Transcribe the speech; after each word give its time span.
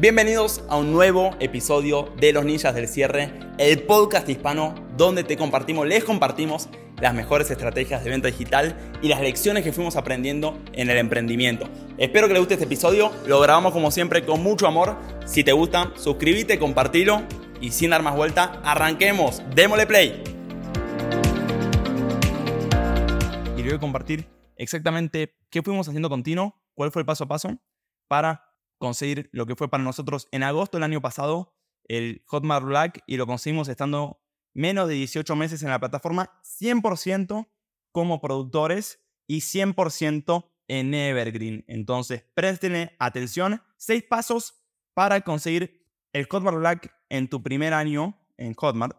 Bienvenidos 0.00 0.62
a 0.68 0.76
un 0.76 0.92
nuevo 0.92 1.34
episodio 1.40 2.14
de 2.20 2.32
Los 2.32 2.44
Ninjas 2.44 2.72
del 2.72 2.86
Cierre, 2.86 3.32
el 3.58 3.82
podcast 3.82 4.28
hispano 4.28 4.72
donde 4.96 5.24
te 5.24 5.36
compartimos, 5.36 5.88
les 5.88 6.04
compartimos 6.04 6.68
las 7.00 7.14
mejores 7.14 7.50
estrategias 7.50 8.04
de 8.04 8.10
venta 8.10 8.28
digital 8.28 8.76
y 9.02 9.08
las 9.08 9.20
lecciones 9.20 9.64
que 9.64 9.72
fuimos 9.72 9.96
aprendiendo 9.96 10.56
en 10.72 10.88
el 10.88 10.98
emprendimiento. 10.98 11.68
Espero 11.96 12.28
que 12.28 12.34
les 12.34 12.40
guste 12.40 12.54
este 12.54 12.66
episodio, 12.66 13.10
lo 13.26 13.40
grabamos 13.40 13.72
como 13.72 13.90
siempre 13.90 14.24
con 14.24 14.40
mucho 14.40 14.68
amor. 14.68 14.96
Si 15.26 15.42
te 15.42 15.50
gusta, 15.50 15.92
suscríbete, 15.96 16.60
compartilo 16.60 17.22
y 17.60 17.72
sin 17.72 17.90
dar 17.90 18.04
más 18.04 18.14
vuelta, 18.14 18.60
arranquemos, 18.62 19.42
démosle 19.52 19.88
play. 19.88 20.22
Y 23.56 23.62
voy 23.64 23.72
a 23.72 23.78
compartir 23.80 24.28
exactamente 24.54 25.34
qué 25.50 25.60
fuimos 25.60 25.88
haciendo 25.88 26.08
continuo, 26.08 26.54
cuál 26.74 26.92
fue 26.92 27.02
el 27.02 27.06
paso 27.06 27.24
a 27.24 27.26
paso 27.26 27.50
para 28.06 28.47
conseguir 28.78 29.28
lo 29.32 29.46
que 29.46 29.56
fue 29.56 29.68
para 29.68 29.84
nosotros 29.84 30.28
en 30.32 30.42
agosto 30.42 30.76
del 30.76 30.84
año 30.84 31.00
pasado 31.00 31.54
el 31.84 32.22
Hotmart 32.26 32.64
Black 32.64 33.02
y 33.06 33.16
lo 33.16 33.26
conseguimos 33.26 33.68
estando 33.68 34.20
menos 34.54 34.88
de 34.88 34.94
18 34.94 35.34
meses 35.36 35.62
en 35.62 35.70
la 35.70 35.78
plataforma 35.78 36.40
100% 36.44 37.48
como 37.92 38.20
productores 38.20 39.00
y 39.26 39.38
100% 39.40 40.50
en 40.68 40.94
Evergreen. 40.94 41.64
Entonces, 41.66 42.24
presten 42.34 42.90
atención. 42.98 43.62
Seis 43.76 44.02
pasos 44.02 44.62
para 44.94 45.20
conseguir 45.22 45.86
el 46.12 46.26
Hotmart 46.26 46.58
Black 46.58 46.94
en 47.08 47.28
tu 47.28 47.42
primer 47.42 47.72
año 47.72 48.18
en 48.36 48.54
Hotmart 48.54 48.96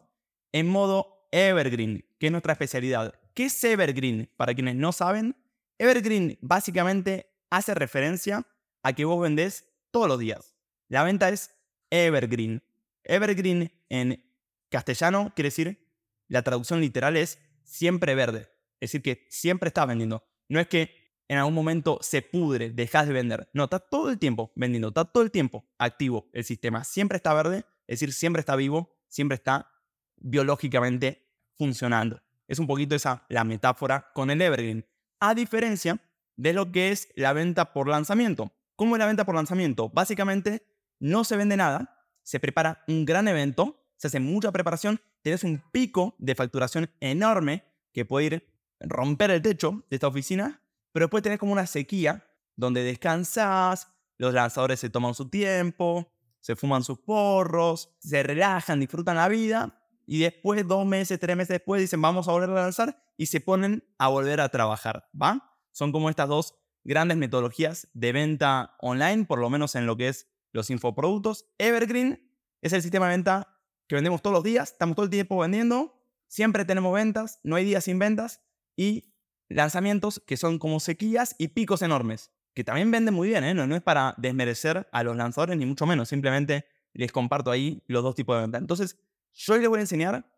en 0.52 0.68
modo 0.68 1.28
Evergreen, 1.32 2.06
que 2.18 2.28
es 2.28 2.32
nuestra 2.32 2.54
especialidad. 2.54 3.14
¿Qué 3.34 3.46
es 3.46 3.64
Evergreen? 3.64 4.30
Para 4.36 4.54
quienes 4.54 4.76
no 4.76 4.92
saben, 4.92 5.36
Evergreen 5.78 6.38
básicamente 6.42 7.32
hace 7.50 7.74
referencia 7.76 8.46
a 8.84 8.94
que 8.94 9.06
vos 9.06 9.22
vendés 9.22 9.69
todos 9.92 10.08
los 10.08 10.20
días. 10.20 10.56
La 10.88 11.04
venta 11.04 11.30
es 11.30 11.52
evergreen. 11.90 12.64
Evergreen 13.04 13.72
en 13.90 14.24
castellano 14.70 15.32
quiere 15.36 15.48
decir, 15.48 15.88
la 16.28 16.44
traducción 16.44 16.82
literal 16.82 17.18
es 17.18 17.40
siempre 17.64 18.16
verde. 18.16 18.52
Es 18.80 18.92
decir, 18.92 19.02
que 19.02 19.28
siempre 19.30 19.68
está 19.68 19.86
vendiendo. 19.86 20.24
No 20.48 20.60
es 20.60 20.68
que 20.68 21.00
en 21.28 21.38
algún 21.38 21.54
momento 21.54 22.00
se 22.02 22.22
pudre, 22.22 22.72
dejas 22.72 23.08
de 23.08 23.14
vender. 23.14 23.50
No, 23.54 23.66
está 23.66 23.80
todo 23.80 24.10
el 24.10 24.18
tiempo 24.18 24.52
vendiendo, 24.56 24.90
está 24.90 25.06
todo 25.06 25.24
el 25.24 25.32
tiempo 25.32 25.66
activo 25.78 26.28
el 26.34 26.44
sistema. 26.44 26.84
Siempre 26.84 27.18
está 27.18 27.34
verde, 27.34 27.66
es 27.88 28.00
decir, 28.00 28.14
siempre 28.14 28.40
está 28.40 28.56
vivo, 28.56 28.98
siempre 29.08 29.36
está 29.36 29.72
biológicamente 30.18 31.28
funcionando. 31.58 32.22
Es 32.48 32.58
un 32.58 32.66
poquito 32.66 32.96
esa 32.96 33.26
la 33.30 33.44
metáfora 33.44 34.12
con 34.14 34.32
el 34.32 34.42
evergreen. 34.42 34.88
A 35.20 35.36
diferencia 35.36 36.00
de 36.36 36.54
lo 36.54 36.72
que 36.72 36.92
es 36.92 37.10
la 37.16 37.34
venta 37.34 37.74
por 37.74 37.88
lanzamiento. 37.88 38.52
¿Cómo 38.80 38.96
es 38.96 39.00
la 39.00 39.08
venta 39.08 39.26
por 39.26 39.36
lanzamiento? 39.36 39.90
Básicamente, 39.90 40.66
no 41.02 41.26
se 41.26 41.36
vende 41.36 41.58
nada, 41.58 42.02
se 42.24 42.40
prepara 42.40 42.82
un 42.88 43.04
gran 43.04 43.28
evento, 43.28 43.84
se 43.98 44.08
hace 44.08 44.22
mucha 44.22 44.54
preparación, 44.54 45.02
tienes 45.22 45.44
un 45.44 45.62
pico 45.74 46.16
de 46.18 46.34
facturación 46.34 46.90
enorme 47.02 47.66
que 47.92 48.06
puede 48.06 48.26
ir 48.28 48.48
romper 48.80 49.32
el 49.32 49.42
techo 49.42 49.84
de 49.90 49.98
esta 49.98 50.08
oficina, 50.08 50.62
pero 50.94 51.08
después 51.08 51.22
tenés 51.22 51.40
como 51.40 51.52
una 51.52 51.68
sequía 51.68 52.26
donde 52.56 52.82
descansas, 52.84 53.90
los 54.18 54.34
lanzadores 54.34 54.80
se 54.80 54.90
toman 54.90 55.14
su 55.14 55.28
tiempo, 55.28 56.10
se 56.40 56.56
fuman 56.56 56.82
sus 56.82 57.00
porros, 57.00 57.98
se 58.00 58.24
relajan, 58.24 58.80
disfrutan 58.80 59.18
la 59.18 59.28
vida 59.28 59.78
y 60.06 60.20
después, 60.20 60.66
dos 60.66 60.86
meses, 60.86 61.20
tres 61.20 61.36
meses 61.36 61.50
después, 61.50 61.82
dicen 61.82 62.02
vamos 62.02 62.30
a 62.30 62.32
volver 62.32 62.52
a 62.52 62.62
lanzar 62.62 62.98
y 63.18 63.26
se 63.26 63.42
ponen 63.42 63.84
a 63.98 64.08
volver 64.08 64.40
a 64.40 64.48
trabajar, 64.48 65.10
¿va? 65.22 65.58
Son 65.74 65.92
como 65.92 66.10
estas 66.10 66.30
dos 66.30 66.56
grandes 66.84 67.18
metodologías 67.18 67.88
de 67.94 68.12
venta 68.12 68.76
online, 68.80 69.26
por 69.26 69.40
lo 69.40 69.50
menos 69.50 69.76
en 69.76 69.86
lo 69.86 69.98
que 69.98 70.10
es 70.10 70.28
los 70.52 70.70
infoproductos. 70.70 71.46
Evergreen 71.58 72.32
es 72.62 72.74
el 72.74 72.82
sistema 72.82 73.08
de 73.08 73.12
venta 73.12 73.60
que 73.88 73.96
vendemos 73.96 74.22
todos 74.22 74.34
los 74.34 74.44
días, 74.44 74.72
estamos 74.72 74.96
todo 74.96 75.06
el 75.06 75.10
tiempo 75.10 75.38
vendiendo, 75.40 76.00
siempre 76.28 76.66
tenemos 76.66 76.94
ventas, 76.94 77.40
no 77.44 77.56
hay 77.56 77.66
días 77.66 77.84
sin 77.84 78.00
ventas 78.00 78.42
y 78.76 79.14
lanzamientos 79.50 80.22
que 80.26 80.38
son 80.38 80.60
como 80.60 80.80
sequías 80.80 81.36
y 81.38 81.50
picos 81.50 81.82
enormes, 81.82 82.32
que 82.54 82.64
también 82.64 82.92
venden 82.92 83.14
muy 83.14 83.30
bien, 83.30 83.44
¿eh? 83.44 83.54
no, 83.54 83.66
no 83.66 83.76
es 83.76 83.82
para 83.82 84.14
desmerecer 84.18 84.88
a 84.92 85.04
los 85.04 85.16
lanzadores 85.16 85.58
ni 85.58 85.66
mucho 85.66 85.86
menos, 85.86 86.10
simplemente 86.10 86.66
les 86.94 87.12
comparto 87.12 87.52
ahí 87.52 87.84
los 87.88 88.04
dos 88.04 88.16
tipos 88.16 88.36
de 88.36 88.42
venta. 88.42 88.58
Entonces, 88.58 88.98
yo 89.34 89.58
les 89.58 89.68
voy 89.68 89.80
a 89.80 89.82
enseñar 89.82 90.32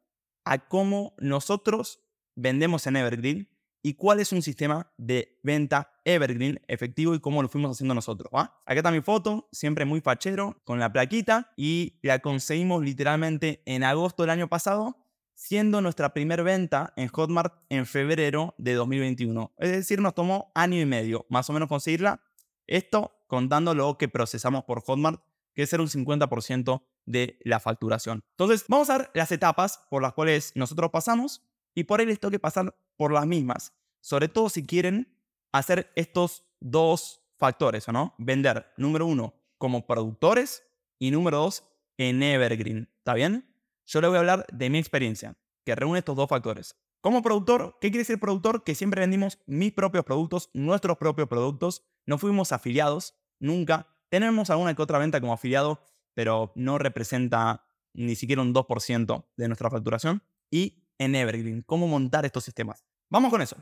a 0.46 0.68
cómo 0.68 1.14
nosotros 1.18 2.02
vendemos 2.36 2.88
en 2.88 2.96
Evergreen 2.96 3.50
y 3.84 3.96
cuál 3.96 4.20
es 4.20 4.32
un 4.32 4.42
sistema 4.42 4.92
de 4.98 5.40
venta 5.44 5.92
evergreen 6.06 6.62
efectivo 6.68 7.16
y 7.16 7.20
cómo 7.20 7.42
lo 7.42 7.50
fuimos 7.50 7.72
haciendo 7.72 7.94
nosotros. 7.94 8.32
¿va? 8.34 8.60
Acá 8.66 8.76
está 8.76 8.92
mi 8.92 9.02
foto, 9.02 9.48
siempre 9.52 9.86
muy 9.86 10.02
fachero, 10.02 10.58
con 10.64 10.80
la 10.80 10.92
plaquita 10.92 11.52
y 11.58 12.00
la 12.02 12.20
conseguimos 12.20 12.84
literalmente 12.84 13.62
en 13.66 13.84
agosto 13.84 14.24
del 14.24 14.30
año 14.30 14.48
pasado, 14.48 14.98
siendo 15.34 15.82
nuestra 15.82 16.14
primera 16.14 16.44
venta 16.44 16.94
en 16.96 17.08
Hotmart 17.08 17.56
en 17.70 17.86
febrero 17.86 18.54
de 18.58 18.76
2021. 18.76 19.54
Es 19.58 19.72
decir, 19.72 20.00
nos 20.00 20.14
tomó 20.14 20.52
año 20.54 20.80
y 20.80 20.86
medio 20.86 21.26
más 21.30 21.50
o 21.50 21.54
menos 21.54 21.68
conseguirla. 21.68 22.22
Esto 22.68 23.12
contando 23.28 23.74
lo 23.74 23.98
que 23.98 24.08
procesamos 24.08 24.66
por 24.66 24.84
Hotmart, 24.84 25.22
que 25.56 25.64
es 25.64 25.74
un 25.74 25.88
50% 25.88 26.84
de 27.06 27.40
la 27.44 27.60
facturación. 27.60 28.24
Entonces, 28.32 28.66
vamos 28.68 28.90
a 28.90 29.00
ver 29.00 29.12
las 29.14 29.32
etapas 29.32 29.84
por 29.90 30.02
las 30.02 30.14
cuales 30.14 30.52
nosotros 30.56 30.92
pasamos 30.92 31.42
y 31.76 31.84
por 31.84 32.00
ahí 32.00 32.06
les 32.06 32.20
tengo 32.20 32.32
que 32.32 32.40
pasar 32.40 32.76
por 32.98 33.12
las 33.12 33.26
mismas. 33.26 33.74
Sobre 34.02 34.28
todo 34.28 34.50
si 34.50 34.66
quieren 34.66 35.16
hacer 35.52 35.92
estos 35.96 36.44
dos 36.60 37.22
factores, 37.38 37.88
no? 37.88 38.16
Vender, 38.18 38.68
número 38.78 39.06
uno, 39.06 39.34
como 39.58 39.86
productores 39.86 40.64
y 41.00 41.12
número 41.12 41.38
dos, 41.38 41.64
en 41.98 42.22
Evergreen. 42.24 42.90
¿Está 42.98 43.14
bien? 43.14 43.48
Yo 43.86 44.02
les 44.02 44.10
voy 44.10 44.18
a 44.18 44.20
hablar 44.20 44.46
de 44.52 44.70
mi 44.70 44.78
experiencia, 44.78 45.38
que 45.66 45.76
reúne 45.76 46.00
estos 46.00 46.16
dos 46.16 46.30
factores. 46.30 46.76
Como 47.02 47.24
productor, 47.24 47.78
¿qué 47.82 47.90
quiere 47.90 48.00
decir 48.00 48.20
productor? 48.20 48.64
Que 48.64 48.76
siempre 48.76 49.02
vendimos 49.02 49.40
mis 49.48 49.72
propios 49.72 50.06
productos, 50.06 50.50
nuestros 50.54 50.98
propios 50.98 51.28
productos. 51.28 51.84
No 52.06 52.20
fuimos 52.20 52.52
afiliados, 52.52 53.16
nunca. 53.40 53.88
Tenemos 54.10 54.52
alguna 54.52 54.76
que 54.76 54.82
otra 54.84 55.00
venta 55.00 55.20
como 55.20 55.34
afiliado, 55.34 55.84
pero 56.14 56.52
no 56.56 56.78
representa 56.78 57.66
ni 57.94 58.16
siquiera 58.16 58.44
un 58.44 58.54
2% 58.54 59.26
de 59.36 59.48
nuestra 59.48 59.72
facturación. 59.72 60.22
Y 60.52 60.91
en 61.02 61.16
Evergreen, 61.16 61.64
cómo 61.64 61.88
montar 61.88 62.26
estos 62.26 62.44
sistemas. 62.44 62.86
Vamos 63.10 63.32
con 63.32 63.42
eso. 63.42 63.58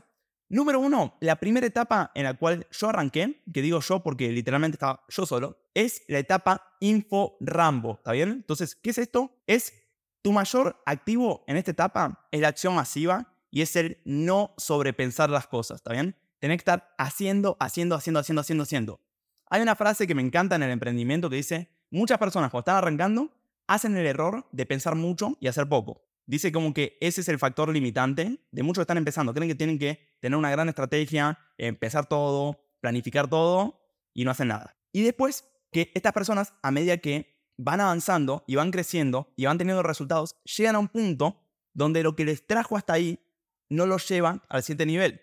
Número 0.50 0.78
uno, 0.78 1.16
la 1.20 1.36
primera 1.36 1.66
etapa 1.66 2.10
en 2.14 2.24
la 2.24 2.34
cual 2.34 2.66
yo 2.70 2.88
arranqué, 2.88 3.42
que 3.52 3.62
digo 3.62 3.80
yo 3.80 4.02
porque 4.02 4.30
literalmente 4.30 4.74
estaba 4.74 5.04
yo 5.08 5.24
solo, 5.24 5.56
es 5.72 6.02
la 6.08 6.18
etapa 6.18 6.76
Info 6.80 7.38
Rambo, 7.40 7.94
¿está 7.94 8.12
bien? 8.12 8.30
Entonces, 8.30 8.74
¿qué 8.74 8.90
es 8.90 8.98
esto? 8.98 9.30
Es 9.46 9.72
tu 10.22 10.32
mayor 10.32 10.82
activo 10.84 11.44
en 11.46 11.56
esta 11.56 11.70
etapa 11.70 12.28
es 12.30 12.40
la 12.40 12.48
acción 12.48 12.74
masiva 12.74 13.32
y 13.50 13.62
es 13.62 13.74
el 13.74 13.98
no 14.04 14.52
sobrepensar 14.58 15.30
las 15.30 15.46
cosas, 15.46 15.76
¿está 15.76 15.92
bien? 15.92 16.16
Tener 16.40 16.58
que 16.58 16.62
estar 16.62 16.94
haciendo, 16.98 17.56
haciendo, 17.58 17.94
haciendo, 17.94 18.20
haciendo, 18.20 18.40
haciendo, 18.40 18.62
haciendo. 18.64 19.00
Hay 19.46 19.62
una 19.62 19.76
frase 19.76 20.06
que 20.06 20.14
me 20.14 20.22
encanta 20.22 20.56
en 20.56 20.62
el 20.62 20.70
emprendimiento 20.72 21.30
que 21.30 21.36
dice, 21.36 21.70
muchas 21.90 22.18
personas 22.18 22.50
cuando 22.50 22.62
están 22.62 22.76
arrancando 22.76 23.30
hacen 23.66 23.96
el 23.96 24.06
error 24.06 24.46
de 24.52 24.66
pensar 24.66 24.94
mucho 24.94 25.38
y 25.40 25.46
hacer 25.46 25.68
poco 25.68 26.09
dice 26.26 26.52
como 26.52 26.72
que 26.74 26.96
ese 27.00 27.20
es 27.20 27.28
el 27.28 27.38
factor 27.38 27.72
limitante 27.72 28.38
de 28.50 28.62
muchos 28.62 28.80
que 28.80 28.82
están 28.82 28.98
empezando. 28.98 29.34
Creen 29.34 29.48
que 29.48 29.54
tienen 29.54 29.78
que 29.78 30.16
tener 30.20 30.36
una 30.36 30.50
gran 30.50 30.68
estrategia, 30.68 31.38
empezar 31.58 32.06
todo, 32.06 32.60
planificar 32.80 33.28
todo 33.28 33.80
y 34.14 34.24
no 34.24 34.30
hacen 34.30 34.48
nada. 34.48 34.76
Y 34.92 35.02
después 35.02 35.44
que 35.72 35.90
estas 35.94 36.12
personas, 36.12 36.52
a 36.62 36.70
medida 36.70 36.96
que 36.98 37.40
van 37.56 37.80
avanzando 37.80 38.44
y 38.46 38.56
van 38.56 38.70
creciendo 38.70 39.32
y 39.36 39.44
van 39.46 39.58
teniendo 39.58 39.82
resultados, 39.82 40.36
llegan 40.44 40.76
a 40.76 40.78
un 40.78 40.88
punto 40.88 41.40
donde 41.72 42.02
lo 42.02 42.16
que 42.16 42.24
les 42.24 42.46
trajo 42.46 42.76
hasta 42.76 42.94
ahí 42.94 43.18
no 43.68 43.86
los 43.86 44.08
llevan 44.08 44.42
al 44.48 44.62
siguiente 44.62 44.86
nivel 44.86 45.20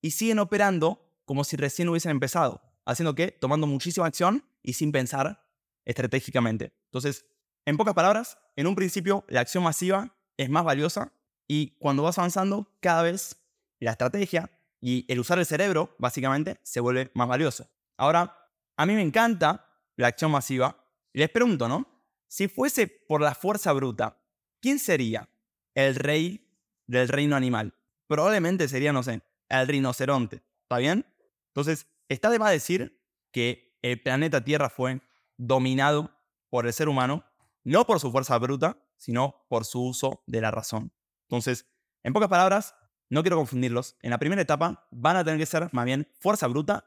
y 0.00 0.12
siguen 0.12 0.38
operando 0.38 1.10
como 1.24 1.44
si 1.44 1.56
recién 1.56 1.88
hubiesen 1.88 2.12
empezado, 2.12 2.62
haciendo 2.86 3.14
que 3.14 3.30
tomando 3.30 3.66
muchísima 3.66 4.06
acción 4.06 4.44
y 4.62 4.72
sin 4.72 4.92
pensar 4.92 5.46
estratégicamente. 5.84 6.72
Entonces, 6.86 7.26
en 7.66 7.76
pocas 7.76 7.94
palabras, 7.94 8.38
en 8.56 8.66
un 8.66 8.74
principio 8.74 9.24
la 9.28 9.40
acción 9.40 9.62
masiva 9.62 10.16
es 10.40 10.48
más 10.48 10.64
valiosa 10.64 11.12
y 11.46 11.76
cuando 11.78 12.02
vas 12.02 12.16
avanzando, 12.16 12.72
cada 12.80 13.02
vez 13.02 13.36
la 13.78 13.90
estrategia 13.90 14.50
y 14.80 15.04
el 15.12 15.20
usar 15.20 15.38
el 15.38 15.44
cerebro, 15.44 15.94
básicamente, 15.98 16.58
se 16.62 16.80
vuelve 16.80 17.10
más 17.12 17.28
valioso. 17.28 17.68
Ahora, 17.98 18.48
a 18.78 18.86
mí 18.86 18.94
me 18.94 19.02
encanta 19.02 19.66
la 19.96 20.06
acción 20.06 20.30
masiva. 20.30 20.82
Les 21.12 21.28
pregunto, 21.28 21.68
¿no? 21.68 21.86
Si 22.26 22.48
fuese 22.48 22.86
por 22.86 23.20
la 23.20 23.34
fuerza 23.34 23.72
bruta, 23.74 24.16
¿quién 24.60 24.78
sería 24.78 25.28
el 25.74 25.94
rey 25.96 26.48
del 26.86 27.08
reino 27.08 27.36
animal? 27.36 27.74
Probablemente 28.06 28.66
sería, 28.66 28.94
no 28.94 29.02
sé, 29.02 29.20
el 29.50 29.68
rinoceronte. 29.68 30.42
¿Está 30.62 30.78
bien? 30.78 31.04
Entonces, 31.48 31.86
está 32.08 32.30
de 32.30 32.38
más 32.38 32.52
decir 32.52 32.98
que 33.30 33.76
el 33.82 34.00
planeta 34.00 34.42
Tierra 34.42 34.70
fue 34.70 35.02
dominado 35.36 36.10
por 36.48 36.66
el 36.66 36.72
ser 36.72 36.88
humano, 36.88 37.24
no 37.62 37.86
por 37.86 38.00
su 38.00 38.10
fuerza 38.10 38.38
bruta, 38.38 38.78
sino 39.00 39.46
por 39.48 39.64
su 39.64 39.82
uso 39.82 40.22
de 40.26 40.42
la 40.42 40.50
razón. 40.50 40.92
Entonces, 41.22 41.66
en 42.02 42.12
pocas 42.12 42.28
palabras, 42.28 42.74
no 43.08 43.22
quiero 43.22 43.36
confundirlos. 43.36 43.96
En 44.02 44.10
la 44.10 44.18
primera 44.18 44.42
etapa 44.42 44.86
van 44.90 45.16
a 45.16 45.24
tener 45.24 45.40
que 45.40 45.46
ser 45.46 45.68
más 45.72 45.84
bien 45.86 46.06
fuerza 46.20 46.46
bruta 46.46 46.84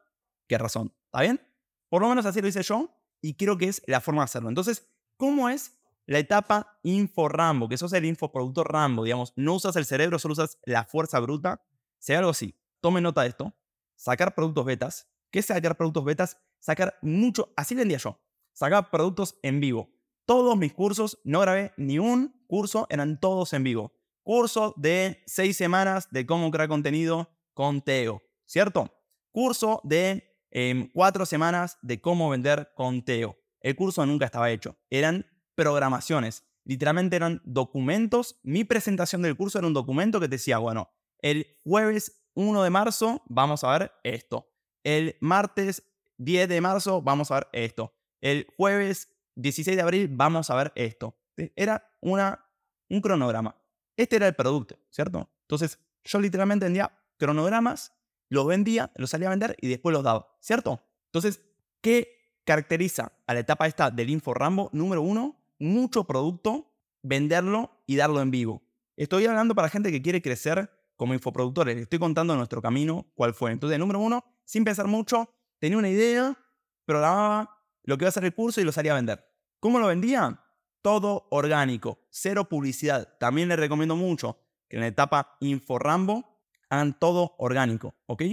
que 0.48 0.58
razón. 0.58 0.94
¿Está 1.06 1.22
bien? 1.22 1.42
Por 1.90 2.02
lo 2.02 2.10
menos 2.10 2.26
así 2.26 2.40
lo 2.40 2.48
hice 2.48 2.62
yo 2.62 2.90
y 3.20 3.34
creo 3.34 3.58
que 3.58 3.68
es 3.68 3.82
la 3.88 4.00
forma 4.00 4.22
de 4.22 4.26
hacerlo. 4.26 4.50
Entonces, 4.50 4.88
¿cómo 5.18 5.50
es 5.50 5.76
la 6.06 6.20
etapa 6.20 6.80
info 6.84 7.30
Rambo? 7.30 7.68
Que 7.68 7.78
sos 7.78 7.94
el 7.94 8.06
infoproductor 8.06 8.72
Rambo, 8.72 9.04
digamos, 9.04 9.34
no 9.36 9.56
usas 9.56 9.76
el 9.76 9.86
cerebro, 9.86 10.20
solo 10.20 10.34
usas 10.34 10.60
la 10.66 10.86
fuerza 10.86 11.20
bruta. 11.20 11.66
Sea 11.98 12.20
algo 12.20 12.32
así. 12.32 12.56
Tome 12.80 13.02
nota 13.02 13.24
de 13.24 13.30
esto. 13.30 13.56
Sacar 13.96 14.36
productos 14.36 14.66
betas. 14.66 15.08
¿Qué 15.32 15.40
es 15.40 15.48
sacar 15.48 15.76
productos 15.76 16.06
betas? 16.06 16.38
Sacar 16.60 16.98
mucho, 17.02 17.54
así 17.56 17.74
vendía 17.74 17.98
yo. 17.98 18.20
Sacar 18.54 18.92
productos 18.92 19.40
en 19.42 19.60
vivo. 19.60 19.90
Todos 20.26 20.58
mis 20.58 20.74
cursos, 20.74 21.20
no 21.24 21.42
grabé 21.42 21.74
ni 21.76 22.00
un 22.00 22.34
curso, 22.48 22.88
eran 22.90 23.20
todos 23.20 23.52
en 23.54 23.64
vivo. 23.64 23.94
Curso 24.24 24.74
de 24.78 25.22
seis 25.26 25.58
semanas 25.58 26.08
de 26.12 26.26
cómo 26.26 26.50
crear 26.50 26.70
contenido 26.70 27.30
con 27.54 27.82
Teo, 27.82 28.22
¿cierto? 28.46 28.94
Curso 29.32 29.82
de 29.84 30.24
em, 30.52 30.90
cuatro 30.94 31.26
semanas 31.26 31.78
de 31.82 32.00
cómo 32.00 32.30
vender 32.30 32.72
con 32.76 33.04
Teo. 33.04 33.38
El 33.60 33.76
curso 33.76 34.06
nunca 34.06 34.26
estaba 34.26 34.50
hecho. 34.50 34.78
Eran 34.90 35.26
programaciones. 35.56 36.46
Literalmente 36.64 37.18
eran 37.18 37.42
documentos. 37.44 38.40
Mi 38.44 38.64
presentación 38.64 39.22
del 39.22 39.36
curso 39.36 39.58
era 39.58 39.68
un 39.68 39.74
documento 39.74 40.22
que 40.22 40.30
decía, 40.30 40.58
bueno, 40.58 40.90
el 41.20 41.58
jueves 41.66 42.24
1 42.36 42.64
de 42.64 42.70
marzo 42.70 43.24
vamos 43.26 43.64
a 43.64 43.78
ver 43.78 43.92
esto. 44.04 44.50
El 44.84 45.18
martes 45.20 45.84
10 46.18 46.48
de 46.48 46.62
marzo 46.62 47.02
vamos 47.02 47.32
a 47.32 47.36
ver 47.36 47.48
esto. 47.52 47.94
El 48.22 48.48
jueves 48.56 49.13
16 49.36 49.76
de 49.76 49.82
abril 49.82 50.10
vamos 50.12 50.50
a 50.50 50.56
ver 50.56 50.72
esto. 50.76 51.16
Era 51.56 51.90
una, 52.02 52.46
un 52.90 53.02
cronograma. 53.02 53.56
Este 53.98 54.16
era 54.16 54.28
el 54.28 54.36
producto, 54.36 54.78
¿cierto? 54.90 55.30
Entonces, 55.42 55.80
yo 56.04 56.20
literalmente 56.20 56.66
vendía 56.66 56.92
cronogramas, 57.18 57.94
los 58.30 58.48
vendía, 58.48 58.92
los 58.96 59.10
salía 59.10 59.28
a 59.28 59.32
vender 59.32 59.56
y 59.62 59.68
después 59.68 59.94
los 59.94 60.04
daba, 60.04 60.36
¿cierto? 60.40 60.84
Entonces, 61.06 61.42
¿qué 61.82 62.40
caracteriza 62.44 63.14
a 63.28 63.34
la 63.34 63.42
etapa 63.42 63.68
esta 63.68 63.92
del 63.92 64.10
Info 64.10 64.34
Rambo? 64.34 64.70
Número 64.74 65.02
uno, 65.02 65.40
mucho 65.60 66.06
producto, 66.06 66.72
venderlo 67.04 67.84
y 67.86 67.96
darlo 67.96 68.22
en 68.22 68.32
vivo. 68.32 68.64
Estoy 68.96 69.26
hablando 69.26 69.56
para 69.56 69.70
gente 69.70 69.92
que 69.92 70.02
quiere 70.02 70.22
crecer 70.22 70.70
como 70.96 71.14
infoproductores. 71.14 71.78
Estoy 71.78 72.00
contando 72.00 72.36
nuestro 72.36 72.62
camino, 72.62 73.08
cuál 73.16 73.34
fue. 73.34 73.52
Entonces, 73.52 73.80
número 73.80 74.00
uno, 74.00 74.24
sin 74.46 74.64
pensar 74.64 74.88
mucho, 74.88 75.30
tenía 75.60 75.78
una 75.78 75.90
idea, 75.90 76.38
programaba 76.86 77.53
lo 77.84 77.98
que 77.98 78.06
iba 78.06 78.10
a 78.10 78.14
ser 78.14 78.26
el 78.26 78.34
curso 78.34 78.62
y 78.62 78.64
lo 78.64 78.72
salía 78.72 78.94
a 78.94 78.96
vender. 78.96 79.26
¿Cómo 79.60 79.80
lo 79.80 79.88
vendía? 79.88 80.42
Todo 80.82 81.28
orgánico, 81.32 82.00
cero 82.10 82.50
publicidad. 82.50 83.18
También 83.20 83.48
les 83.48 83.60
recomiendo 83.60 83.96
mucho 83.96 84.40
que 84.68 84.78
en 84.78 84.82
la 84.82 84.88
etapa 84.88 85.38
InfoRambo 85.40 86.42
hagan 86.70 86.98
todo 86.98 87.36
orgánico, 87.38 87.96
¿ok? 88.08 88.24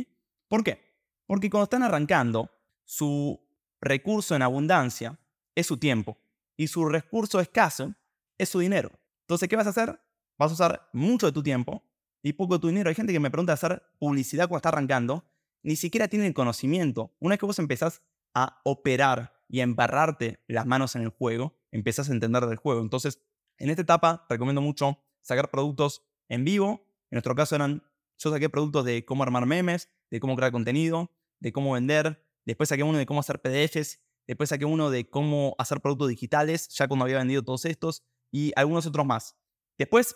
¿Por 0.48 0.64
qué? 0.64 0.90
Porque 1.26 1.50
cuando 1.50 1.64
están 1.64 1.82
arrancando, 1.82 2.50
su 2.84 3.40
recurso 3.80 4.34
en 4.34 4.42
abundancia 4.42 5.18
es 5.54 5.66
su 5.66 5.76
tiempo 5.76 6.18
y 6.56 6.66
su 6.66 6.84
recurso 6.88 7.38
escaso 7.40 7.94
es 8.36 8.48
su 8.48 8.58
dinero. 8.58 8.90
Entonces, 9.22 9.48
¿qué 9.48 9.56
vas 9.56 9.66
a 9.66 9.70
hacer? 9.70 10.00
Vas 10.38 10.50
a 10.50 10.54
usar 10.54 10.88
mucho 10.92 11.26
de 11.26 11.32
tu 11.32 11.42
tiempo 11.42 11.84
y 12.22 12.32
poco 12.32 12.54
de 12.54 12.60
tu 12.60 12.68
dinero. 12.68 12.88
Hay 12.88 12.94
gente 12.94 13.12
que 13.12 13.20
me 13.20 13.30
pregunta 13.30 13.52
hacer 13.52 13.82
publicidad 13.98 14.48
cuando 14.48 14.58
está 14.58 14.70
arrancando, 14.70 15.24
ni 15.62 15.76
siquiera 15.76 16.08
tiene 16.08 16.26
el 16.26 16.34
conocimiento. 16.34 17.14
Una 17.20 17.34
vez 17.34 17.40
que 17.40 17.46
vos 17.46 17.58
empezás 17.58 18.02
a 18.34 18.60
operar 18.64 19.39
y 19.50 19.60
a 19.60 19.64
embarrarte 19.64 20.40
las 20.46 20.64
manos 20.64 20.94
en 20.94 21.02
el 21.02 21.08
juego, 21.08 21.58
empezás 21.72 22.08
a 22.08 22.12
entender 22.12 22.46
del 22.46 22.56
juego. 22.56 22.80
Entonces, 22.80 23.20
en 23.58 23.68
esta 23.68 23.82
etapa 23.82 24.24
recomiendo 24.28 24.60
mucho 24.60 25.02
sacar 25.22 25.50
productos 25.50 26.04
en 26.28 26.44
vivo. 26.44 26.86
En 27.10 27.16
nuestro 27.16 27.34
caso 27.34 27.56
eran, 27.56 27.82
yo 28.16 28.30
saqué 28.30 28.48
productos 28.48 28.84
de 28.84 29.04
cómo 29.04 29.24
armar 29.24 29.46
memes, 29.46 29.90
de 30.08 30.20
cómo 30.20 30.36
crear 30.36 30.52
contenido, 30.52 31.10
de 31.40 31.52
cómo 31.52 31.72
vender. 31.72 32.24
Después 32.46 32.68
saqué 32.68 32.84
uno 32.84 32.98
de 32.98 33.06
cómo 33.06 33.20
hacer 33.20 33.40
PDFs. 33.42 33.98
Después 34.28 34.50
saqué 34.50 34.64
uno 34.64 34.88
de 34.88 35.10
cómo 35.10 35.56
hacer 35.58 35.80
productos 35.80 36.08
digitales, 36.08 36.68
ya 36.68 36.86
cuando 36.86 37.04
había 37.04 37.18
vendido 37.18 37.42
todos 37.42 37.64
estos. 37.64 38.04
Y 38.30 38.52
algunos 38.54 38.86
otros 38.86 39.04
más. 39.04 39.36
Después 39.76 40.14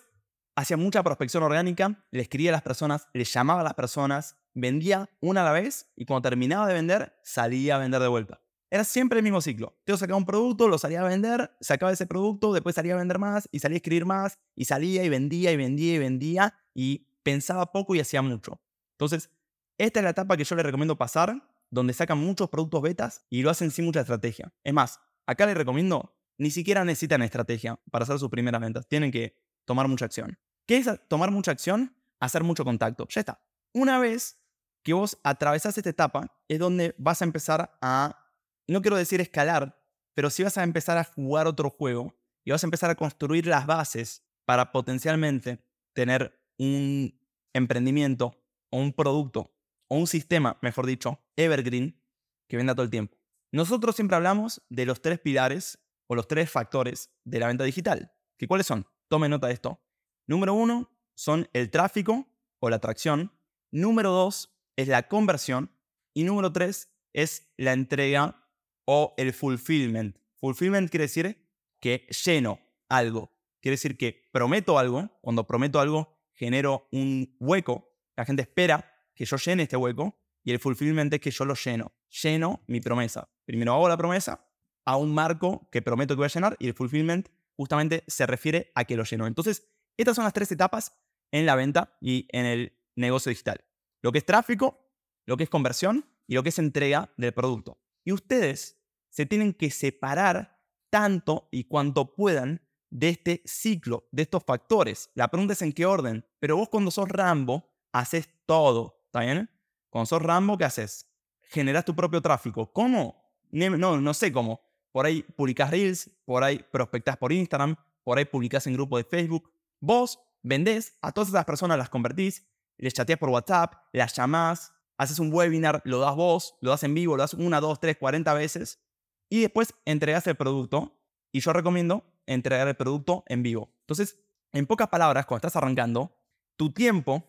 hacía 0.55 0.77
mucha 0.77 1.03
prospección 1.03 1.43
orgánica, 1.43 2.07
le 2.13 2.23
escribía 2.23 2.51
a 2.51 2.53
las 2.53 2.63
personas, 2.63 3.09
le 3.13 3.25
llamaba 3.25 3.63
a 3.63 3.65
las 3.65 3.75
personas, 3.75 4.37
vendía 4.55 5.11
una 5.21 5.41
a 5.41 5.45
la 5.45 5.53
vez 5.53 5.91
y 5.97 6.05
cuando 6.05 6.29
terminaba 6.29 6.69
de 6.69 6.75
vender, 6.75 7.19
salía 7.25 7.75
a 7.75 7.79
vender 7.79 8.01
de 8.01 8.07
vuelta. 8.07 8.44
Era 8.75 8.83
siempre 8.83 9.21
el 9.21 9.23
mismo 9.23 9.41
ciclo. 9.41 9.79
Yo 9.87 9.97
sacaba 9.97 10.17
un 10.17 10.25
producto, 10.25 10.67
lo 10.67 10.79
salía 10.79 11.01
a 11.01 11.09
vender, 11.09 11.57
sacaba 11.61 11.93
ese 11.93 12.09
producto, 12.09 12.53
después 12.53 12.75
salía 12.75 12.95
a 12.95 12.97
vender 12.97 13.21
más 13.21 13.49
y 13.53 13.61
salía 13.61 13.77
a 13.77 13.79
escribir 13.79 14.05
más 14.05 14.41
y 14.57 14.65
salía 14.65 15.05
y 15.05 15.09
vendía 15.09 15.53
y 15.53 15.57
vendía 15.57 15.95
y 15.95 15.99
vendía 15.99 16.55
y 16.75 17.07
pensaba 17.23 17.71
poco 17.71 17.95
y 17.95 18.01
hacía 18.01 18.21
mucho. 18.21 18.61
Entonces, 18.95 19.31
esta 19.79 20.01
es 20.01 20.03
la 20.03 20.11
etapa 20.11 20.37
que 20.37 20.43
yo 20.43 20.57
les 20.57 20.67
recomiendo 20.67 20.99
pasar, 20.99 21.41
donde 21.71 21.93
sacan 21.93 22.19
muchos 22.19 22.51
productos 22.51 22.83
betas 22.83 23.25
y 23.31 23.43
lo 23.43 23.51
hacen 23.51 23.71
sin 23.71 23.85
mucha 23.85 24.01
estrategia. 24.01 24.53
Es 24.65 24.75
más, 24.75 24.99
acá 25.25 25.47
les 25.47 25.57
recomiendo, 25.57 26.13
ni 26.37 26.51
siquiera 26.51 26.85
necesitan 26.85 27.23
estrategia 27.23 27.79
para 27.93 28.03
hacer 28.03 28.19
sus 28.19 28.29
primeras 28.29 28.61
ventas. 28.61 28.89
Tienen 28.89 29.13
que 29.13 29.37
tomar 29.67 29.87
mucha 29.87 30.07
acción. 30.07 30.37
¿Qué 30.67 30.79
es 30.79 30.91
tomar 31.07 31.31
mucha 31.31 31.53
acción? 31.53 31.95
Hacer 32.19 32.43
mucho 32.43 32.65
contacto. 32.65 33.07
Ya 33.09 33.21
está. 33.21 33.41
Una 33.73 34.01
vez 34.01 34.41
que 34.83 34.95
vos 34.95 35.17
atravesás 35.23 35.79
esta 35.79 35.91
etapa, 35.91 36.37
es 36.49 36.59
donde 36.59 36.97
vas 36.99 37.23
a 37.23 37.25
empezar 37.25 37.79
a 37.81 38.24
no 38.73 38.83
quiero 38.83 38.97
decir 38.97 39.21
escalar, 39.21 39.81
pero 40.15 40.31
si 40.31 40.43
vas 40.43 40.57
a 40.59 40.63
empezar 40.63 40.97
a 40.97 41.05
jugar 41.05 41.47
otro 41.47 41.71
juego 41.71 42.17
y 42.45 42.51
vas 42.51 42.63
a 42.63 42.67
empezar 42.67 42.91
a 42.91 42.95
construir 42.95 43.47
las 43.47 43.67
bases 43.67 44.25
para 44.45 44.73
potencialmente 44.73 45.65
tener 45.93 46.41
un 46.59 47.19
emprendimiento 47.53 48.41
o 48.71 48.79
un 48.79 48.93
producto 48.93 49.55
o 49.89 49.97
un 49.97 50.07
sistema, 50.07 50.59
mejor 50.63 50.87
dicho, 50.87 51.21
evergreen, 51.37 52.01
que 52.49 52.57
venda 52.57 52.75
todo 52.75 52.85
el 52.85 52.91
tiempo. 52.91 53.17
Nosotros 53.53 53.97
siempre 53.97 54.17
hablamos 54.17 54.63
de 54.69 54.87
los 54.87 55.01
tres 55.01 55.21
pilares 55.21 55.79
o 56.07 56.15
los 56.15 56.29
tres 56.29 56.51
factores 56.51 57.11
de 57.25 57.39
la 57.39 57.47
venta 57.47 57.65
digital. 57.65 58.13
¿Que 58.37 58.49
¿Cuáles 58.49 58.67
son? 58.67 58.87
Tome 59.09 59.29
nota 59.29 59.47
de 59.47 59.55
esto. 59.55 59.81
Número 60.27 60.55
uno 60.55 60.91
son 61.15 61.49
el 61.53 61.71
tráfico 61.71 62.27
o 62.59 62.71
la 62.71 62.77
atracción. 62.77 63.33
Número 63.71 64.11
dos 64.11 64.57
es 64.77 64.89
la 64.89 65.09
conversión. 65.09 65.71
Y 66.15 66.25
número 66.25 66.53
tres 66.53 66.93
es 67.13 67.53
la 67.57 67.73
entrega 67.73 68.44
o 68.85 69.15
el 69.17 69.33
fulfillment. 69.33 70.19
Fulfillment 70.35 70.91
quiere 70.91 71.05
decir 71.05 71.39
que 71.81 72.07
lleno 72.25 72.61
algo. 72.89 73.33
Quiere 73.61 73.75
decir 73.75 73.97
que 73.97 74.29
prometo 74.33 74.79
algo. 74.79 75.11
Cuando 75.21 75.47
prometo 75.47 75.81
algo, 75.81 76.19
genero 76.35 76.89
un 76.93 77.37
hueco. 77.41 77.91
La 78.17 78.25
gente 78.25 78.43
espera 78.43 78.93
que 79.15 79.25
yo 79.25 79.37
llene 79.37 79.65
este 79.65 79.77
hueco. 79.77 80.19
Y 80.43 80.53
el 80.53 80.59
fulfillment 80.59 81.13
es 81.15 81.21
que 81.21 81.31
yo 81.31 81.45
lo 81.45 81.55
lleno. 81.55 81.93
Lleno 82.23 82.63
mi 82.67 82.81
promesa. 82.81 83.29
Primero 83.45 83.73
hago 83.73 83.89
la 83.89 83.97
promesa 83.97 84.47
a 84.85 84.97
un 84.97 85.15
marco 85.15 85.69
que 85.73 85.81
prometo 85.81 86.15
que 86.15 86.19
voy 86.19 86.27
a 86.27 86.29
llenar. 86.29 86.57
Y 86.59 86.67
el 86.67 86.75
fulfillment 86.75 87.29
justamente 87.57 88.05
se 88.07 88.27
refiere 88.27 88.71
a 88.75 88.85
que 88.85 88.97
lo 88.97 89.05
lleno. 89.05 89.27
Entonces, 89.27 89.67
estas 89.97 90.17
son 90.17 90.25
las 90.25 90.33
tres 90.33 90.51
etapas 90.53 90.93
en 91.31 91.47
la 91.47 91.57
venta 91.57 91.97
y 92.01 92.29
en 92.33 92.47
el 92.47 92.79
negocio 92.97 93.31
digital. 93.31 93.65
Lo 94.03 94.13
que 94.13 94.19
es 94.19 94.27
tráfico, 94.27 94.91
lo 95.25 95.37
que 95.37 95.45
es 95.45 95.51
conversión 95.51 96.07
y 96.27 96.35
lo 96.35 96.43
que 96.43 96.51
es 96.51 96.59
entrega 96.59 97.13
del 97.17 97.33
producto. 97.33 97.79
Y 98.05 98.13
ustedes 98.13 98.79
se 99.09 99.27
tienen 99.27 99.53
que 99.53 99.71
separar 99.71 100.61
tanto 100.91 101.49
y 101.51 101.65
cuanto 101.65 102.15
puedan 102.15 102.61
de 102.91 103.09
este 103.09 103.43
ciclo, 103.45 104.09
de 104.13 104.23
estos 104.23 104.45
factores. 104.45 105.11
La 105.15 105.29
pregunta 105.29 105.55
es 105.55 105.63
en 105.63 105.73
qué 105.73 105.87
orden. 105.87 106.25
Pero 106.39 106.57
vos 106.57 106.69
cuando 106.69 106.91
sos 106.91 107.09
Rambo, 107.09 107.69
haces 107.93 108.29
todo. 108.47 109.03
¿Está 109.07 109.21
bien? 109.21 109.51
Cuando 109.91 110.07
sos 110.07 110.23
Rambo, 110.23 110.57
¿qué 110.57 110.65
haces? 110.65 111.09
Generas 111.43 111.85
tu 111.85 111.97
propio 111.97 112.21
tráfico. 112.21 112.73
¿Cómo? 112.73 113.25
No, 113.51 114.01
no 114.01 114.15
sé 114.15 114.33
cómo. 114.33 114.61
Por 114.93 115.07
ahí 115.07 115.23
publicas 115.23 115.71
Reels, 115.71 116.11
por 116.25 116.45
ahí 116.45 116.65
prospectas 116.71 117.17
por 117.17 117.33
Instagram, 117.33 117.75
por 118.05 118.19
ahí 118.19 118.25
publicas 118.25 118.67
en 118.69 118.75
grupo 118.75 118.97
de 118.97 119.05
Facebook. 119.05 119.51
Vos 119.81 120.21
vendés, 120.43 120.97
a 121.03 121.11
todas 121.11 121.31
esas 121.31 121.45
personas 121.45 121.79
las 121.79 121.89
convertís, 121.89 122.47
les 122.77 122.95
chateas 122.95 123.19
por 123.19 123.31
WhatsApp, 123.31 123.75
las 123.93 124.15
llamás, 124.15 124.73
haces 124.97 125.19
un 125.19 125.33
webinar, 125.33 125.83
lo 125.85 125.99
das 125.99 126.15
vos, 126.15 126.57
lo 126.61 126.71
das 126.71 126.83
en 126.83 126.95
vivo, 126.95 127.17
lo 127.17 127.23
das 127.23 127.35
una, 127.35 127.61
dos, 127.61 127.81
tres, 127.81 127.97
cuarenta 127.97 128.35
veces 128.35 128.81
y 129.29 129.41
después 129.41 129.75
entregas 129.85 130.27
el 130.27 130.37
producto. 130.37 131.01
Y 131.33 131.41
yo 131.41 131.53
recomiendo 131.53 132.05
entregar 132.27 132.69
el 132.69 132.77
producto 132.77 133.25
en 133.27 133.43
vivo. 133.43 133.75
Entonces, 133.81 134.21
en 134.53 134.67
pocas 134.67 134.89
palabras, 134.89 135.27
cuando 135.27 135.39
estás 135.39 135.57
arrancando, 135.57 136.17
tu 136.57 136.73
tiempo, 136.73 137.25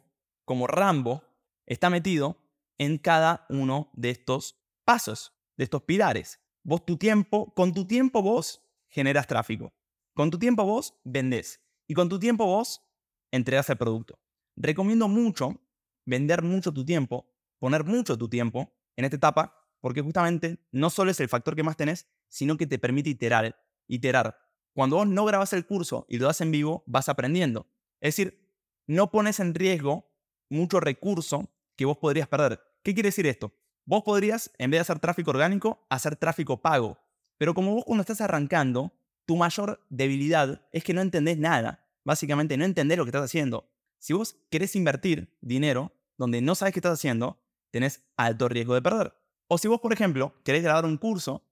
como 0.45 0.67
Rambo, 0.67 1.23
está 1.65 1.89
metido 1.89 2.37
en 2.77 2.99
cada 2.99 3.47
uno 3.49 3.89
de 3.93 4.11
estos 4.11 4.61
pasos, 4.83 5.33
de 5.57 5.63
estos 5.63 5.81
pilares. 5.83 6.39
Vos 6.63 6.85
tu 6.85 6.97
tiempo, 6.97 7.51
con 7.55 7.73
tu 7.73 7.87
tiempo 7.87 8.21
vos 8.21 8.61
generas 8.87 9.25
tráfico. 9.25 9.73
Con 10.13 10.29
tu 10.29 10.37
tiempo 10.37 10.63
vos 10.63 10.99
vendés. 11.03 11.61
Y 11.87 11.95
con 11.95 12.07
tu 12.07 12.19
tiempo 12.19 12.45
vos 12.45 12.83
entregas 13.31 13.69
el 13.69 13.77
producto. 13.77 14.19
Recomiendo 14.55 15.07
mucho 15.07 15.59
vender 16.05 16.43
mucho 16.43 16.71
tu 16.71 16.85
tiempo 16.85 17.34
poner 17.59 17.83
mucho 17.83 18.17
tu 18.17 18.29
tiempo 18.29 18.73
en 18.95 19.05
esta 19.05 19.17
etapa, 19.17 19.55
porque 19.81 20.01
justamente 20.01 20.59
no 20.71 20.89
solo 20.89 21.11
es 21.11 21.19
el 21.19 21.29
factor 21.29 21.55
que 21.55 21.63
más 21.63 21.77
tenés, 21.77 22.07
sino 22.27 22.57
que 22.57 22.67
te 22.67 22.79
permite 22.79 23.09
iterar. 23.09 23.55
iterar. 23.87 24.37
Cuando 24.73 24.97
vos 24.97 25.07
no 25.07 25.25
grabas 25.25 25.53
el 25.53 25.65
curso 25.65 26.05
y 26.09 26.17
lo 26.17 26.25
das 26.25 26.41
en 26.41 26.51
vivo, 26.51 26.83
vas 26.85 27.07
aprendiendo. 27.07 27.67
Es 28.01 28.15
decir, 28.15 28.51
no 28.87 29.09
pones 29.09 29.39
en 29.39 29.53
riesgo 29.53 30.11
mucho 30.49 30.79
recurso 30.79 31.49
que 31.75 31.85
vos 31.85 31.97
podrías 31.97 32.27
perder. 32.27 32.61
¿Qué 32.83 32.93
quiere 32.93 33.07
decir 33.07 33.25
esto? 33.27 33.53
Vos 33.85 34.03
podrías, 34.03 34.51
en 34.57 34.71
vez 34.71 34.79
de 34.79 34.81
hacer 34.81 34.99
tráfico 34.99 35.31
orgánico, 35.31 35.85
hacer 35.89 36.15
tráfico 36.15 36.61
pago. 36.61 36.97
Pero 37.37 37.53
como 37.53 37.73
vos 37.73 37.85
cuando 37.85 38.01
estás 38.01 38.21
arrancando, 38.21 38.93
tu 39.25 39.35
mayor 39.35 39.85
debilidad 39.89 40.67
es 40.71 40.83
que 40.83 40.93
no 40.93 41.01
entendés 41.01 41.37
nada. 41.37 41.87
Básicamente 42.03 42.57
no 42.57 42.65
entendés 42.65 42.97
lo 42.97 43.05
que 43.05 43.09
estás 43.09 43.25
haciendo. 43.25 43.71
Si 43.99 44.13
vos 44.13 44.37
querés 44.49 44.75
invertir 44.75 45.37
dinero 45.41 45.93
donde 46.17 46.41
no 46.41 46.55
sabes 46.55 46.73
qué 46.73 46.79
estás 46.79 46.93
haciendo, 46.93 47.41
tenés 47.75 48.07
alto 48.15 48.47
riesgo 48.47 48.73
de 48.73 48.81
perder. 48.81 49.13
O 49.49 49.57
si 49.57 49.67
vos, 49.67 49.81
por 49.81 49.91
ejemplo, 49.91 50.33
querés 50.45 50.63
grabar 50.63 50.85
un 50.85 50.95
curso 50.95 51.43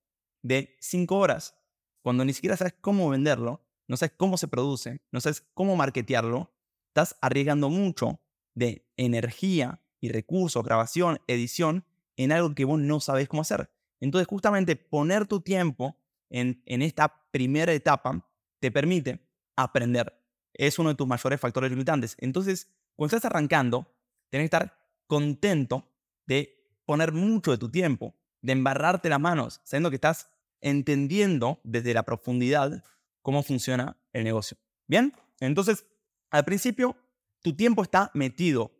de 0.42 0.77
5 0.80 1.18
horas, 1.18 1.60
cuando 2.01 2.24
ni 2.24 2.32
siquiera 2.32 2.56
sabes 2.56 2.74
cómo 2.80 3.10
venderlo, 3.10 3.62
no 3.89 3.98
sabes 3.98 4.13
cómo 4.15 4.38
se 4.38 4.48
produce, 4.48 5.01
no 5.12 5.20
sabes 5.20 5.42
cómo 5.53 5.75
marketearlo, 5.75 6.50
estás 6.88 7.18
arriesgando 7.20 7.70
mucho 7.70 8.22
de 8.56 8.89
energía 8.96 9.82
y 10.00 10.13
recursos, 10.13 10.63
grabación, 10.63 11.20
edición, 11.27 11.84
en 12.15 12.32
algo 12.32 12.56
que 12.56 12.63
vos 12.63 12.80
no 12.80 13.01
sabés 13.01 13.27
cómo 13.27 13.42
hacer. 13.42 13.70
Entonces, 14.00 14.25
justamente 14.25 14.77
poner 14.77 15.27
tu 15.27 15.42
tiempo 15.42 15.98
en, 16.30 16.63
en 16.65 16.82
esta 16.84 17.27
primera 17.32 17.74
etapa 17.74 18.25
te 18.62 18.72
permite 18.72 19.20
aprender. 19.58 20.18
Es 20.53 20.80
uno 20.80 20.88
de 20.88 20.96
tus 20.96 21.06
mayores 21.06 21.42
factores 21.42 21.70
limitantes. 21.70 22.15
Entonces, 22.20 22.70
cuando 22.96 23.13
estás 23.13 23.30
arrancando, 23.30 23.94
tienes 24.30 24.50
que 24.50 24.56
estar 24.56 24.77
contento 25.06 25.92
de 26.25 26.63
poner 26.86 27.12
mucho 27.12 27.51
de 27.51 27.58
tu 27.58 27.70
tiempo, 27.70 28.15
de 28.42 28.53
embarrarte 28.53 29.10
las 29.10 29.20
manos, 29.20 29.62
sabiendo 29.63 29.89
que 29.89 29.96
estás 29.96 30.30
entendiendo 30.62 31.60
desde 31.63 31.94
la 31.94 32.03
profundidad 32.03 32.84
cómo 33.22 33.44
funciona 33.44 33.98
el 34.12 34.24
negocio. 34.24 34.58
Bien, 34.88 35.13
entonces, 35.39 35.86
al 36.30 36.46
principio, 36.46 36.96
tu 37.42 37.56
tiempo 37.56 37.84
está 37.84 38.12
metido 38.13 38.72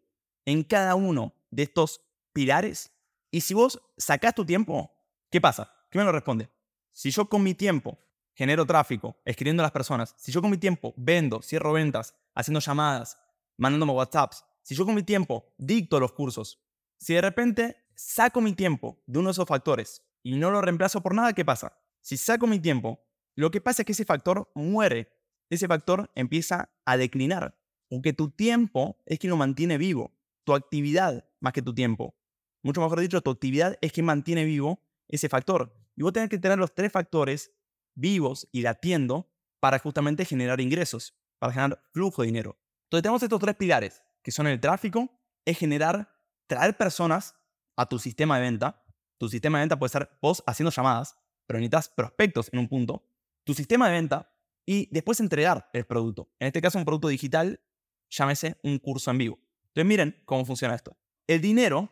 en 0.46 0.64
cada 0.64 0.96
uno 0.96 1.34
de 1.52 1.64
estos 1.64 2.02
pilares. 2.34 2.92
Y 3.32 3.42
si 3.42 3.54
vos 3.54 3.82
sacás 3.98 4.36
tu 4.36 4.46
tiempo, 4.46 4.92
¿qué 5.30 5.42
pasa? 5.42 5.74
¿Qué 5.90 5.98
me 5.98 6.06
lo 6.06 6.12
responde? 6.12 6.50
Si 6.92 7.12
yo 7.12 7.28
con 7.28 7.44
mi 7.44 7.54
tiempo 7.54 8.00
genero 8.34 8.66
tráfico, 8.66 9.18
escribiendo 9.26 9.62
a 9.62 9.66
las 9.66 9.72
personas, 9.72 10.16
si 10.18 10.32
yo 10.32 10.42
con 10.42 10.52
mi 10.52 10.58
tiempo 10.58 10.94
vendo, 10.98 11.42
cierro 11.42 11.74
ventas, 11.74 12.16
haciendo 12.34 12.60
llamadas, 12.60 13.18
mandándome 13.58 13.94
WhatsApps, 13.94 14.44
si 14.62 14.76
yo 14.76 14.86
con 14.86 14.96
mi 14.96 15.04
tiempo 15.04 15.54
dicto 15.58 16.00
los 16.00 16.14
cursos, 16.14 16.60
si 16.98 17.14
de 17.14 17.22
repente 17.22 17.78
saco 17.96 18.42
mi 18.42 18.54
tiempo 18.54 19.02
de 19.06 19.20
uno 19.20 19.30
de 19.30 19.34
esos 19.34 19.48
factores 19.48 20.04
y 20.24 20.36
no 20.36 20.52
lo 20.52 20.62
reemplazo 20.62 21.02
por 21.02 21.14
nada, 21.14 21.34
¿qué 21.34 21.46
pasa? 21.46 21.78
Si 22.02 22.18
saco 22.18 22.48
mi 22.48 22.60
tiempo, 22.60 23.06
lo 23.36 23.52
que 23.52 23.62
pasa 23.62 23.82
es 23.82 23.86
que 23.86 23.92
ese 23.94 24.06
factor 24.06 24.52
muere, 24.56 25.12
ese 25.50 25.68
factor 25.68 26.12
empieza 26.16 26.70
a 26.86 26.98
declinar, 26.98 27.58
aunque 27.92 28.14
tu 28.14 28.30
tiempo 28.30 28.98
es 29.06 29.20
quien 29.20 29.32
lo 29.32 29.38
mantiene 29.38 29.78
vivo, 29.78 30.16
tu 30.44 30.54
actividad 30.54 31.30
más 31.40 31.54
que 31.54 31.62
tu 31.62 31.74
tiempo. 31.74 32.16
Mucho 32.62 32.82
mejor 32.82 33.00
dicho, 33.00 33.22
tu 33.22 33.32
actividad 33.32 33.78
es 33.82 33.92
quien 33.92 34.06
mantiene 34.06 34.46
vivo 34.46 34.82
ese 35.08 35.30
factor. 35.30 35.76
Y 35.96 36.04
vos 36.04 36.14
tenés 36.14 36.30
que 36.30 36.40
tener 36.40 36.58
los 36.58 36.74
tres 36.74 36.92
factores 36.92 37.52
vivos 37.94 38.48
y 38.52 38.62
latiendo 38.62 39.30
para 39.60 39.80
justamente 39.80 40.26
generar 40.26 40.60
ingresos, 40.60 41.16
para 41.40 41.54
generar 41.54 41.84
flujo 41.92 42.22
de 42.22 42.28
dinero. 42.28 42.58
Entonces 42.86 43.04
tenemos 43.04 43.24
estos 43.24 43.40
tres 43.40 43.56
pilares, 43.56 44.04
que 44.22 44.32
son 44.32 44.48
el 44.48 44.60
tráfico, 44.60 45.10
es 45.46 45.58
generar 45.58 46.10
traer 46.48 46.78
personas 46.78 47.36
a 47.76 47.88
tu 47.88 48.00
sistema 48.00 48.38
de 48.38 48.44
venta. 48.44 48.84
Tu 49.18 49.30
sistema 49.30 49.58
de 49.58 49.64
venta 49.64 49.80
puede 49.80 49.90
ser 49.90 50.10
vos 50.22 50.44
haciendo 50.46 50.72
llamadas, 50.72 51.18
pero 51.46 51.60
necesitas 51.60 51.90
prospectos 51.90 52.50
en 52.52 52.60
un 52.60 52.68
punto. 52.68 53.06
Tu 53.44 53.54
sistema 53.54 53.88
de 53.88 53.94
venta 53.94 54.34
y 54.66 54.88
después 54.92 55.20
entregar 55.20 55.70
el 55.74 55.86
producto. 55.86 56.30
En 56.40 56.48
este 56.48 56.62
caso, 56.62 56.78
un 56.78 56.86
producto 56.86 57.08
digital, 57.08 57.62
llámese 58.10 58.58
un 58.64 58.80
curso 58.80 59.12
en 59.12 59.18
vivo. 59.18 59.40
Entonces, 59.68 59.86
miren 59.86 60.22
cómo 60.26 60.46
funciona 60.46 60.76
esto. 60.76 60.98
El 61.28 61.42
dinero 61.42 61.90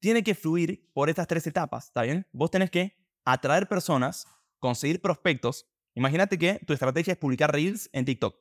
tiene 0.00 0.22
que 0.22 0.34
fluir 0.34 0.90
por 0.92 1.08
estas 1.08 1.26
tres 1.26 1.46
etapas, 1.46 1.86
¿está 1.86 2.02
bien? 2.02 2.26
Vos 2.32 2.50
tenés 2.50 2.70
que 2.70 2.96
atraer 3.24 3.68
personas, 3.68 4.26
conseguir 4.58 5.00
prospectos. 5.00 5.66
Imagínate 5.94 6.38
que 6.38 6.60
tu 6.66 6.72
estrategia 6.72 7.12
es 7.12 7.18
publicar 7.18 7.52
reels 7.52 7.88
en 7.92 8.04
TikTok. 8.04 8.36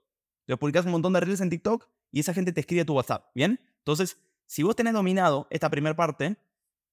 Te 0.45 0.57
publicas 0.57 0.85
un 0.85 0.91
montón 0.91 1.13
de 1.13 1.21
reels 1.21 1.41
en 1.41 1.49
TikTok 1.49 1.87
y 2.11 2.19
esa 2.19 2.33
gente 2.33 2.51
te 2.51 2.59
escribe 2.59 2.81
a 2.81 2.85
tu 2.85 2.93
WhatsApp, 2.93 3.31
¿bien? 3.33 3.59
Entonces, 3.77 4.17
si 4.45 4.63
vos 4.63 4.75
tenés 4.75 4.93
dominado 4.93 5.47
esta 5.49 5.69
primera 5.69 5.95
parte, 5.95 6.37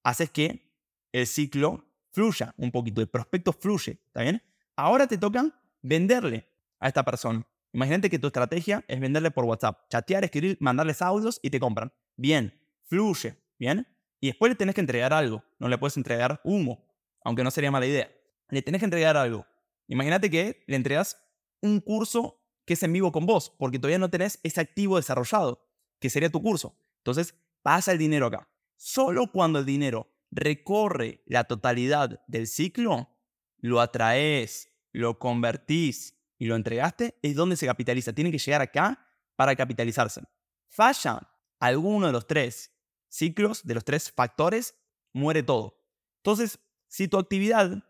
haces 0.03 0.29
que 0.29 0.71
el 1.11 1.27
ciclo 1.27 1.85
fluya 2.11 2.53
un 2.57 2.71
poquito, 2.71 3.01
el 3.01 3.07
prospecto 3.07 3.53
fluye, 3.53 3.99
¿está? 4.13 4.41
Ahora 4.75 5.07
te 5.07 5.17
toca 5.17 5.45
venderle 5.81 6.47
a 6.79 6.87
esta 6.87 7.03
persona. 7.03 7.45
Imagínate 7.73 8.09
que 8.09 8.19
tu 8.19 8.27
estrategia 8.27 8.83
es 8.87 8.99
venderle 8.99 9.31
por 9.31 9.45
WhatsApp, 9.45 9.87
chatear, 9.89 10.23
escribir, 10.23 10.57
mandarles 10.59 11.01
audios 11.01 11.39
y 11.41 11.49
te 11.49 11.59
compran. 11.59 11.93
Bien, 12.17 12.53
fluye, 12.85 13.37
¿bien? 13.57 13.87
Y 14.19 14.27
después 14.27 14.49
le 14.49 14.55
tenés 14.55 14.75
que 14.75 14.81
entregar 14.81 15.13
algo. 15.13 15.43
No 15.59 15.67
le 15.69 15.77
puedes 15.77 15.97
entregar 15.97 16.41
humo, 16.43 16.85
aunque 17.23 17.43
no 17.43 17.51
sería 17.51 17.71
mala 17.71 17.85
idea. 17.85 18.11
Le 18.49 18.61
tenés 18.61 18.79
que 18.79 18.85
entregar 18.85 19.15
algo. 19.15 19.45
Imagínate 19.87 20.29
que 20.29 20.63
le 20.67 20.75
entregas 20.75 21.17
un 21.61 21.79
curso 21.79 22.41
que 22.65 22.73
es 22.73 22.83
en 22.83 22.93
vivo 22.93 23.11
con 23.11 23.25
vos, 23.25 23.53
porque 23.57 23.79
todavía 23.79 23.97
no 23.99 24.09
tenés 24.09 24.39
ese 24.43 24.61
activo 24.61 24.97
desarrollado, 24.97 25.67
que 25.99 26.09
sería 26.09 26.29
tu 26.29 26.41
curso. 26.41 26.75
Entonces, 27.01 27.35
pasa 27.61 27.91
el 27.91 27.97
dinero 27.97 28.27
acá. 28.27 28.47
Solo 28.75 29.31
cuando 29.31 29.59
el 29.59 29.65
dinero 29.65 30.11
recorre 30.31 31.23
la 31.25 31.43
totalidad 31.43 32.23
del 32.27 32.47
ciclo, 32.47 33.09
lo 33.57 33.81
atraes, 33.81 34.71
lo 34.91 35.19
convertís 35.19 36.17
y 36.37 36.45
lo 36.45 36.55
entregaste, 36.55 37.17
es 37.21 37.35
donde 37.35 37.57
se 37.57 37.65
capitaliza. 37.65 38.13
Tiene 38.13 38.31
que 38.31 38.37
llegar 38.37 38.61
acá 38.61 39.07
para 39.35 39.55
capitalizarse. 39.55 40.21
Falla 40.69 41.29
alguno 41.59 42.07
de 42.07 42.13
los 42.13 42.27
tres 42.27 42.71
ciclos, 43.07 43.65
de 43.65 43.75
los 43.75 43.83
tres 43.83 44.11
factores, 44.11 44.75
muere 45.13 45.43
todo. 45.43 45.77
Entonces, 46.17 46.59
si 46.87 47.07
tu 47.07 47.17
actividad 47.17 47.83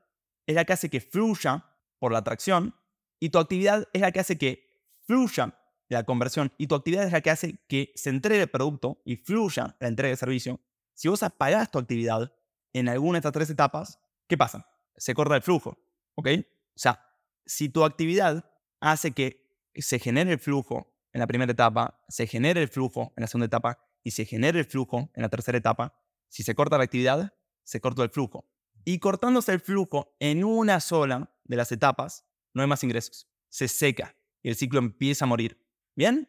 es 0.45 0.55
la 0.55 0.65
que 0.65 0.73
hace 0.73 0.89
que 0.89 0.99
fluya 0.99 1.65
por 1.99 2.11
la 2.11 2.19
atracción 2.19 2.75
y 3.19 3.29
tu 3.29 3.37
actividad 3.37 3.87
es 3.93 4.01
la 4.01 4.11
que 4.11 4.19
hace 4.19 4.37
que 4.37 4.67
fluya 5.05 5.57
la 5.91 6.03
conversión 6.03 6.53
y 6.57 6.67
tu 6.67 6.75
actividad 6.75 7.03
es 7.03 7.11
la 7.11 7.21
que 7.21 7.29
hace 7.29 7.59
que 7.67 7.91
se 7.95 8.09
entregue 8.09 8.43
el 8.43 8.49
producto 8.49 9.01
y 9.03 9.17
fluya 9.17 9.75
la 9.79 9.87
entrega 9.87 10.11
de 10.11 10.17
servicio, 10.17 10.61
si 10.93 11.07
vos 11.07 11.21
apagás 11.23 11.69
tu 11.69 11.79
actividad 11.79 12.33
en 12.73 12.87
alguna 12.87 13.13
de 13.13 13.19
estas 13.19 13.33
tres 13.33 13.49
etapas, 13.49 13.99
¿qué 14.27 14.37
pasa? 14.37 14.67
Se 14.95 15.13
corta 15.13 15.35
el 15.35 15.41
flujo, 15.41 15.77
¿ok? 16.15 16.27
O 16.37 16.79
sea, 16.79 17.05
si 17.45 17.69
tu 17.69 17.83
actividad 17.83 18.49
hace 18.79 19.11
que 19.11 19.45
se 19.75 19.99
genere 19.99 20.31
el 20.31 20.39
flujo 20.39 20.95
en 21.11 21.19
la 21.19 21.27
primera 21.27 21.51
etapa, 21.51 22.01
se 22.07 22.25
genere 22.25 22.61
el 22.61 22.67
flujo 22.69 23.13
en 23.17 23.21
la 23.21 23.27
segunda 23.27 23.47
etapa 23.47 23.79
y 24.03 24.11
se 24.11 24.25
genere 24.25 24.59
el 24.59 24.65
flujo 24.65 25.11
en 25.13 25.21
la 25.21 25.29
tercera 25.29 25.57
etapa, 25.57 25.93
si 26.29 26.43
se 26.43 26.55
corta 26.55 26.77
la 26.77 26.85
actividad, 26.85 27.33
se 27.63 27.81
corta 27.81 28.03
el 28.03 28.09
flujo. 28.09 28.49
Y 28.85 28.99
cortándose 28.99 29.51
el 29.51 29.59
flujo 29.59 30.15
en 30.19 30.43
una 30.43 30.79
sola 30.79 31.35
de 31.43 31.57
las 31.57 31.71
etapas, 31.71 32.25
no 32.53 32.61
hay 32.61 32.67
más 32.67 32.83
ingresos. 32.83 33.27
Se 33.49 33.67
seca 33.67 34.15
y 34.41 34.49
el 34.49 34.55
ciclo 34.55 34.79
empieza 34.79 35.25
a 35.25 35.27
morir. 35.27 35.61
¿Bien? 35.95 36.27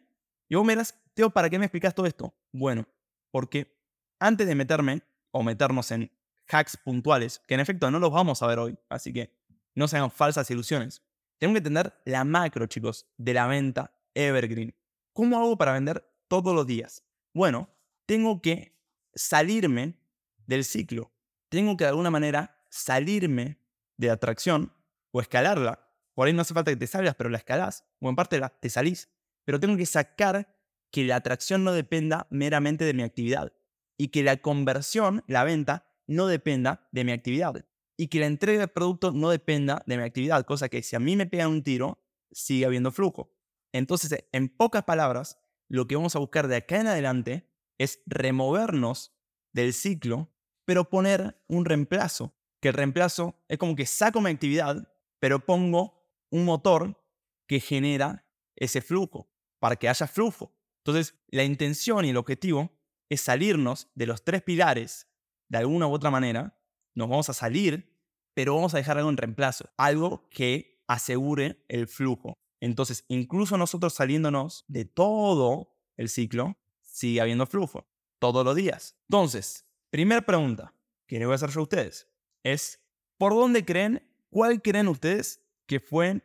Y 0.49 0.55
vos 0.55 0.65
me 0.65 0.73
dirás, 0.73 0.99
Teo, 1.13 1.29
¿para 1.29 1.49
qué 1.49 1.59
me 1.59 1.65
explicas 1.65 1.95
todo 1.95 2.05
esto? 2.05 2.35
Bueno, 2.51 2.87
porque 3.31 3.75
antes 4.19 4.47
de 4.47 4.55
meterme 4.55 5.01
o 5.31 5.43
meternos 5.43 5.91
en 5.91 6.11
hacks 6.47 6.77
puntuales, 6.77 7.41
que 7.47 7.53
en 7.53 7.59
efecto 7.59 7.89
no 7.89 7.99
los 7.99 8.11
vamos 8.11 8.41
a 8.41 8.47
ver 8.47 8.59
hoy, 8.59 8.77
así 8.89 9.13
que 9.13 9.33
no 9.75 9.87
sean 9.87 10.11
falsas 10.11 10.49
ilusiones, 10.51 11.01
tengo 11.39 11.53
que 11.53 11.59
entender 11.59 11.93
la 12.05 12.23
macro, 12.23 12.67
chicos, 12.67 13.07
de 13.17 13.33
la 13.33 13.47
venta 13.47 13.93
evergreen. 14.13 14.75
¿Cómo 15.13 15.37
hago 15.37 15.57
para 15.57 15.73
vender 15.73 16.07
todos 16.27 16.55
los 16.55 16.65
días? 16.65 17.03
Bueno, 17.33 17.69
tengo 18.05 18.41
que 18.41 18.79
salirme 19.13 19.97
del 20.45 20.63
ciclo. 20.63 21.11
Tengo 21.49 21.77
que 21.77 21.83
de 21.83 21.89
alguna 21.89 22.09
manera 22.09 22.63
salirme 22.69 23.59
de 23.97 24.07
la 24.07 24.13
atracción 24.13 24.73
o 25.11 25.21
escalarla. 25.21 25.87
Por 26.13 26.27
ahí 26.27 26.33
no 26.33 26.41
hace 26.41 26.53
falta 26.53 26.71
que 26.71 26.77
te 26.77 26.87
salgas, 26.87 27.15
pero 27.15 27.29
la 27.29 27.37
escalás. 27.37 27.85
O 27.99 28.09
en 28.09 28.15
parte 28.15 28.39
te 28.59 28.69
salís 28.69 29.09
pero 29.45 29.59
tengo 29.59 29.77
que 29.77 29.85
sacar 29.85 30.53
que 30.91 31.03
la 31.03 31.15
atracción 31.15 31.63
no 31.63 31.73
dependa 31.73 32.27
meramente 32.29 32.85
de 32.85 32.93
mi 32.93 33.03
actividad 33.03 33.51
y 33.97 34.09
que 34.09 34.23
la 34.23 34.37
conversión, 34.37 35.23
la 35.27 35.43
venta, 35.43 35.87
no 36.07 36.27
dependa 36.27 36.87
de 36.91 37.03
mi 37.03 37.11
actividad 37.11 37.65
y 37.97 38.07
que 38.07 38.19
la 38.19 38.27
entrega 38.27 38.61
de 38.61 38.67
producto 38.67 39.11
no 39.11 39.29
dependa 39.29 39.83
de 39.87 39.97
mi 39.97 40.03
actividad, 40.03 40.45
cosa 40.45 40.69
que 40.69 40.83
si 40.83 40.95
a 40.95 40.99
mí 40.99 41.15
me 41.15 41.25
pegan 41.25 41.49
un 41.49 41.63
tiro, 41.63 41.99
sigue 42.31 42.65
habiendo 42.65 42.91
flujo. 42.91 43.35
Entonces, 43.71 44.25
en 44.31 44.49
pocas 44.49 44.83
palabras, 44.83 45.39
lo 45.67 45.87
que 45.87 45.95
vamos 45.95 46.15
a 46.15 46.19
buscar 46.19 46.47
de 46.47 46.57
acá 46.57 46.79
en 46.79 46.87
adelante 46.87 47.49
es 47.79 48.01
removernos 48.05 49.15
del 49.51 49.73
ciclo, 49.73 50.31
pero 50.65 50.89
poner 50.89 51.43
un 51.47 51.65
reemplazo, 51.65 52.35
que 52.61 52.69
el 52.69 52.75
reemplazo 52.75 53.43
es 53.47 53.57
como 53.57 53.75
que 53.75 53.85
saco 53.85 54.21
mi 54.21 54.29
actividad, 54.29 54.93
pero 55.19 55.45
pongo 55.45 56.07
un 56.29 56.45
motor 56.45 57.03
que 57.47 57.59
genera 57.59 58.27
ese 58.55 58.81
flujo 58.81 59.32
para 59.63 59.77
que 59.77 59.87
haya 59.87 60.07
flujo. 60.07 60.53
Entonces, 60.79 61.15
la 61.29 61.45
intención 61.45 62.03
y 62.03 62.09
el 62.09 62.17
objetivo 62.17 62.69
es 63.07 63.21
salirnos 63.21 63.87
de 63.95 64.07
los 64.07 64.25
tres 64.25 64.41
pilares 64.41 65.07
de 65.47 65.59
alguna 65.59 65.87
u 65.87 65.93
otra 65.93 66.11
manera. 66.11 66.59
Nos 66.93 67.07
vamos 67.07 67.29
a 67.29 67.33
salir, 67.33 67.97
pero 68.33 68.55
vamos 68.55 68.73
a 68.73 68.77
dejar 68.77 68.97
algo 68.97 69.09
en 69.09 69.15
reemplazo, 69.15 69.69
algo 69.77 70.27
que 70.29 70.83
asegure 70.85 71.63
el 71.69 71.87
flujo. 71.87 72.33
Entonces, 72.59 73.05
incluso 73.07 73.57
nosotros 73.57 73.93
saliéndonos 73.93 74.65
de 74.67 74.83
todo 74.83 75.77
el 75.95 76.09
ciclo, 76.09 76.57
sigue 76.81 77.21
habiendo 77.21 77.45
flujo 77.45 77.87
todos 78.19 78.43
los 78.43 78.57
días. 78.57 78.97
Entonces, 79.07 79.65
primera 79.91 80.23
pregunta 80.23 80.75
que 81.07 81.19
le 81.19 81.25
voy 81.25 81.31
a 81.31 81.35
hacer 81.35 81.51
yo 81.51 81.61
a 81.61 81.63
ustedes 81.63 82.09
es, 82.43 82.81
¿por 83.17 83.33
dónde 83.33 83.63
creen 83.63 84.05
¿cuál 84.29 84.61
creen 84.61 84.89
ustedes 84.89 85.41
que 85.67 85.79
fue 85.79 86.21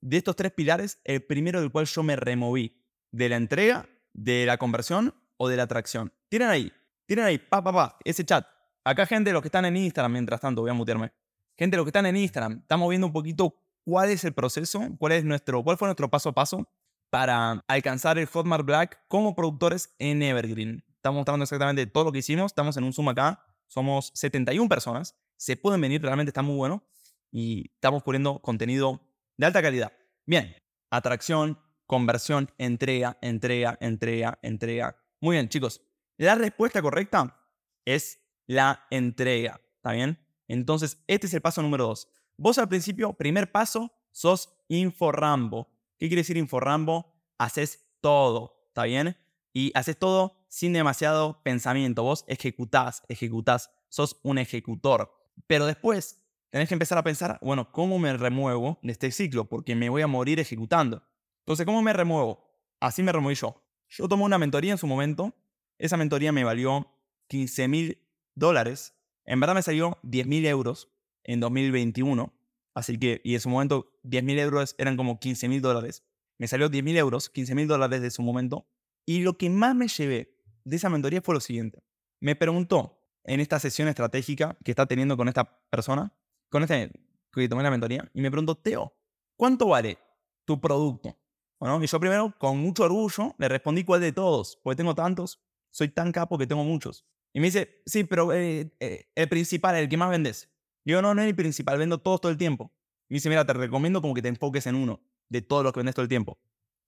de 0.00 0.16
estos 0.16 0.34
tres 0.34 0.50
pilares 0.50 0.98
el 1.04 1.22
primero 1.22 1.60
del 1.60 1.70
cual 1.70 1.86
yo 1.86 2.02
me 2.02 2.16
removí? 2.16 2.79
¿De 3.12 3.28
la 3.28 3.36
entrega, 3.36 3.88
de 4.12 4.46
la 4.46 4.58
conversión 4.58 5.14
o 5.36 5.48
de 5.48 5.56
la 5.56 5.64
atracción? 5.64 6.12
Tienen 6.28 6.48
ahí, 6.48 6.72
tienen 7.06 7.24
ahí, 7.24 7.38
pa, 7.38 7.62
pa, 7.62 7.72
pa, 7.72 7.98
ese 8.04 8.24
chat. 8.24 8.46
Acá 8.84 9.06
gente, 9.06 9.32
los 9.32 9.42
que 9.42 9.48
están 9.48 9.64
en 9.64 9.76
Instagram, 9.76 10.12
mientras 10.12 10.40
tanto, 10.40 10.62
voy 10.62 10.70
a 10.70 10.74
mutearme. 10.74 11.12
Gente, 11.56 11.76
los 11.76 11.84
que 11.84 11.90
están 11.90 12.06
en 12.06 12.16
Instagram, 12.16 12.60
estamos 12.62 12.88
viendo 12.88 13.06
un 13.06 13.12
poquito 13.12 13.54
cuál 13.84 14.10
es 14.10 14.24
el 14.24 14.32
proceso, 14.32 14.80
cuál, 14.98 15.12
es 15.12 15.24
nuestro, 15.24 15.62
cuál 15.62 15.76
fue 15.76 15.86
nuestro 15.88 16.08
paso 16.08 16.30
a 16.30 16.32
paso 16.32 16.68
para 17.10 17.64
alcanzar 17.66 18.18
el 18.18 18.26
Hotmart 18.26 18.64
Black 18.64 19.00
como 19.08 19.34
productores 19.34 19.94
en 19.98 20.22
Evergreen. 20.22 20.84
Estamos 20.94 21.16
mostrando 21.16 21.42
exactamente 21.42 21.86
todo 21.86 22.04
lo 22.04 22.12
que 22.12 22.18
hicimos. 22.20 22.52
Estamos 22.52 22.76
en 22.76 22.84
un 22.84 22.92
Zoom 22.92 23.08
acá. 23.08 23.44
Somos 23.66 24.10
71 24.14 24.68
personas. 24.68 25.16
Se 25.36 25.56
pueden 25.56 25.80
venir, 25.80 26.02
realmente 26.02 26.30
está 26.30 26.42
muy 26.42 26.56
bueno. 26.56 26.84
Y 27.32 27.70
estamos 27.74 28.02
poniendo 28.02 28.40
contenido 28.40 29.00
de 29.36 29.46
alta 29.46 29.62
calidad. 29.62 29.92
Bien, 30.26 30.54
atracción, 30.90 31.58
conversión, 31.90 32.48
entrega, 32.56 33.18
entrega, 33.20 33.76
entrega, 33.80 34.38
entrega. 34.42 34.96
Muy 35.20 35.34
bien, 35.34 35.48
chicos. 35.48 35.82
La 36.18 36.36
respuesta 36.36 36.80
correcta 36.80 37.36
es 37.84 38.20
la 38.46 38.86
entrega. 38.90 39.60
¿Está 39.74 39.90
bien? 39.90 40.16
Entonces, 40.46 41.02
este 41.08 41.26
es 41.26 41.34
el 41.34 41.40
paso 41.40 41.62
número 41.62 41.88
dos. 41.88 42.08
Vos 42.36 42.58
al 42.58 42.68
principio, 42.68 43.12
primer 43.14 43.50
paso, 43.50 43.92
sos 44.12 44.54
inforrambo. 44.68 45.68
¿Qué 45.98 46.06
quiere 46.06 46.20
decir 46.20 46.36
inforrambo? 46.36 47.12
Haces 47.38 47.84
todo, 48.00 48.62
¿está 48.68 48.84
bien? 48.84 49.16
Y 49.52 49.72
haces 49.74 49.98
todo 49.98 50.46
sin 50.48 50.72
demasiado 50.72 51.42
pensamiento. 51.42 52.04
Vos 52.04 52.24
ejecutás, 52.28 53.02
ejecutás, 53.08 53.72
sos 53.88 54.20
un 54.22 54.38
ejecutor. 54.38 55.12
Pero 55.48 55.66
después 55.66 56.22
tenés 56.50 56.68
que 56.68 56.74
empezar 56.74 56.98
a 56.98 57.02
pensar, 57.02 57.40
bueno, 57.42 57.72
¿cómo 57.72 57.98
me 57.98 58.16
remuevo 58.16 58.78
de 58.80 58.92
este 58.92 59.10
ciclo? 59.10 59.48
Porque 59.48 59.74
me 59.74 59.88
voy 59.88 60.02
a 60.02 60.06
morir 60.06 60.38
ejecutando. 60.38 61.02
Entonces, 61.50 61.66
¿cómo 61.66 61.82
me 61.82 61.92
remuevo? 61.92 62.48
Así 62.78 63.02
me 63.02 63.10
removí 63.10 63.34
yo. 63.34 63.60
Yo 63.88 64.06
tomé 64.06 64.22
una 64.22 64.38
mentoría 64.38 64.70
en 64.70 64.78
su 64.78 64.86
momento. 64.86 65.34
Esa 65.78 65.96
mentoría 65.96 66.30
me 66.30 66.44
valió 66.44 66.86
15 67.26 67.66
mil 67.66 67.98
dólares. 68.36 68.94
En 69.24 69.40
verdad 69.40 69.56
me 69.56 69.62
salió 69.62 69.98
10 70.04 70.28
mil 70.28 70.46
euros 70.46 70.92
en 71.24 71.40
2021. 71.40 72.32
Así 72.72 73.00
que, 73.00 73.20
y 73.24 73.34
en 73.34 73.40
su 73.40 73.48
momento 73.48 73.98
10 74.04 74.22
mil 74.22 74.38
euros 74.38 74.76
eran 74.78 74.96
como 74.96 75.18
15 75.18 75.48
mil 75.48 75.60
dólares. 75.60 76.04
Me 76.38 76.46
salió 76.46 76.68
10 76.68 76.84
mil 76.84 76.96
euros, 76.96 77.28
15 77.28 77.56
mil 77.56 77.66
dólares 77.66 78.00
de 78.00 78.12
su 78.12 78.22
momento. 78.22 78.68
Y 79.04 79.22
lo 79.22 79.36
que 79.36 79.50
más 79.50 79.74
me 79.74 79.88
llevé 79.88 80.38
de 80.62 80.76
esa 80.76 80.88
mentoría 80.88 81.20
fue 81.20 81.34
lo 81.34 81.40
siguiente. 81.40 81.82
Me 82.20 82.36
preguntó 82.36 83.02
en 83.24 83.40
esta 83.40 83.58
sesión 83.58 83.88
estratégica 83.88 84.56
que 84.64 84.70
está 84.70 84.86
teniendo 84.86 85.16
con 85.16 85.26
esta 85.26 85.60
persona, 85.68 86.16
con 86.48 86.62
este 86.62 86.92
que 87.32 87.48
tomé 87.48 87.64
la 87.64 87.72
mentoría, 87.72 88.08
y 88.14 88.20
me 88.20 88.30
preguntó, 88.30 88.54
Teo, 88.54 88.94
¿cuánto 89.36 89.66
vale 89.66 89.98
tu 90.44 90.60
producto? 90.60 91.19
Bueno, 91.60 91.84
y 91.84 91.86
yo 91.86 92.00
primero, 92.00 92.34
con 92.38 92.58
mucho 92.58 92.84
orgullo, 92.84 93.34
le 93.36 93.48
respondí 93.48 93.84
cuál 93.84 94.00
de 94.00 94.12
todos, 94.12 94.58
porque 94.62 94.76
tengo 94.76 94.94
tantos, 94.94 95.42
soy 95.70 95.90
tan 95.90 96.10
capo 96.10 96.38
que 96.38 96.46
tengo 96.46 96.64
muchos. 96.64 97.04
Y 97.34 97.40
me 97.40 97.46
dice, 97.46 97.82
sí, 97.84 98.04
pero 98.04 98.32
eh, 98.32 98.74
eh, 98.80 99.10
el 99.14 99.28
principal, 99.28 99.76
el 99.76 99.88
que 99.88 99.98
más 99.98 100.08
vendes. 100.08 100.50
Yo 100.86 101.02
no, 101.02 101.14
no 101.14 101.20
es 101.20 101.28
el 101.28 101.36
principal, 101.36 101.78
vendo 101.78 101.98
todos 101.98 102.22
todo 102.22 102.32
el 102.32 102.38
tiempo. 102.38 102.72
Y 103.08 103.14
me 103.14 103.16
dice, 103.16 103.28
mira, 103.28 103.44
te 103.44 103.52
recomiendo 103.52 104.00
como 104.00 104.14
que 104.14 104.22
te 104.22 104.28
enfoques 104.28 104.66
en 104.66 104.74
uno 104.74 105.02
de 105.28 105.42
todos 105.42 105.62
los 105.62 105.72
que 105.74 105.80
vendes 105.80 105.94
todo 105.94 106.02
el 106.02 106.08
tiempo. 106.08 106.40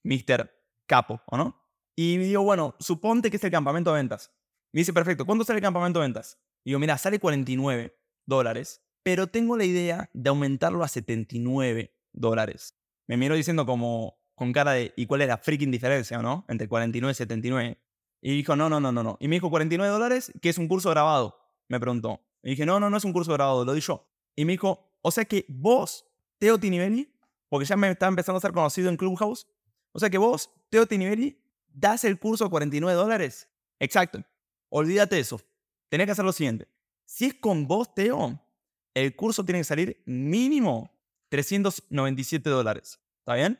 Mister 0.02 0.50
Capo, 0.86 1.20
¿o 1.26 1.36
no? 1.36 1.60
Y 1.94 2.16
me 2.16 2.24
digo, 2.24 2.42
bueno, 2.42 2.74
suponte 2.80 3.30
que 3.30 3.36
es 3.36 3.44
el 3.44 3.50
campamento 3.50 3.92
de 3.92 3.96
ventas. 3.98 4.32
Me 4.72 4.80
dice, 4.80 4.94
perfecto, 4.94 5.26
¿cuánto 5.26 5.44
sale 5.44 5.58
el 5.58 5.62
campamento 5.62 6.00
de 6.00 6.06
ventas? 6.06 6.38
Y 6.64 6.70
digo, 6.70 6.80
mira, 6.80 6.96
sale 6.96 7.18
49 7.18 7.94
dólares, 8.24 8.82
pero 9.02 9.26
tengo 9.26 9.58
la 9.58 9.64
idea 9.64 10.08
de 10.14 10.30
aumentarlo 10.30 10.82
a 10.82 10.88
79 10.88 11.94
dólares. 12.12 12.74
Me 13.06 13.18
miro 13.18 13.34
diciendo 13.34 13.66
como 13.66 14.21
con 14.42 14.52
cara 14.52 14.72
de, 14.72 14.92
¿y 14.96 15.06
cuál 15.06 15.22
es 15.22 15.28
la 15.28 15.38
freaking 15.38 15.70
diferencia, 15.70 16.18
no? 16.18 16.44
Entre 16.48 16.66
49 16.66 17.12
y 17.12 17.14
79. 17.14 17.78
Y 18.22 18.36
dijo, 18.38 18.56
no, 18.56 18.68
no, 18.68 18.80
no, 18.80 18.90
no, 18.90 19.04
no. 19.04 19.16
Y 19.20 19.28
me 19.28 19.36
dijo, 19.36 19.48
49 19.48 19.92
dólares, 19.92 20.32
que 20.42 20.48
es 20.48 20.58
un 20.58 20.66
curso 20.66 20.90
grabado. 20.90 21.38
Me 21.68 21.78
preguntó. 21.78 22.20
Y 22.42 22.50
dije, 22.50 22.66
no, 22.66 22.80
no, 22.80 22.90
no 22.90 22.96
es 22.96 23.04
un 23.04 23.12
curso 23.12 23.32
grabado, 23.32 23.64
lo 23.64 23.72
di 23.72 23.80
yo. 23.80 24.04
Y 24.34 24.44
me 24.44 24.54
dijo, 24.54 24.96
o 25.00 25.12
sea 25.12 25.24
que 25.26 25.46
vos, 25.48 26.04
Teo 26.38 26.58
Tinibelli, 26.58 27.08
porque 27.48 27.66
ya 27.66 27.76
me 27.76 27.88
está 27.88 28.08
empezando 28.08 28.38
a 28.38 28.40
ser 28.40 28.50
conocido 28.50 28.88
en 28.88 28.96
Clubhouse, 28.96 29.46
o 29.92 30.00
sea 30.00 30.10
que 30.10 30.18
vos, 30.18 30.50
Teo 30.70 30.86
Tinibelli, 30.86 31.40
das 31.68 32.02
el 32.02 32.18
curso 32.18 32.44
a 32.44 32.50
49 32.50 32.98
dólares. 32.98 33.48
Exacto. 33.78 34.24
Olvídate 34.70 35.20
eso. 35.20 35.40
Tenés 35.88 36.06
que 36.06 36.12
hacer 36.12 36.24
lo 36.24 36.32
siguiente. 36.32 36.66
Si 37.04 37.26
es 37.26 37.34
con 37.34 37.68
vos, 37.68 37.94
Teo, 37.94 38.40
el 38.92 39.14
curso 39.14 39.44
tiene 39.44 39.60
que 39.60 39.64
salir 39.64 40.02
mínimo 40.04 40.90
397 41.28 42.50
dólares. 42.50 42.98
¿Está 43.20 43.36
bien? 43.36 43.56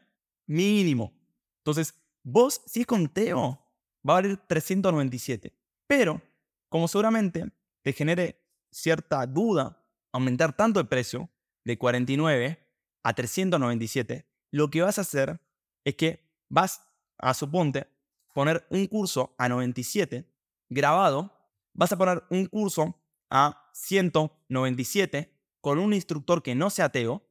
Mínimo. 0.46 1.12
Entonces, 1.58 1.94
vos, 2.22 2.62
si 2.66 2.80
es 2.80 2.86
con 2.86 3.08
Teo, 3.08 3.60
va 4.08 4.14
a 4.14 4.20
valer 4.20 4.36
397. 4.36 5.54
Pero, 5.86 6.20
como 6.68 6.88
seguramente 6.88 7.52
te 7.82 7.92
genere 7.92 8.40
cierta 8.70 9.26
duda 9.26 9.78
aumentar 10.12 10.56
tanto 10.56 10.80
el 10.80 10.88
precio 10.88 11.30
de 11.64 11.78
49 11.78 12.58
a 13.02 13.14
397, 13.14 14.26
lo 14.50 14.70
que 14.70 14.82
vas 14.82 14.98
a 14.98 15.02
hacer 15.02 15.40
es 15.84 15.94
que 15.96 16.28
vas 16.48 16.82
a, 17.18 17.34
suponte, 17.34 17.88
poner 18.34 18.66
un 18.70 18.86
curso 18.86 19.34
a 19.38 19.48
97 19.48 20.26
grabado, 20.68 21.32
vas 21.72 21.92
a 21.92 21.98
poner 21.98 22.24
un 22.30 22.46
curso 22.46 22.98
a 23.30 23.70
197 23.72 25.32
con 25.60 25.78
un 25.78 25.94
instructor 25.94 26.42
que 26.42 26.54
no 26.54 26.70
sea 26.70 26.90
Teo 26.90 27.22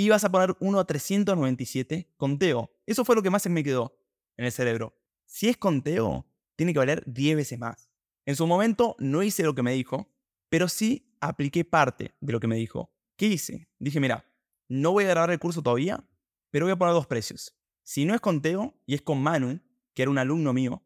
y 0.00 0.08
vas 0.08 0.24
a 0.24 0.32
poner 0.32 0.56
uno 0.60 0.80
a 0.80 0.86
397 0.86 2.08
con 2.16 2.38
Teo. 2.38 2.70
Eso 2.86 3.04
fue 3.04 3.14
lo 3.14 3.22
que 3.22 3.28
más 3.28 3.42
se 3.42 3.50
me 3.50 3.62
quedó 3.62 3.98
en 4.38 4.46
el 4.46 4.50
cerebro. 4.50 4.98
Si 5.26 5.50
es 5.50 5.58
con 5.58 5.82
Teo, 5.82 6.26
tiene 6.56 6.72
que 6.72 6.78
valer 6.78 7.04
10 7.06 7.36
veces 7.36 7.58
más. 7.58 7.90
En 8.24 8.34
su 8.34 8.46
momento 8.46 8.96
no 8.98 9.22
hice 9.22 9.42
lo 9.42 9.54
que 9.54 9.62
me 9.62 9.74
dijo, 9.74 10.10
pero 10.48 10.70
sí 10.70 11.14
apliqué 11.20 11.66
parte 11.66 12.14
de 12.18 12.32
lo 12.32 12.40
que 12.40 12.46
me 12.46 12.56
dijo. 12.56 12.90
¿Qué 13.16 13.26
hice? 13.26 13.68
Dije, 13.78 14.00
mira, 14.00 14.24
no 14.70 14.92
voy 14.92 15.04
a 15.04 15.08
grabar 15.08 15.32
el 15.32 15.38
curso 15.38 15.60
todavía, 15.60 16.02
pero 16.50 16.64
voy 16.64 16.72
a 16.72 16.78
poner 16.78 16.94
dos 16.94 17.06
precios. 17.06 17.54
Si 17.82 18.06
no 18.06 18.14
es 18.14 18.22
con 18.22 18.40
Teo 18.40 18.72
y 18.86 18.94
es 18.94 19.02
con 19.02 19.22
Manu, 19.22 19.60
que 19.92 20.00
era 20.00 20.10
un 20.10 20.16
alumno 20.16 20.54
mío, 20.54 20.82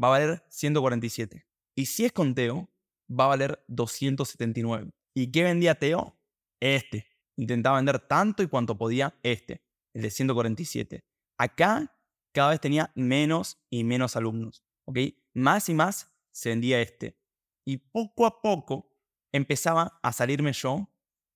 va 0.00 0.06
a 0.06 0.10
valer 0.12 0.44
147. 0.50 1.44
Y 1.74 1.86
si 1.86 2.04
es 2.04 2.12
con 2.12 2.36
Teo, 2.36 2.70
va 3.10 3.24
a 3.24 3.28
valer 3.28 3.64
279. 3.66 4.92
¿Y 5.14 5.32
qué 5.32 5.42
vendía 5.42 5.74
Teo? 5.74 6.16
Este. 6.60 7.11
Intentaba 7.36 7.76
vender 7.76 7.98
tanto 7.98 8.42
y 8.42 8.48
cuanto 8.48 8.76
podía 8.76 9.14
este, 9.22 9.62
el 9.94 10.02
de 10.02 10.10
147. 10.10 11.04
Acá 11.38 11.94
cada 12.32 12.50
vez 12.50 12.60
tenía 12.60 12.90
menos 12.94 13.58
y 13.70 13.84
menos 13.84 14.16
alumnos. 14.16 14.64
¿ok? 14.84 14.98
Más 15.34 15.68
y 15.68 15.74
más 15.74 16.10
se 16.30 16.50
vendía 16.50 16.80
este. 16.80 17.18
Y 17.64 17.78
poco 17.78 18.26
a 18.26 18.40
poco 18.42 18.90
empezaba 19.32 19.98
a 20.02 20.12
salirme 20.12 20.52
yo 20.52 20.88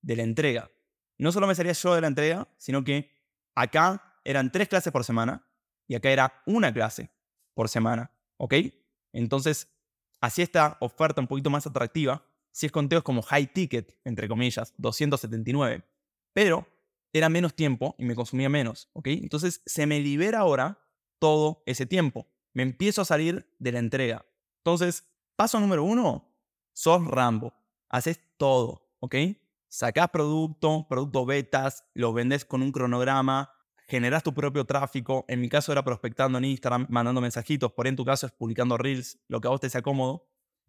de 0.03 0.17
la 0.17 0.23
entrega. 0.23 0.71
No 1.19 1.33
solo 1.33 1.47
me 1.47 1.55
salía 1.55 1.73
yo 1.73 1.95
de 1.95 2.01
la 2.01 2.09
entrega, 2.09 2.49
sino 2.57 2.85
que 2.85 3.11
acá 3.55 4.21
eran 4.25 4.53
tres 4.53 4.69
clases 4.69 4.93
por 4.93 5.05
semana 5.05 5.47
y 5.89 5.95
acá 5.95 6.11
era 6.11 6.43
una 6.47 6.73
clase 6.73 7.11
por 7.55 7.69
semana, 7.69 8.11
¿ok? 8.37 8.55
Entonces, 9.13 9.69
así 10.21 10.43
esta 10.43 10.77
oferta 10.81 11.21
un 11.21 11.27
poquito 11.27 11.49
más 11.49 11.67
atractiva, 11.67 12.27
si 12.57 12.65
es 12.65 12.73
conteos 12.73 13.03
como 13.03 13.21
high 13.21 13.53
ticket, 13.53 13.99
entre 14.03 14.29
comillas, 14.29 14.73
279, 14.79 15.85
pero 16.33 16.67
era 17.13 17.29
menos 17.29 17.53
tiempo 17.53 17.95
y 17.99 18.07
me 18.07 18.15
consumía 18.15 18.49
menos, 18.49 18.89
¿ok? 18.95 19.09
Entonces, 19.09 19.61
se 19.67 19.87
me 19.87 20.01
libera 20.01 20.39
ahora 20.39 20.79
todo 21.19 21.63
ese 21.67 21.85
tiempo. 21.85 22.27
Me 22.55 22.63
empiezo 22.63 23.03
a 23.03 23.05
salir 23.05 23.47
de 23.59 23.73
la 23.73 23.79
entrega. 23.79 24.25
Entonces, 24.61 25.05
paso 25.37 25.61
número 25.61 25.85
uno, 25.85 26.35
sos 26.73 27.07
Rambo 27.07 27.53
haces 27.91 28.23
todo, 28.39 28.89
¿ok? 29.01 29.17
Sacás 29.69 30.09
producto, 30.09 30.87
producto 30.89 31.27
betas, 31.27 31.85
los 31.93 32.15
vendes 32.15 32.47
con 32.47 32.63
un 32.63 32.73
cronograma, 32.73 33.53
generas 33.87 34.23
tu 34.23 34.33
propio 34.33 34.65
tráfico. 34.65 35.27
En 35.29 35.43
mi 35.43 35.51
caso 35.51 35.73
era 35.73 35.85
prospectando 35.85 36.39
en 36.39 36.47
Instagram, 36.47 36.87
mandando 36.89 37.21
mensajitos, 37.21 37.73
por 37.73 37.87
en 37.87 37.97
tu 37.97 38.07
caso 38.07 38.25
es 38.25 38.33
publicando 38.33 38.79
reels, 38.79 39.19
lo 39.29 39.43
que 39.43 39.49
a 39.49 39.51
vos 39.51 39.61
te 39.61 39.69
sea 39.69 39.83
cómodo. 39.83 40.27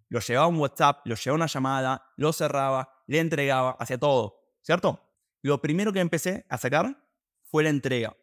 Lo 0.10 0.20
llevaba 0.20 0.46
a 0.46 0.50
un 0.50 0.58
WhatsApp, 0.58 1.06
lo 1.06 1.16
llevaba 1.16 1.36
a 1.36 1.36
una 1.36 1.48
llamada, 1.48 2.14
lo 2.18 2.34
cerraba, 2.34 2.90
le 3.08 3.20
entregaba, 3.20 3.72
hacía 3.80 3.98
todo, 3.98 4.42
¿cierto? 4.62 5.02
Lo 5.42 5.62
primero 5.62 5.94
que 5.94 6.00
empecé 6.00 6.46
a 6.50 6.58
sacar 6.58 7.04
fue 7.44 7.64
la 7.64 7.70
entrega. 7.70 8.16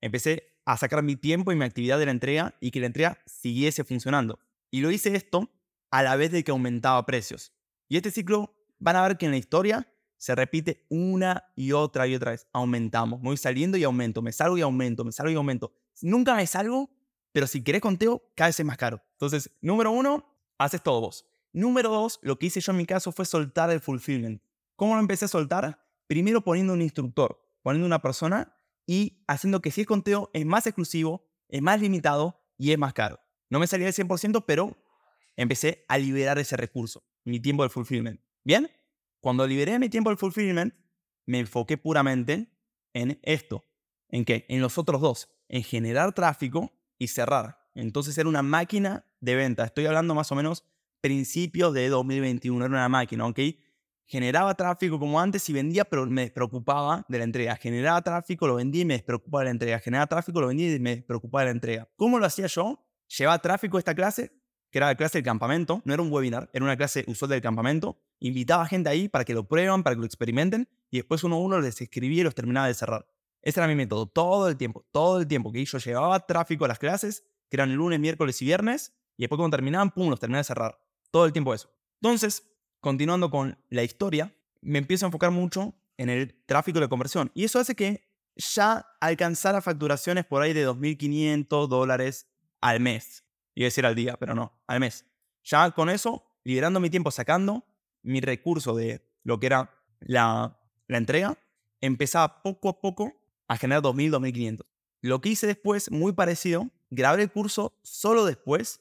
Empecé 0.00 0.60
a 0.64 0.76
sacar 0.76 1.02
mi 1.02 1.16
tiempo 1.16 1.52
y 1.52 1.56
mi 1.56 1.64
actividad 1.64 1.98
de 1.98 2.06
la 2.06 2.10
entrega 2.12 2.54
y 2.60 2.70
que 2.70 2.80
la 2.80 2.86
entrega 2.86 3.18
siguiese 3.26 3.84
funcionando. 3.84 4.38
Y 4.70 4.80
lo 4.80 4.90
hice 4.90 5.14
esto 5.14 5.50
a 5.90 6.02
la 6.02 6.16
vez 6.16 6.30
de 6.32 6.44
que 6.44 6.50
aumentaba 6.50 7.04
precios. 7.06 7.52
Y 7.88 7.96
este 7.96 8.10
ciclo 8.10 8.54
van 8.78 8.96
a 8.96 9.02
ver 9.02 9.18
que 9.18 9.26
en 9.26 9.32
la 9.32 9.38
historia 9.38 9.92
se 10.16 10.34
repite 10.34 10.86
una 10.90 11.44
y 11.56 11.72
otra 11.72 12.06
y 12.06 12.14
otra 12.14 12.32
vez. 12.32 12.46
Aumentamos, 12.52 13.20
voy 13.20 13.36
saliendo 13.36 13.76
y 13.78 13.84
aumento, 13.84 14.22
me 14.22 14.32
salgo 14.32 14.58
y 14.58 14.60
aumento, 14.60 15.04
me 15.04 15.12
salgo 15.12 15.32
y 15.32 15.34
aumento. 15.34 15.72
Nunca 16.02 16.34
me 16.34 16.46
salgo, 16.46 16.90
pero 17.32 17.46
si 17.46 17.64
querés 17.64 17.80
conteo, 17.80 18.22
cada 18.34 18.48
vez 18.48 18.60
es 18.60 18.66
más 18.66 18.76
caro. 18.76 19.02
Entonces, 19.12 19.50
número 19.60 19.90
uno, 19.90 20.24
haces 20.58 20.82
todo 20.82 21.00
vos. 21.00 21.26
Número 21.52 21.90
dos, 21.90 22.18
lo 22.22 22.38
que 22.38 22.46
hice 22.46 22.60
yo 22.60 22.72
en 22.72 22.78
mi 22.78 22.86
caso 22.86 23.12
fue 23.12 23.24
soltar 23.24 23.70
el 23.70 23.80
fulfillment. 23.80 24.42
¿Cómo 24.76 24.94
lo 24.94 25.00
empecé 25.00 25.26
a 25.26 25.28
soltar? 25.28 25.80
primero 26.10 26.40
poniendo 26.40 26.72
un 26.72 26.82
instructor, 26.82 27.40
poniendo 27.62 27.86
una 27.86 28.02
persona 28.02 28.56
y 28.84 29.22
haciendo 29.28 29.62
que 29.62 29.70
si 29.70 29.82
es 29.82 29.86
conteo 29.86 30.28
es 30.32 30.44
más 30.44 30.66
exclusivo, 30.66 31.24
es 31.48 31.62
más 31.62 31.80
limitado 31.80 32.42
y 32.58 32.72
es 32.72 32.78
más 32.78 32.94
caro. 32.94 33.20
No 33.48 33.60
me 33.60 33.68
salía 33.68 33.86
del 33.86 33.94
100%, 33.94 34.42
pero 34.44 34.76
empecé 35.36 35.84
a 35.86 35.98
liberar 35.98 36.40
ese 36.40 36.56
recurso, 36.56 37.04
mi 37.22 37.38
tiempo 37.38 37.62
de 37.62 37.68
fulfillment. 37.68 38.20
¿Bien? 38.42 38.68
Cuando 39.20 39.46
liberé 39.46 39.78
mi 39.78 39.88
tiempo 39.88 40.10
de 40.10 40.16
fulfillment, 40.16 40.74
me 41.26 41.38
enfoqué 41.38 41.78
puramente 41.78 42.50
en 42.92 43.20
esto. 43.22 43.64
¿En 44.08 44.24
qué? 44.24 44.46
En 44.48 44.60
los 44.60 44.78
otros 44.78 45.00
dos. 45.00 45.28
En 45.46 45.62
generar 45.62 46.12
tráfico 46.12 46.72
y 46.98 47.06
cerrar. 47.06 47.70
Entonces 47.76 48.18
era 48.18 48.28
una 48.28 48.42
máquina 48.42 49.06
de 49.20 49.36
venta. 49.36 49.64
Estoy 49.64 49.86
hablando 49.86 50.16
más 50.16 50.32
o 50.32 50.34
menos 50.34 50.64
principios 51.00 51.74
de 51.74 51.88
2021. 51.88 52.64
Era 52.64 52.74
una 52.74 52.88
máquina, 52.88 53.26
¿ok? 53.26 53.38
Generaba 54.06 54.54
tráfico 54.54 54.98
como 54.98 55.20
antes 55.20 55.48
y 55.48 55.52
vendía, 55.52 55.84
pero 55.84 56.04
me 56.06 56.22
despreocupaba 56.22 57.04
de 57.08 57.18
la 57.18 57.24
entrega. 57.24 57.56
Generaba 57.56 58.02
tráfico, 58.02 58.46
lo 58.48 58.56
vendía 58.56 58.82
y 58.82 58.84
me 58.84 58.94
despreocupaba 58.94 59.42
de 59.42 59.44
la 59.44 59.50
entrega. 59.52 59.78
Generaba 59.78 60.06
tráfico, 60.08 60.40
lo 60.40 60.48
vendía 60.48 60.74
y 60.74 60.80
me 60.80 60.96
despreocupaba 60.96 61.42
de 61.42 61.46
la 61.46 61.52
entrega. 61.52 61.88
¿Cómo 61.96 62.18
lo 62.18 62.26
hacía 62.26 62.46
yo? 62.46 62.84
Llevaba 63.16 63.38
tráfico 63.38 63.76
a 63.76 63.80
esta 63.80 63.94
clase, 63.94 64.32
que 64.70 64.78
era 64.78 64.88
la 64.88 64.96
clase 64.96 65.18
del 65.18 65.24
campamento. 65.24 65.80
No 65.84 65.94
era 65.94 66.02
un 66.02 66.12
webinar, 66.12 66.50
era 66.52 66.64
una 66.64 66.76
clase 66.76 67.04
usual 67.06 67.30
del 67.30 67.40
campamento. 67.40 68.00
Invitaba 68.18 68.66
gente 68.66 68.88
ahí 68.90 69.08
para 69.08 69.24
que 69.24 69.32
lo 69.32 69.46
prueban, 69.46 69.84
para 69.84 69.94
que 69.94 70.00
lo 70.00 70.06
experimenten. 70.06 70.68
Y 70.90 70.96
después 70.96 71.22
uno 71.22 71.36
a 71.36 71.38
uno 71.38 71.60
les 71.60 71.80
escribía 71.80 72.22
y 72.22 72.24
los 72.24 72.34
terminaba 72.34 72.66
de 72.66 72.74
cerrar. 72.74 73.06
Ese 73.42 73.60
era 73.60 73.68
mi 73.68 73.74
método, 73.74 74.06
todo 74.06 74.48
el 74.48 74.56
tiempo, 74.56 74.86
todo 74.92 75.20
el 75.20 75.26
tiempo 75.26 75.50
que 75.50 75.64
yo 75.64 75.78
llevaba 75.78 76.26
tráfico 76.26 76.64
a 76.66 76.68
las 76.68 76.78
clases, 76.78 77.24
que 77.48 77.56
eran 77.56 77.74
lunes, 77.74 77.98
miércoles 77.98 78.40
y 78.42 78.44
viernes, 78.44 78.92
y 79.16 79.22
después 79.22 79.38
cuando 79.38 79.56
terminaban, 79.56 79.90
pum, 79.90 80.10
los 80.10 80.20
terminaba 80.20 80.40
de 80.40 80.44
cerrar. 80.44 80.78
Todo 81.10 81.26
el 81.26 81.32
tiempo 81.32 81.54
eso. 81.54 81.70
Entonces, 82.00 82.44
continuando 82.80 83.30
con 83.30 83.58
la 83.68 83.82
historia, 83.82 84.34
me 84.60 84.78
empiezo 84.78 85.06
a 85.06 85.08
enfocar 85.08 85.30
mucho 85.30 85.74
en 85.96 86.08
el 86.08 86.34
tráfico 86.46 86.80
de 86.80 86.88
conversión. 86.88 87.30
Y 87.34 87.44
eso 87.44 87.58
hace 87.58 87.74
que 87.74 88.08
ya 88.36 88.86
alcanzara 89.00 89.60
facturaciones 89.60 90.24
por 90.24 90.42
ahí 90.42 90.52
de 90.52 90.66
2.500 90.66 91.68
dólares 91.68 92.26
al 92.60 92.80
mes. 92.80 93.24
Iba 93.54 93.66
a 93.66 93.68
decir 93.68 93.86
al 93.86 93.94
día, 93.94 94.16
pero 94.18 94.34
no, 94.34 94.52
al 94.66 94.80
mes. 94.80 95.04
Ya 95.44 95.70
con 95.72 95.90
eso, 95.90 96.24
liberando 96.44 96.80
mi 96.80 96.90
tiempo, 96.90 97.10
sacando 97.10 97.64
mi 98.02 98.20
recurso 98.20 98.74
de 98.74 99.06
lo 99.24 99.38
que 99.40 99.46
era 99.46 99.70
la, 100.00 100.58
la 100.86 100.96
entrega, 100.96 101.36
empezaba 101.80 102.42
poco 102.42 102.68
a 102.68 102.80
poco 102.80 103.12
a 103.48 103.56
generar 103.56 103.82
2.000, 103.82 104.10
2.500. 104.10 104.66
Lo 105.02 105.20
que 105.20 105.30
hice 105.30 105.46
después, 105.46 105.90
muy 105.90 106.12
parecido, 106.12 106.70
grabé 106.90 107.22
el 107.22 107.32
curso 107.32 107.78
solo 107.82 108.24
después 108.24 108.80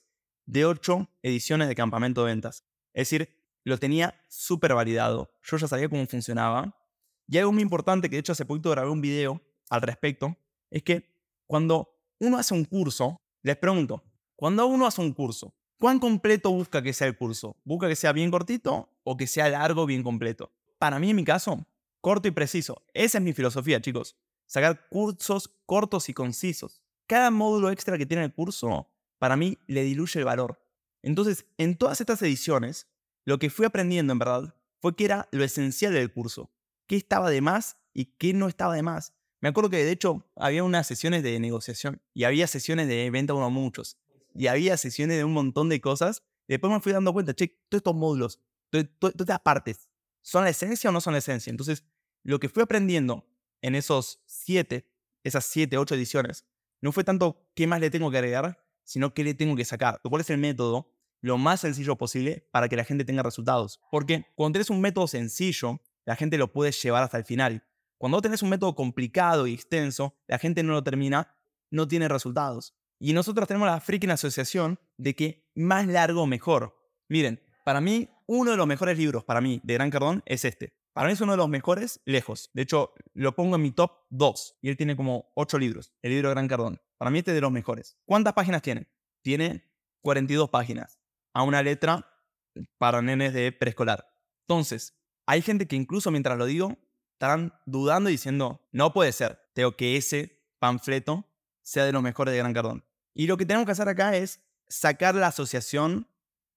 de 0.50 0.66
8 0.66 1.10
ediciones 1.22 1.68
de 1.68 1.76
campamento 1.76 2.24
de 2.24 2.32
ventas. 2.32 2.66
Es 2.94 3.10
decir, 3.10 3.30
lo 3.64 3.78
tenía 3.78 4.24
súper 4.28 4.74
validado. 4.74 5.32
Yo 5.44 5.58
ya 5.58 5.68
sabía 5.68 5.90
cómo 5.90 6.06
funcionaba. 6.08 6.76
Y 7.28 7.38
algo 7.38 7.52
muy 7.52 7.62
importante, 7.62 8.10
que 8.10 8.16
de 8.16 8.22
hecho 8.22 8.32
hace 8.32 8.46
poquito 8.46 8.72
grabé 8.72 8.90
un 8.90 9.02
video 9.02 9.42
al 9.70 9.82
respecto, 9.82 10.36
es 10.72 10.84
que 10.84 11.08
cuando 11.46 11.90
uno 12.20 12.38
hace 12.38 12.54
un 12.54 12.66
curso, 12.66 13.22
les 13.44 13.58
pregunto, 13.58 14.04
cuando 14.36 14.66
uno 14.66 14.88
hace 14.88 15.02
un 15.02 15.14
curso, 15.14 15.54
¿cuán 15.78 16.00
completo 16.00 16.52
busca 16.52 16.82
que 16.82 16.94
sea 16.94 17.08
el 17.08 17.18
curso? 17.18 17.56
¿Busca 17.64 17.88
que 17.88 17.96
sea 17.96 18.12
bien 18.12 18.32
cortito 18.32 18.90
o 19.04 19.16
que 19.16 19.28
sea 19.28 19.50
largo, 19.50 19.86
bien 19.86 20.02
completo? 20.02 20.52
Para 20.80 20.98
mí, 20.98 21.12
en 21.12 21.16
mi 21.16 21.24
caso, 21.24 21.66
corto 22.02 22.28
y 22.28 22.32
preciso. 22.32 22.82
Esa 22.94 23.20
es 23.20 23.24
mi 23.24 23.34
filosofía, 23.34 23.80
chicos 23.80 24.16
sacar 24.50 24.88
cursos 24.90 25.48
cortos 25.68 26.10
y 26.10 26.14
concisos. 26.14 26.82
Cada 27.06 27.30
módulo 27.30 27.70
extra 27.70 27.98
que 27.98 28.06
tiene 28.06 28.26
el 28.26 28.34
curso, 28.34 28.90
para 29.20 29.36
mí, 29.36 29.60
le 29.68 29.84
diluye 29.84 30.20
el 30.20 30.26
valor. 30.26 30.66
Entonces, 31.02 31.46
en 31.58 31.78
todas 31.78 32.02
estas 32.02 32.22
ediciones, 32.22 32.88
lo 33.26 33.38
que 33.38 33.50
fui 33.50 33.66
aprendiendo 33.66 34.14
en 34.14 34.20
verdad 34.20 34.56
fue 34.82 34.96
que 34.96 35.06
era 35.06 35.28
lo 35.32 35.44
esencial 35.44 35.94
del 35.94 36.12
curso. 36.12 36.52
¿Qué 36.88 36.96
estaba 36.96 37.30
de 37.30 37.42
más 37.42 37.78
y 37.94 38.06
qué 38.06 38.34
no 38.34 38.48
estaba 38.48 38.76
de 38.76 38.82
más? 38.82 39.14
Me 39.42 39.50
acuerdo 39.50 39.70
que 39.70 39.84
de 39.84 39.92
hecho 39.92 40.26
había 40.36 40.64
unas 40.64 40.88
sesiones 40.88 41.24
de 41.24 41.40
negociación 41.40 42.02
y 42.14 42.24
había 42.24 42.48
sesiones 42.48 42.88
de 42.88 43.10
venta 43.10 43.34
uno 43.34 43.46
a 43.46 43.50
muchos 43.50 43.98
y 44.34 44.48
había 44.48 44.76
sesiones 44.78 45.18
de 45.18 45.24
un 45.24 45.34
montón 45.34 45.70
de 45.70 45.80
cosas. 45.80 46.24
Y 46.48 46.54
después 46.54 46.74
me 46.74 46.80
fui 46.82 46.92
dando 46.92 47.14
cuenta, 47.14 47.34
che, 47.34 47.48
todos 47.70 47.80
estos 47.80 47.96
módulos, 47.96 48.40
todas 48.70 49.14
estas 49.18 49.40
partes, 49.42 49.90
¿son 50.22 50.44
la 50.44 50.50
esencia 50.50 50.90
o 50.90 50.94
no 50.94 51.02
son 51.02 51.14
la 51.14 51.20
esencia? 51.20 51.52
Entonces, 51.52 51.84
lo 52.24 52.40
que 52.40 52.50
fui 52.50 52.64
aprendiendo 52.64 53.28
en 53.62 53.76
esos 53.76 54.22
siete, 54.26 54.92
esas 55.24 55.46
siete, 55.46 55.78
ocho 55.78 55.96
ediciones, 55.96 56.46
no 56.82 56.92
fue 56.92 57.04
tanto 57.04 57.50
qué 57.56 57.68
más 57.68 57.80
le 57.80 57.90
tengo 57.90 58.10
que 58.12 58.18
agregar, 58.18 58.66
sino 58.90 59.14
qué 59.14 59.24
le 59.24 59.36
tengo 59.36 59.56
que 59.56 59.66
sacar. 59.66 60.02
¿Cuál 60.02 60.22
es 60.22 60.30
el 60.32 60.40
método 60.40 60.92
lo 61.22 61.38
más 61.38 61.62
sencillo 61.62 61.96
posible 61.96 62.50
para 62.52 62.68
que 62.68 62.76
la 62.76 62.84
gente 62.84 63.06
tenga 63.06 63.22
resultados? 63.22 63.80
Porque 63.92 64.26
cuando 64.36 64.54
tienes 64.54 64.72
un 64.72 64.82
método 64.82 65.08
sencillo, 65.08 65.80
la 66.06 66.16
gente 66.16 66.40
lo 66.40 66.52
puede 66.52 66.72
llevar 66.72 67.04
hasta 67.04 67.20
el 67.20 67.24
final. 67.24 67.64
Cuando 68.00 68.20
tenés 68.20 68.42
un 68.42 68.50
método 68.50 68.74
complicado 68.74 69.46
y 69.46 69.54
extenso, 69.54 70.16
la 70.28 70.40
gente 70.40 70.64
no 70.64 70.74
lo 70.74 70.84
termina, 70.84 71.36
no 71.70 71.88
tiene 71.88 72.08
resultados. 72.08 72.74
Y 72.98 73.14
nosotros 73.14 73.48
tenemos 73.48 73.68
la 73.68 73.80
freaking 73.80 74.10
asociación 74.10 74.80
de 74.98 75.16
que 75.16 75.48
más 75.54 75.86
largo 75.86 76.26
mejor. 76.26 76.76
Miren, 77.10 77.40
para 77.64 77.82
mí, 77.82 78.10
uno 78.26 78.50
de 78.50 78.58
los 78.58 78.66
mejores 78.66 78.98
libros 78.98 79.24
para 79.24 79.40
mí 79.40 79.62
de 79.64 79.76
Gran 79.76 79.92
Cardón 79.92 80.24
es 80.26 80.46
este. 80.46 80.74
Para 80.94 81.08
mí 81.08 81.14
es 81.14 81.22
uno 81.22 81.34
de 81.34 81.38
los 81.38 81.48
mejores 81.48 82.02
lejos. 82.06 82.50
De 82.54 82.64
hecho, 82.64 82.94
lo 83.14 83.36
pongo 83.36 83.56
en 83.56 83.62
mi 83.62 83.72
top 83.72 83.92
2. 84.10 84.58
Y 84.64 84.70
él 84.70 84.78
tiene 84.78 84.96
como 84.96 85.32
8 85.36 85.60
libros. 85.60 85.94
El 86.02 86.12
libro 86.12 86.30
de 86.30 86.34
Gran 86.34 86.48
Cardón. 86.48 86.82
Para 87.00 87.12
mí 87.12 87.20
este 87.20 87.32
es 87.32 87.36
de 87.36 87.42
los 87.42 87.52
mejores. 87.52 87.98
¿Cuántas 88.06 88.34
páginas 88.34 88.62
tiene? 88.62 88.88
Tiene 89.22 89.64
42 90.02 90.50
páginas. 90.50 91.00
A 91.34 91.44
una 91.44 91.64
letra 91.64 92.06
para 92.78 93.02
nenes 93.02 93.34
de 93.34 93.54
preescolar. 93.54 94.06
Entonces, 94.42 94.94
hay 95.26 95.42
gente 95.42 95.66
que 95.66 95.78
incluso 95.78 96.12
mientras 96.12 96.38
lo 96.38 96.46
digo, 96.46 96.78
están 97.14 97.54
dudando 97.66 98.10
y 98.10 98.14
diciendo, 98.14 98.68
no 98.74 98.92
puede 98.92 99.14
ser. 99.14 99.40
Tengo 99.54 99.78
que 99.78 99.96
ese 99.96 100.44
panfleto 100.60 101.26
sea 101.62 101.86
de 101.86 101.94
los 101.94 102.04
mejores 102.04 102.34
de 102.34 102.40
Gran 102.40 102.54
Cardón. 102.54 102.84
Y 103.14 103.28
lo 103.28 103.38
que 103.38 103.46
tenemos 103.46 103.66
que 103.66 103.72
hacer 103.72 103.88
acá 103.88 104.18
es 104.18 104.42
sacar 104.68 105.16
la 105.16 105.28
asociación 105.28 106.06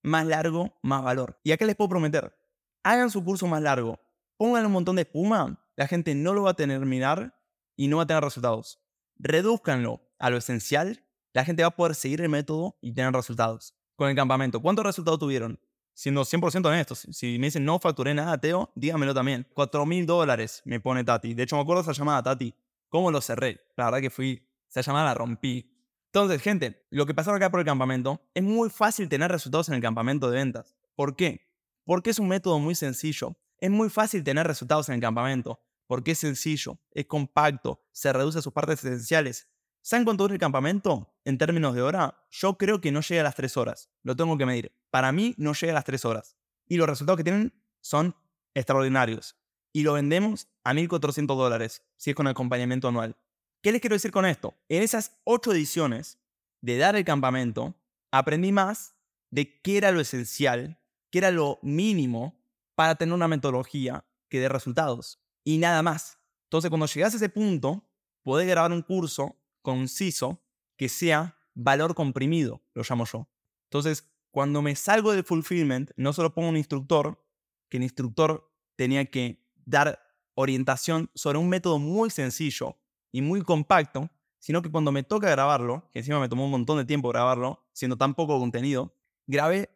más 0.02 0.26
largo, 0.26 0.76
más 0.82 1.04
valor. 1.04 1.38
Y 1.44 1.52
acá 1.52 1.66
les 1.66 1.76
puedo 1.76 1.90
prometer, 1.90 2.36
hagan 2.82 3.10
su 3.10 3.22
curso 3.24 3.46
más 3.46 3.62
largo, 3.62 4.00
pongan 4.36 4.66
un 4.66 4.72
montón 4.72 4.96
de 4.96 5.02
espuma, 5.02 5.64
la 5.76 5.86
gente 5.86 6.16
no 6.16 6.34
lo 6.34 6.42
va 6.42 6.50
a 6.50 6.54
terminar 6.54 7.38
y 7.76 7.86
no 7.86 7.98
va 7.98 8.02
a 8.02 8.06
tener 8.06 8.24
resultados. 8.24 8.80
Reduzcanlo 9.16 10.00
a 10.22 10.30
lo 10.30 10.36
esencial, 10.36 11.04
la 11.32 11.44
gente 11.44 11.62
va 11.64 11.68
a 11.70 11.76
poder 11.76 11.96
seguir 11.96 12.20
el 12.20 12.28
método 12.28 12.78
y 12.80 12.92
tener 12.92 13.12
resultados. 13.12 13.74
Con 13.96 14.08
el 14.08 14.14
campamento, 14.14 14.62
¿cuántos 14.62 14.86
resultados 14.86 15.18
tuvieron? 15.18 15.58
Siendo 15.94 16.22
100% 16.22 16.64
honestos, 16.64 17.08
si 17.10 17.40
me 17.40 17.48
dicen 17.48 17.64
no 17.64 17.80
facturé 17.80 18.14
nada, 18.14 18.38
Teo, 18.38 18.70
dígamelo 18.76 19.14
también. 19.14 19.48
4 19.52 19.84
mil 19.84 20.06
dólares 20.06 20.62
me 20.64 20.78
pone 20.78 21.02
Tati. 21.02 21.34
De 21.34 21.42
hecho, 21.42 21.56
me 21.56 21.62
acuerdo 21.62 21.82
esa 21.82 21.90
llamada, 21.90 22.22
Tati. 22.22 22.54
¿Cómo 22.88 23.10
lo 23.10 23.20
cerré? 23.20 23.60
La 23.76 23.86
verdad 23.86 24.00
que 24.00 24.10
fui, 24.10 24.48
esa 24.68 24.80
llamada 24.82 25.06
la 25.06 25.14
rompí. 25.14 25.68
Entonces, 26.06 26.40
gente, 26.40 26.86
lo 26.90 27.04
que 27.04 27.14
pasaba 27.14 27.36
acá 27.36 27.50
por 27.50 27.58
el 27.58 27.66
campamento, 27.66 28.22
es 28.32 28.44
muy 28.44 28.70
fácil 28.70 29.08
tener 29.08 29.28
resultados 29.28 29.70
en 29.70 29.74
el 29.74 29.82
campamento 29.82 30.30
de 30.30 30.36
ventas. 30.36 30.76
¿Por 30.94 31.16
qué? 31.16 31.48
Porque 31.84 32.10
es 32.10 32.20
un 32.20 32.28
método 32.28 32.60
muy 32.60 32.76
sencillo. 32.76 33.36
Es 33.58 33.70
muy 33.70 33.90
fácil 33.90 34.22
tener 34.22 34.46
resultados 34.46 34.88
en 34.88 34.94
el 34.94 35.00
campamento, 35.00 35.60
porque 35.88 36.12
es 36.12 36.18
sencillo, 36.18 36.78
es 36.92 37.06
compacto, 37.06 37.82
se 37.90 38.12
reduce 38.12 38.38
a 38.38 38.42
sus 38.42 38.52
partes 38.52 38.84
esenciales. 38.84 39.48
¿Saben 39.84 40.04
cuánto 40.04 40.22
dura 40.22 40.34
el 40.34 40.40
campamento? 40.40 41.12
En 41.24 41.38
términos 41.38 41.74
de 41.74 41.82
hora, 41.82 42.24
yo 42.30 42.56
creo 42.56 42.80
que 42.80 42.92
no 42.92 43.00
llega 43.00 43.22
a 43.22 43.24
las 43.24 43.34
3 43.34 43.56
horas. 43.56 43.90
Lo 44.04 44.14
tengo 44.14 44.38
que 44.38 44.46
medir. 44.46 44.72
Para 44.90 45.10
mí 45.10 45.34
no 45.38 45.54
llega 45.54 45.72
a 45.72 45.74
las 45.74 45.84
3 45.84 46.04
horas. 46.04 46.36
Y 46.68 46.76
los 46.76 46.88
resultados 46.88 47.16
que 47.16 47.24
tienen 47.24 47.52
son 47.80 48.14
extraordinarios. 48.54 49.36
Y 49.72 49.82
lo 49.82 49.94
vendemos 49.94 50.46
a 50.62 50.72
1.400 50.72 51.26
dólares, 51.26 51.82
si 51.96 52.10
es 52.10 52.16
con 52.16 52.28
acompañamiento 52.28 52.86
anual. 52.86 53.16
¿Qué 53.60 53.72
les 53.72 53.80
quiero 53.80 53.96
decir 53.96 54.12
con 54.12 54.24
esto? 54.24 54.54
En 54.68 54.84
esas 54.84 55.18
8 55.24 55.52
ediciones 55.52 56.20
de 56.60 56.78
dar 56.78 56.94
el 56.94 57.04
campamento, 57.04 57.74
aprendí 58.12 58.52
más 58.52 58.94
de 59.30 59.60
qué 59.62 59.78
era 59.78 59.90
lo 59.90 60.00
esencial, 60.00 60.78
qué 61.10 61.18
era 61.18 61.32
lo 61.32 61.58
mínimo 61.60 62.40
para 62.76 62.94
tener 62.94 63.14
una 63.14 63.26
metodología 63.26 64.06
que 64.28 64.38
dé 64.38 64.48
resultados 64.48 65.20
y 65.42 65.58
nada 65.58 65.82
más. 65.82 66.18
Entonces, 66.44 66.68
cuando 66.68 66.86
llegas 66.86 67.14
a 67.14 67.16
ese 67.16 67.28
punto, 67.28 67.84
puedes 68.22 68.46
grabar 68.46 68.70
un 68.70 68.82
curso 68.82 69.41
conciso 69.62 70.44
que 70.76 70.88
sea 70.88 71.38
valor 71.54 71.94
comprimido, 71.94 72.62
lo 72.74 72.82
llamo 72.88 73.04
yo. 73.04 73.28
Entonces, 73.64 74.12
cuando 74.30 74.62
me 74.62 74.74
salgo 74.74 75.12
del 75.12 75.24
fulfillment, 75.24 75.90
no 75.96 76.12
solo 76.12 76.34
pongo 76.34 76.48
un 76.48 76.56
instructor, 76.56 77.24
que 77.68 77.76
el 77.76 77.82
instructor 77.82 78.50
tenía 78.76 79.04
que 79.06 79.46
dar 79.64 80.02
orientación 80.34 81.10
sobre 81.14 81.38
un 81.38 81.48
método 81.48 81.78
muy 81.78 82.10
sencillo 82.10 82.78
y 83.12 83.22
muy 83.22 83.42
compacto, 83.42 84.10
sino 84.38 84.62
que 84.62 84.70
cuando 84.70 84.90
me 84.90 85.02
toca 85.02 85.30
grabarlo, 85.30 85.88
que 85.92 86.00
encima 86.00 86.18
me 86.18 86.28
tomó 86.28 86.46
un 86.46 86.50
montón 86.50 86.78
de 86.78 86.84
tiempo 86.84 87.08
grabarlo, 87.10 87.64
siendo 87.72 87.96
tan 87.96 88.14
poco 88.14 88.38
contenido, 88.38 88.96
grabé 89.26 89.70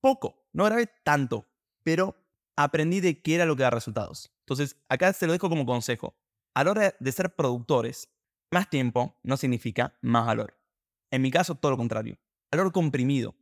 poco, 0.00 0.46
no 0.52 0.64
grabé 0.64 0.88
tanto, 1.02 1.48
pero 1.82 2.16
aprendí 2.56 3.00
de 3.00 3.20
qué 3.22 3.36
era 3.36 3.46
lo 3.46 3.56
que 3.56 3.62
da 3.62 3.70
resultados. 3.70 4.30
Entonces, 4.40 4.76
acá 4.88 5.12
se 5.12 5.26
lo 5.26 5.32
dejo 5.32 5.48
como 5.48 5.66
consejo. 5.66 6.14
A 6.54 6.64
la 6.64 6.70
hora 6.70 6.94
de 7.00 7.12
ser 7.12 7.34
productores, 7.34 8.11
más 8.52 8.68
tiempo 8.68 9.18
no 9.22 9.36
significa 9.36 9.98
más 10.02 10.26
valor. 10.26 10.56
En 11.10 11.22
mi 11.22 11.30
caso, 11.30 11.54
todo 11.54 11.72
lo 11.72 11.78
contrario. 11.78 12.18
Valor 12.50 12.70
comprimido, 12.70 13.34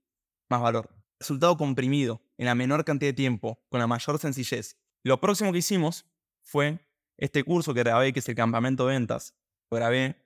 más 0.49 0.62
valor. 0.62 0.88
Resultado 1.18 1.57
comprimido 1.57 2.23
en 2.38 2.46
la 2.46 2.55
menor 2.55 2.85
cantidad 2.85 3.11
de 3.11 3.14
tiempo, 3.14 3.62
con 3.68 3.81
la 3.81 3.87
mayor 3.87 4.18
sencillez. 4.18 4.79
Lo 5.03 5.20
próximo 5.20 5.53
que 5.53 5.59
hicimos 5.59 6.07
fue 6.42 6.81
este 7.18 7.44
curso 7.44 7.75
que 7.75 7.81
grabé, 7.81 8.12
que 8.12 8.20
es 8.20 8.29
el 8.29 8.35
campamento 8.35 8.87
de 8.87 8.94
ventas, 8.94 9.35
lo 9.70 9.77
grabé 9.77 10.16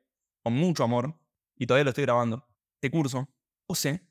con 0.43 0.53
mucho 0.53 0.85
amor 0.85 1.19
y 1.57 1.67
todavía 1.67 1.85
lo 1.85 1.91
estoy 1.91 2.05
grabando. 2.05 2.47
Este 2.75 2.91
curso, 2.91 3.29
puse 3.67 4.03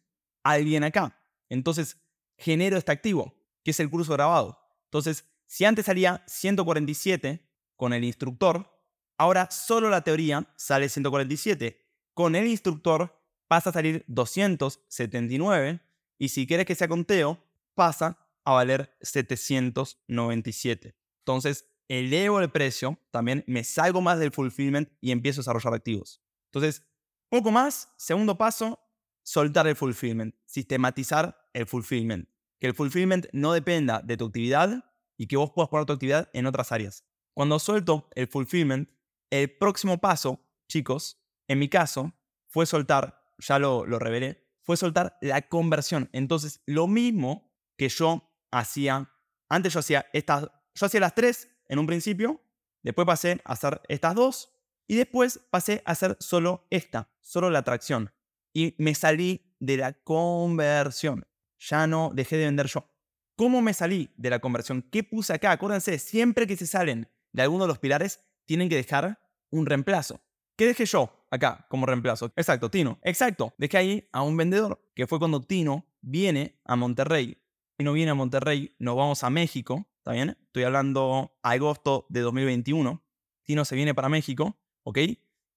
alguien 0.44 0.84
acá. 0.84 1.18
Entonces, 1.50 1.98
genero 2.38 2.78
este 2.78 2.92
activo, 2.92 3.34
que 3.64 3.72
es 3.72 3.80
el 3.80 3.90
curso 3.90 4.14
grabado. 4.14 4.60
Entonces, 4.86 5.26
si 5.46 5.66
antes 5.66 5.86
salía 5.86 6.24
147 6.28 7.48
con 7.76 7.94
el 7.94 8.04
instructor, 8.04 8.73
ahora 9.18 9.50
solo 9.52 9.90
la 9.90 10.04
teoría 10.04 10.48
sale 10.56 10.90
147. 10.90 11.80
Con 12.14 12.36
el 12.36 12.48
instructor 12.48 13.20
pasa 13.48 13.70
a 13.70 13.74
salir 13.74 14.04
279 14.08 15.80
y 16.18 16.30
si 16.30 16.48
quieres 16.48 16.66
que 16.66 16.76
sea 16.76 16.88
con 16.88 17.06
Teo, 17.06 17.44
pasa 17.76 18.18
a 18.46 18.54
valer 18.54 18.96
797. 19.02 20.96
Entonces, 21.20 21.68
elevo 21.88 22.40
el 22.40 22.52
precio, 22.52 23.00
también 23.12 23.44
me 23.48 23.64
salgo 23.64 24.02
más 24.02 24.20
del 24.20 24.32
fulfillment 24.32 24.90
y 25.02 25.12
empiezo 25.12 25.40
a 25.40 25.44
desarrollar 25.44 25.74
activos. 25.74 26.22
Entonces, 26.52 26.84
poco 27.30 27.52
más, 27.52 27.90
segundo 27.98 28.38
paso, 28.38 28.80
soltar 29.24 29.68
el 29.68 29.76
fulfillment, 29.76 30.36
sistematizar 30.46 31.50
el 31.54 31.66
fulfillment. 31.66 32.30
Que 32.60 32.68
el 32.68 32.76
fulfillment 32.76 33.28
no 33.34 33.54
dependa 33.54 34.02
de 34.02 34.18
tu 34.18 34.26
actividad 34.26 34.86
y 35.18 35.28
que 35.28 35.38
vos 35.38 35.52
puedas 35.52 35.70
poner 35.70 35.86
tu 35.86 35.94
actividad 35.94 36.30
en 36.34 36.46
otras 36.46 36.72
áreas. 36.72 37.06
Cuando 37.34 37.60
suelto 37.60 38.10
el 38.16 38.28
fulfillment, 38.28 38.90
el 39.34 39.50
próximo 39.50 40.00
paso, 40.00 40.46
chicos, 40.68 41.20
en 41.48 41.58
mi 41.58 41.68
caso, 41.68 42.14
fue 42.50 42.68
soltar, 42.68 43.34
ya 43.40 43.58
lo, 43.58 43.84
lo 43.84 43.98
revelé, 43.98 44.48
fue 44.62 44.78
soltar 44.78 45.18
la 45.22 45.42
conversión. 45.42 46.08
Entonces, 46.14 46.62
lo 46.68 46.86
mismo 46.86 47.52
que 47.76 47.90
yo 47.90 48.32
hacía, 48.52 49.12
antes 49.50 49.74
yo 49.74 49.80
hacía 49.80 50.06
estas, 50.14 50.52
yo 50.76 50.86
hacía 50.86 51.00
las 51.00 51.16
tres 51.16 51.50
en 51.68 51.80
un 51.80 51.88
principio, 51.88 52.44
después 52.84 53.08
pasé 53.08 53.42
a 53.44 53.54
hacer 53.54 53.82
estas 53.88 54.14
dos 54.14 54.54
y 54.88 54.98
después 54.98 55.40
pasé 55.50 55.82
a 55.86 55.94
hacer 55.94 56.16
solo 56.20 56.68
esta, 56.70 57.10
solo 57.20 57.50
la 57.50 57.60
atracción. 57.60 58.14
Y 58.54 58.76
me 58.78 58.94
salí 58.94 59.56
de 59.60 59.78
la 59.78 59.94
conversión. 59.94 61.26
Ya 61.58 61.88
no 61.88 62.12
dejé 62.14 62.38
de 62.38 62.46
vender 62.46 62.68
yo. 62.68 62.88
¿Cómo 63.36 63.64
me 63.64 63.74
salí 63.74 64.14
de 64.16 64.30
la 64.30 64.38
conversión? 64.38 64.84
¿Qué 64.84 65.04
puse 65.04 65.34
acá? 65.34 65.54
Acuérdense, 65.54 65.98
siempre 65.98 66.46
que 66.46 66.56
se 66.56 66.68
salen 66.68 67.10
de 67.32 67.42
alguno 67.42 67.64
de 67.64 67.70
los 67.70 67.80
pilares, 67.80 68.20
tienen 68.46 68.70
que 68.70 68.76
dejar 68.76 69.23
un 69.54 69.66
reemplazo. 69.66 70.22
¿Qué 70.58 70.66
dejé 70.66 70.86
yo 70.86 71.26
acá 71.32 71.66
como 71.70 71.86
reemplazo? 71.86 72.32
Exacto, 72.36 72.70
Tino. 72.70 73.00
Exacto, 73.04 73.54
dejé 73.58 73.78
ahí 73.78 74.10
a 74.12 74.22
un 74.24 74.36
vendedor, 74.36 74.84
que 74.96 75.08
fue 75.08 75.20
cuando 75.20 75.42
Tino 75.42 75.86
viene 76.02 76.60
a 76.66 76.76
Monterrey. 76.76 77.38
Tino 77.78 77.94
viene 77.94 78.12
a 78.12 78.16
Monterrey, 78.16 78.76
nos 78.80 78.96
vamos 78.96 79.24
a 79.24 79.30
México, 79.30 79.88
¿está 79.98 80.12
bien? 80.12 80.38
Estoy 80.46 80.64
hablando 80.64 81.38
agosto 81.42 82.06
de 82.10 82.22
2021. 82.22 83.04
Tino 83.44 83.66
se 83.66 83.76
viene 83.76 83.94
para 83.94 84.10
México, 84.10 84.60
¿ok? 84.84 85.00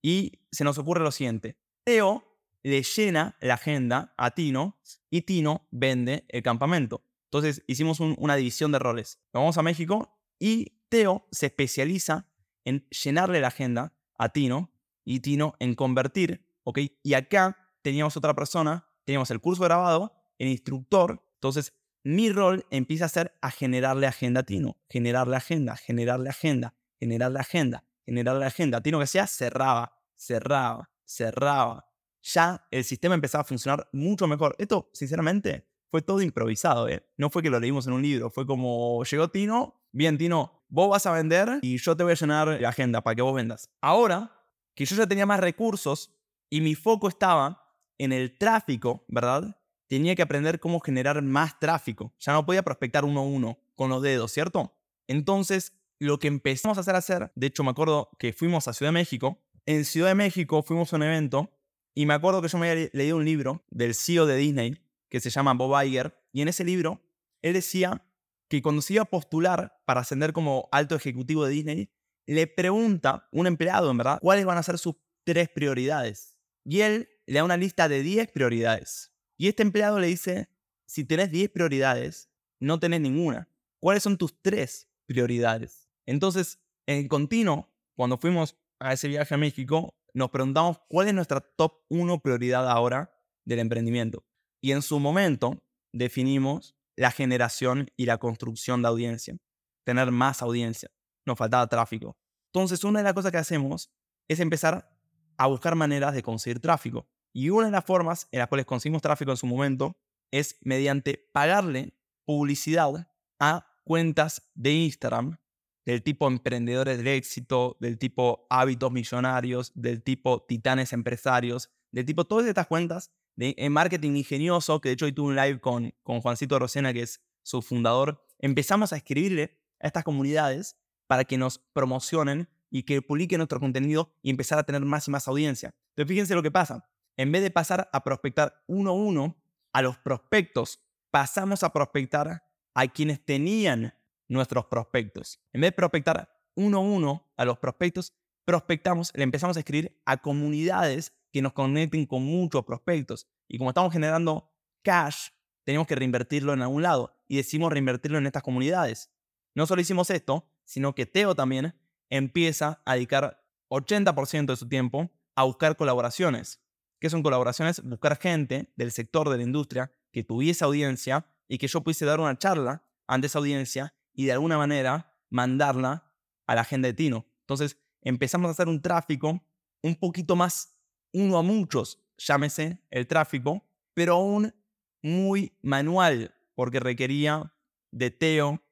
Y 0.03 0.41
se 0.51 0.65
nos 0.65 0.79
ocurre 0.79 1.03
lo 1.03 1.11
siguiente. 1.11 1.59
Teo 1.85 2.25
le 2.63 2.83
llena 2.83 3.37
la 3.41 3.55
agenda 3.55 4.15
a 4.17 4.33
Tino 4.33 4.79
y 5.11 5.23
Tino 5.23 5.69
vende 5.71 6.25
el 6.29 6.43
campamento. 6.43 7.05
Entonces 7.25 7.63
hicimos 7.67 8.01
una 8.01 8.37
división 8.37 8.73
de 8.73 8.79
roles. 8.79 9.21
Vamos 9.33 9.59
a 9.59 9.63
México 9.63 10.19
y 10.39 10.81
Teo 10.89 11.27
se 11.31 11.47
especializa 11.47 12.29
en 12.67 12.87
llenarle 12.91 13.41
la 13.41 13.49
agenda 13.49 13.95
a 14.19 14.29
Tino 14.29 14.71
y 15.05 15.21
Tino 15.21 15.55
en 15.61 15.75
convertir, 15.75 16.45
¿ok? 16.65 16.81
Y 17.03 17.15
acá 17.15 17.57
teníamos 17.81 18.17
otra 18.19 18.35
persona, 18.35 18.87
teníamos 19.05 19.31
el 19.31 19.41
curso 19.41 19.63
grabado, 19.63 20.13
el 20.39 20.49
instructor, 20.49 21.23
entonces 21.35 21.73
mi 22.03 22.31
rol 22.31 22.67
empieza 22.71 23.07
a 23.07 23.09
ser 23.09 23.37
a 23.41 23.51
generarle 23.51 24.07
agenda 24.07 24.41
a 24.41 24.43
Tino, 24.43 24.77
generarle 24.89 25.37
agenda, 25.37 25.77
generarle 25.77 26.29
agenda, 26.29 26.75
generarle 27.01 27.41
agenda, 27.41 27.85
generarle 28.05 28.47
agenda. 28.47 28.81
Tino 28.81 29.01
que 29.01 29.07
sea 29.07 29.27
cerraba, 29.27 29.93
cerraba, 30.15 30.91
cerraba. 31.05 31.87
Ya 32.23 32.67
el 32.71 32.85
sistema 32.85 33.15
empezaba 33.15 33.43
a 33.43 33.45
funcionar 33.45 33.89
mucho 33.93 34.27
mejor. 34.27 34.55
Esto, 34.59 34.91
sinceramente, 34.93 35.67
fue 35.89 36.03
todo 36.03 36.23
improvisado, 36.23 36.89
¿eh? 36.89 37.05
No 37.17 37.31
fue 37.31 37.43
que 37.43 37.51
lo 37.51 37.59
leímos 37.59 37.87
en 37.87 37.93
un 37.93 38.03
libro, 38.03 38.31
fue 38.31 38.47
como 38.47 39.03
llegó 39.05 39.29
Tino, 39.29 39.83
bien 39.93 40.19
Tino, 40.19 40.56
vos 40.69 40.89
vas 40.91 41.07
a 41.07 41.13
vender 41.13 41.59
y 41.63 41.79
yo 41.79 41.97
te 41.97 42.03
voy 42.03 42.13
a 42.13 42.17
llenar 42.17 42.61
la 42.61 42.69
agenda 42.69 43.03
para 43.03 43.15
que 43.15 43.23
vos 43.23 43.35
vendas. 43.35 43.71
Ahora 43.81 44.33
que 44.75 44.85
yo 44.85 44.97
ya 44.97 45.07
tenía 45.07 45.27
más 45.27 45.41
recursos 45.41 46.13
y 46.51 46.61
mi 46.61 46.75
foco 46.75 47.09
estaba 47.09 47.75
en 47.99 48.13
el 48.13 48.37
tráfico, 48.37 49.05
¿verdad? 49.09 49.59
Tenía 49.89 50.15
que 50.15 50.23
aprender 50.23 50.61
cómo 50.61 50.81
generar 50.81 51.21
más 51.23 51.59
tráfico. 51.59 52.15
Ya 52.19 52.33
no 52.33 52.45
podía 52.45 52.63
prospectar 52.63 53.05
uno 53.05 53.21
a 53.21 53.25
uno 53.25 53.59
con 53.75 53.89
los 53.91 54.03
dedos, 54.03 54.33
¿cierto? 54.33 54.77
Entonces, 55.07 55.73
lo 55.99 56.19
que 56.19 56.29
empezamos 56.29 56.77
a 56.77 56.83
hacer, 56.83 56.95
hacer, 56.95 57.33
de 57.35 57.47
hecho 57.47 57.65
me 57.65 57.71
acuerdo 57.71 58.11
que 58.19 58.33
fuimos 58.33 58.69
a 58.69 58.73
Ciudad 58.73 58.91
de 58.91 58.99
México. 58.99 59.43
En 59.65 59.85
Ciudad 59.85 60.09
de 60.09 60.15
México 60.15 60.63
fuimos 60.63 60.93
a 60.93 60.97
un 60.97 61.05
evento 61.05 61.51
y 61.95 62.07
me 62.07 62.15
acuerdo 62.15 62.43
que 62.43 62.49
yo 62.49 62.59
me 62.59 62.71
había 62.71 62.91
leído 62.93 63.17
un 63.17 63.25
libro 63.25 63.65
del 63.71 63.95
CEO 63.95 64.27
de 64.27 64.37
Disney 64.37 64.77
que 65.09 65.21
se 65.21 65.31
llama 65.31 65.55
Bob 65.55 65.83
Iger 65.83 66.19
y 66.33 66.43
en 66.43 66.49
ese 66.49 66.65
libro 66.65 67.01
él 67.43 67.55
decía 67.55 68.05
que 68.49 68.63
cuando 68.63 68.83
se 68.83 68.95
iba 68.95 69.03
a 69.03 69.11
postular 69.11 69.81
para 69.85 70.01
ascender 70.01 70.33
como 70.33 70.69
alto 70.73 70.95
ejecutivo 70.95 71.45
de 71.45 71.53
Disney, 71.53 71.91
le 72.27 72.47
pregunta 72.47 73.29
un 73.33 73.47
empleado, 73.47 73.91
en 73.91 73.99
verdad, 73.99 74.19
cuáles 74.21 74.45
van 74.45 74.59
a 74.59 74.63
ser 74.63 74.79
sus 74.79 74.97
tres 75.25 75.49
prioridades. 75.49 76.39
Y 76.65 76.81
él 76.81 77.09
le 77.27 77.39
da 77.39 77.45
una 77.45 77.57
lista 77.57 77.89
de 77.89 78.03
10 78.03 78.31
prioridades. 78.33 79.13
Y 79.37 79.49
este 79.49 79.63
empleado 79.63 80.01
le 80.01 80.09
dice, 80.09 80.49
si 80.87 81.05
tenés 81.05 81.31
10 81.31 81.51
prioridades, 81.51 82.31
no 82.61 82.81
tenés 82.81 83.01
ninguna. 83.01 83.49
¿Cuáles 83.81 84.03
son 84.03 84.17
tus 84.17 84.41
tres 84.41 84.89
prioridades? 85.07 85.89
Entonces, 86.07 86.61
en 86.87 87.07
continuo, 87.09 87.73
cuando 87.95 88.17
fuimos 88.17 88.57
a 88.79 88.93
ese 88.93 89.09
viaje 89.09 89.35
a 89.35 89.39
México, 89.39 89.97
nos 90.15 90.31
preguntamos 90.31 90.81
cuál 90.89 91.09
es 91.09 91.15
nuestra 91.15 91.41
top 91.41 91.85
1 91.89 92.21
prioridad 92.21 92.69
ahora 92.69 93.13
del 93.45 93.59
emprendimiento. 93.59 94.25
Y 94.61 94.73
en 94.73 94.83
su 94.83 94.99
momento 94.99 95.63
definimos 95.93 96.76
la 96.97 97.11
generación 97.11 97.91
y 97.97 98.07
la 98.07 98.19
construcción 98.19 98.83
de 98.83 98.89
audiencia, 98.89 99.37
tener 99.85 100.11
más 100.11 100.43
audiencia. 100.43 100.91
Nos 101.25 101.39
faltaba 101.39 101.67
tráfico. 101.69 102.17
Entonces, 102.53 102.85
una 102.85 103.01
de 103.01 103.05
las 103.05 103.15
cosas 103.15 103.33
que 103.33 103.39
hacemos 103.39 103.91
es 104.29 104.41
empezar 104.41 104.91
a 105.37 105.47
buscar 105.47 105.75
maneras 105.75 106.15
de 106.15 106.23
conseguir 106.23 106.61
tráfico. 106.61 107.07
Y 107.33 107.51
una 107.51 107.67
de 107.67 107.73
las 107.73 107.85
formas 107.85 108.29
en 108.33 108.39
las 108.39 108.49
cuales 108.49 108.67
conseguimos 108.67 109.03
tráfico 109.03 109.31
en 109.31 109.37
su 109.37 109.47
momento 109.47 109.97
es 110.31 110.57
mediante 110.63 111.29
pagarle 111.33 111.95
publicidad 112.25 113.09
a 113.39 113.67
cuentas 113.85 114.51
de 114.55 114.73
Instagram 114.73 115.37
del 115.85 116.03
tipo 116.03 116.27
emprendedores 116.27 116.99
del 116.99 117.07
éxito, 117.07 117.77
del 117.81 117.97
tipo 117.97 118.47
hábitos 118.51 118.91
millonarios, 118.91 119.71
del 119.75 120.03
tipo 120.03 120.43
titanes 120.43 120.93
empresarios, 120.93 121.71
del 121.93 122.05
tipo 122.05 122.25
todas 122.25 122.47
estas 122.47 122.67
cuentas 122.67 123.13
de 123.37 123.55
marketing 123.71 124.17
ingenioso, 124.17 124.81
que 124.81 124.89
de 124.89 124.95
hecho 124.95 125.05
hoy 125.05 125.13
tuve 125.13 125.29
un 125.29 125.37
live 125.37 125.61
con, 125.61 125.95
con 126.03 126.21
Juancito 126.21 126.59
Rosena, 126.59 126.93
que 126.93 127.03
es 127.03 127.21
su 127.43 127.63
fundador, 127.63 128.27
empezamos 128.39 128.93
a 128.93 128.97
escribirle 128.97 129.59
a 129.81 129.87
estas 129.87 130.05
comunidades 130.05 130.77
para 131.07 131.25
que 131.25 131.39
nos 131.39 131.59
promocionen 131.59 132.49
y 132.71 132.83
que 132.83 133.01
publiquen 133.03 133.39
nuestro 133.39 133.61
contenido 133.61 134.13
y 134.23 134.31
empezar 134.31 134.59
a 134.59 134.65
tener 134.65 134.83
más 134.83 135.07
y 135.07 135.11
más 135.11 135.29
audiencia. 135.29 135.75
Entonces 135.91 136.09
fíjense 136.09 136.35
lo 136.35 136.43
que 136.43 136.51
pasa. 136.51 136.89
En 137.17 137.33
vez 137.33 137.43
de 137.43 137.51
pasar 137.51 137.89
a 137.93 138.03
prospectar 138.03 138.63
uno 138.67 138.91
a 138.91 138.95
uno 138.95 139.37
a 139.73 139.83
los 139.83 139.97
prospectos, 139.99 140.81
pasamos 141.11 141.63
a 141.63 141.73
prospectar 141.73 142.43
a 142.75 142.89
quienes 142.89 143.25
tenían 143.25 143.95
nuestros 144.29 144.67
prospectos. 144.67 145.41
En 145.53 145.61
vez 145.61 145.69
de 145.69 145.77
prospectar 145.77 146.29
uno 146.55 146.79
a 146.79 146.81
uno 146.81 147.33
a 147.37 147.45
los 147.45 147.59
prospectos, 147.59 148.13
prospectamos, 148.45 149.13
le 149.15 149.23
empezamos 149.23 149.57
a 149.57 149.61
escribir 149.61 149.99
a 150.05 150.17
comunidades 150.19 151.13
que 151.37 151.43
nos 151.43 151.53
conecten 151.53 152.07
con 152.07 152.25
muchos 152.25 152.65
prospectos. 152.65 153.29
Y 153.47 153.59
como 153.59 153.69
estamos 153.69 153.93
generando 153.93 154.51
cash, 154.81 155.29
tenemos 155.65 155.87
que 155.87 155.95
reinvertirlo 155.95 156.55
en 156.55 156.63
algún 156.63 156.83
lado. 156.83 157.15
Y 157.29 157.37
decimos 157.37 157.71
reinvertirlo 157.71 158.17
en 158.17 158.25
estas 158.25 158.43
comunidades. 158.43 159.13
No 159.55 159.67
solo 159.67 159.83
hicimos 159.83 160.09
esto, 160.09 160.49
sino 160.65 160.95
que 160.95 161.05
Teo 161.05 161.35
también 161.35 161.79
empieza 162.09 162.81
a 162.87 162.95
dedicar 162.95 163.45
80% 163.69 164.47
de 164.47 164.57
su 164.57 164.67
tiempo 164.67 165.11
a 165.35 165.43
buscar 165.43 165.77
colaboraciones. 165.77 166.65
¿Qué 167.01 167.11
son 167.11 167.23
colaboraciones? 167.23 167.83
Buscar 167.83 168.19
gente 168.19 168.73
del 168.75 168.91
sector 168.91 169.29
de 169.29 169.37
la 169.37 169.43
industria 169.43 169.93
que 170.13 170.25
tuviese 170.25 170.65
audiencia 170.65 171.27
y 171.49 171.59
que 171.59 171.69
yo 171.69 171.83
pudiese 171.83 172.07
dar 172.07 172.19
una 172.19 172.39
charla 172.39 172.89
ante 173.07 173.27
esa 173.27 173.41
audiencia 173.41 173.93
y 174.15 174.25
de 174.25 174.33
alguna 174.33 174.57
manera 174.57 175.15
mandarla 175.29 176.11
a 176.47 176.55
la 176.55 176.63
agenda 176.63 176.89
de 176.89 176.95
Tino. 176.95 177.27
Entonces 177.41 177.77
empezamos 178.01 178.49
a 178.49 178.53
hacer 178.53 178.69
un 178.69 178.81
tráfico 178.81 179.45
un 179.83 179.97
poquito 179.97 180.35
más 180.35 180.76
uno 181.17 181.39
a 181.39 181.43
muchos, 181.43 181.99
llámese 182.19 182.79
el 182.91 183.07
tráfico, 183.07 183.65
pero 183.95 184.17
aún 184.17 184.55
muy 185.03 185.57
manual, 185.63 186.35
porque 186.55 186.79
requería 186.79 187.55
de 187.91 188.11
Teo 188.11 188.63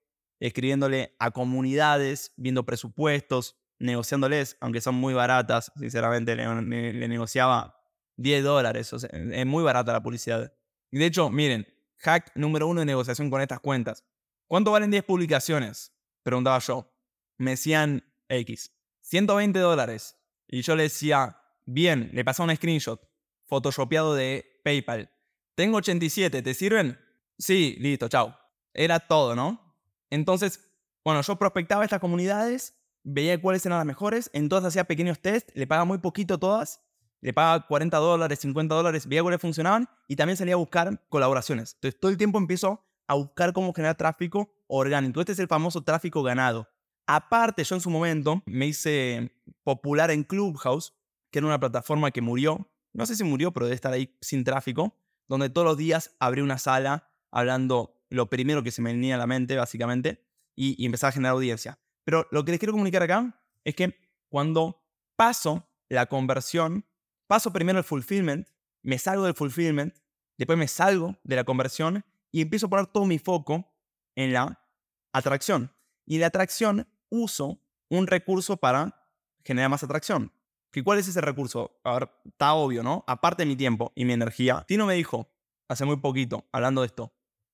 escribiéndole 0.41 1.17
a 1.19 1.31
comunidades, 1.31 2.35
viendo 2.37 2.67
presupuestos, 2.67 3.57
negociándoles, 3.79 4.59
aunque 4.61 4.83
son 4.83 4.95
muy 4.95 5.15
baratas, 5.15 5.73
sinceramente 5.77 6.37
le, 6.37 7.09
negociaba 7.09 7.81
10 8.17 8.45
dólares, 8.45 8.93
o 8.93 8.97
es 8.97 9.47
muy 9.47 9.65
barata 9.65 9.95
la 9.95 10.03
publicidad. 10.03 10.53
Y 10.91 10.99
de 10.99 11.07
hecho, 11.07 11.31
miren, 11.31 11.67
hack 11.97 12.31
número 12.35 12.69
uno 12.69 12.81
de 12.81 12.87
negociación 12.87 13.31
con 13.31 13.41
estas 13.41 13.61
cuentas. 13.61 14.05
¿Cuánto 14.47 14.71
valen 14.71 14.91
10 14.91 15.05
publicaciones? 15.05 15.95
Preguntaba 16.23 16.59
yo. 16.59 16.93
Me 17.39 17.53
decían 17.53 18.05
X. 18.29 18.71
120 19.01 19.59
dólares. 19.59 20.19
Y 20.47 20.61
yo 20.61 20.77
le 20.77 20.85
decía, 20.85 21.39
bien, 21.67 22.11
le 22.13 22.25
pasaba 22.25 22.51
un 22.51 22.57
screenshot, 22.57 23.01
photoshopeado 23.47 24.15
de 24.15 24.61
PayPal. 24.65 25.11
Tengo 25.55 25.79
87, 25.79 26.43
¿te 26.43 26.55
sirven? 26.55 26.99
Sí, 27.39 27.77
listo, 27.79 28.09
chao. 28.09 28.37
Era 28.73 29.01
todo, 29.01 29.35
¿no? 29.35 29.77
Entonces, 30.11 30.61
bueno, 31.05 31.21
yo 31.23 31.37
prospectaba 31.37 31.85
estas 31.85 32.01
comunidades, 32.01 32.75
veía 33.03 33.41
cuáles 33.41 33.65
eran 33.67 33.79
las 33.79 33.87
mejores, 33.87 34.31
en 34.33 34.49
todas 34.49 34.65
hacía 34.65 34.85
pequeños 34.85 35.21
tests, 35.21 35.53
le 35.55 35.67
pagaba 35.67 35.85
muy 35.85 35.99
poquito 35.99 36.35
a 36.35 36.39
todas, 36.39 36.81
le 37.21 37.33
pagaba 37.33 37.67
40 37.67 37.97
dólares, 37.99 38.39
50 38.41 38.75
dólares, 38.75 39.07
veía 39.07 39.23
cuáles 39.23 39.41
funcionaban 39.41 39.89
y 40.09 40.17
también 40.17 40.37
salía 40.37 40.55
a 40.55 40.59
buscar 40.59 41.05
colaboraciones. 41.09 41.75
Entonces, 41.75 42.01
todo 42.01 42.11
el 42.11 42.17
tiempo 42.17 42.39
empiezo 42.39 42.85
a 43.07 43.15
buscar 43.15 43.53
cómo 43.53 43.73
generar 43.73 43.97
tráfico 43.97 44.51
orgánico. 44.67 45.21
Este 45.21 45.33
es 45.33 45.39
el 45.39 45.49
famoso 45.49 45.83
tráfico 45.83 46.23
ganado. 46.23 46.69
Aparte, 47.07 47.65
yo 47.65 47.75
en 47.75 47.81
su 47.81 47.91
momento 47.91 48.43
me 48.47 48.67
hice 48.67 49.31
popular 49.63 50.11
en 50.11 50.25
Clubhouse, 50.25 50.95
que 51.35 51.41
era 51.41 51.49
una 51.49 51.59
plataforma 51.59 52.13
que 52.13 52.21
murió. 52.21 52.71
No 52.93 53.07
sé 53.07 53.17
si 53.17 53.25
murió, 53.25 53.53
pero 53.53 53.67
debe 53.67 53.75
estar 53.75 53.93
ahí 53.93 54.17
sin 54.21 54.45
tráfico, 54.45 54.97
donde 55.27 55.51
todos 55.51 55.67
los 55.67 55.77
días 55.77 56.15
abrí 56.21 56.43
una 56.43 56.59
sala 56.59 57.09
hablando 57.33 58.01
lo 58.09 58.31
primero 58.31 58.63
que 58.63 58.71
se 58.71 58.81
me 58.81 58.93
venía 58.93 59.17
a 59.17 59.19
la 59.19 59.27
mente, 59.27 59.57
básicamente, 59.57 60.25
y, 60.55 60.81
y 60.81 60.87
empezaba 60.87 61.09
a 61.09 61.13
generar 61.13 61.33
audiencia. 61.33 61.81
Pero 62.05 62.29
lo 62.31 62.45
que 62.45 62.53
les 62.53 62.61
quiero 62.61 62.73
comunicar 62.73 63.03
acá 63.03 63.43
es 63.65 63.75
que 63.75 63.99
cuando 64.29 64.81
paso 65.17 65.69
la 65.89 66.07
conversión, 66.07 66.87
paso 67.27 67.53
primero 67.53 67.81
el 67.81 67.85
fulfillment, 67.85 68.47
me 68.83 68.97
salgo 69.01 69.25
del 69.25 69.35
fulfillment, 69.35 69.93
después 70.39 70.57
me 70.57 70.69
salgo 70.69 71.17
de 71.25 71.35
la 71.35 71.43
conversión 71.43 72.05
y 72.31 72.43
empiezo 72.43 72.67
a 72.67 72.71
poner 72.71 72.87
todo 72.87 73.07
mi 73.07 73.19
foco 73.19 73.75
en 74.15 74.33
la 74.33 74.65
atracción. 75.13 75.75
Y 76.07 76.19
la 76.19 76.29
atracción 76.29 76.87
uso 77.09 77.61
un 77.89 78.07
recurso 78.07 78.57
para 78.57 79.11
generar 79.43 79.69
más 79.69 79.83
atracción. 79.83 80.31
¿Y 80.75 80.83
cuál 80.83 80.99
es 80.99 81.09
ese 81.09 81.21
recurso? 81.21 81.79
A 81.85 81.95
ver, 81.95 82.11
está 82.25 82.55
obvio, 82.55 82.83
¿no? 82.83 83.05
Aparte 83.07 83.43
de 83.43 83.47
mi 83.47 83.57
tiempo 83.57 83.93
y 83.95 84.05
mi 84.05 84.13
energía. 84.13 84.65
Tino 84.67 84.87
me 84.87 84.95
dijo, 84.95 85.31
hace 85.69 85.85
muy 85.85 85.97
poquito, 85.97 86.47
hablando 86.53 86.81
de 86.83 86.89
esto, 86.89 87.13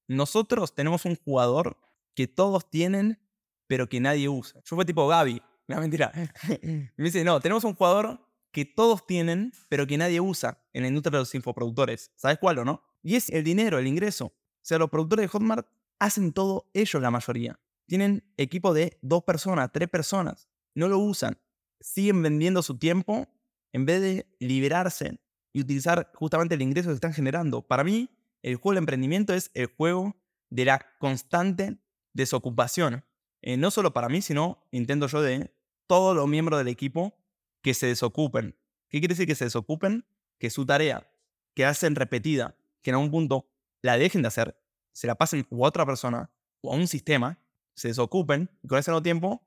nosotros 0.09 0.74
tenemos 0.74 1.04
un 1.04 1.16
jugador 1.16 1.76
que 2.14 2.26
todos 2.26 2.68
tienen, 2.70 3.20
pero 3.66 3.88
que 3.88 4.00
nadie 4.00 4.28
usa. 4.28 4.61
Yo 4.64 4.76
fue 4.76 4.85
tipo 4.85 5.06
Gaby, 5.06 5.42
no, 5.68 5.80
mentira. 5.80 6.12
me 6.62 7.04
dice, 7.04 7.24
no, 7.24 7.40
tenemos 7.40 7.64
un 7.64 7.74
jugador 7.74 8.20
que 8.52 8.64
todos 8.64 9.06
tienen, 9.06 9.52
pero 9.68 9.87
que 9.87 9.96
nadie 9.96 10.20
usa 10.20 10.59
en 10.72 10.83
la 10.83 10.88
industria 10.88 11.12
de 11.12 11.18
los 11.18 11.35
infoproductores. 11.35 12.11
¿Sabes 12.16 12.38
cuál 12.38 12.59
o 12.59 12.64
no? 12.64 12.83
Y 13.02 13.16
es 13.16 13.30
el 13.30 13.44
dinero, 13.44 13.78
el 13.78 13.87
ingreso. 13.87 14.26
O 14.26 14.62
sea, 14.62 14.78
los 14.78 14.90
productores 14.90 15.24
de 15.24 15.28
Hotmart 15.28 15.66
hacen 15.98 16.33
todo 16.33 16.68
ellos 16.74 17.00
la 17.00 17.11
mayoría. 17.11 17.61
Tienen 17.87 18.24
equipo 18.37 18.74
de 18.74 18.98
dos 19.02 19.22
personas, 19.24 19.70
tres 19.72 19.88
personas. 19.88 20.48
No 20.74 20.88
lo 20.88 20.98
usan. 20.98 21.38
Siguen 21.81 22.23
vendiendo 22.23 22.62
su 22.62 22.79
tiempo 22.79 23.29
en 23.73 23.87
vez 23.87 24.01
de 24.01 24.27
liberarse 24.38 25.19
y 25.53 25.61
utilizar 25.61 26.11
justamente 26.14 26.55
el 26.55 26.62
ingreso 26.62 26.88
que 26.88 26.95
están 26.95 27.12
generando. 27.12 27.62
Para 27.62 27.85
mí, 27.85 28.11
el 28.43 28.57
juego 28.57 28.75
del 28.75 28.83
emprendimiento 28.83 29.35
es 29.35 29.51
el 29.55 29.66
juego 29.66 30.16
de 30.51 30.64
la 30.64 30.87
constante 30.99 31.79
desocupación. 32.12 33.05
Eh, 33.43 33.57
no 33.57 33.71
solo 33.71 33.93
para 33.93 34.09
mí, 34.09 34.23
sino 34.23 34.66
intento 34.71 35.07
yo 35.07 35.23
de 35.23 35.55
todos 35.87 36.14
los 36.14 36.29
miembros 36.29 36.59
del 36.59 36.69
equipo 36.69 37.14
que 37.62 37.75
se 37.75 37.87
desocupen. 37.87 38.57
¿Qué 38.88 39.01
quiere 39.01 39.14
decir 39.14 39.27
que 39.27 39.35
se 39.35 39.45
desocupen? 39.45 40.07
Que 40.38 40.51
su 40.51 40.66
tarea, 40.66 41.11
que 41.55 41.64
hacen 41.64 41.95
repetida, 41.95 42.57
que 42.83 42.90
en 42.90 42.97
algún 42.97 43.11
punto 43.11 43.51
la 43.83 43.99
dejen 43.99 44.23
de 44.23 44.29
hacer, 44.29 44.61
se 44.93 45.07
la 45.07 45.14
pasen 45.14 45.47
a 45.51 45.57
otra 45.57 45.87
persona 45.87 46.31
o 46.61 46.73
a 46.73 46.77
un 46.77 46.87
sistema 46.87 47.38
se 47.75 47.88
desocupen 47.88 48.51
y 48.62 48.69
con 48.69 48.79
ese 48.79 48.90
nuevo 48.90 49.03
tiempo, 49.03 49.43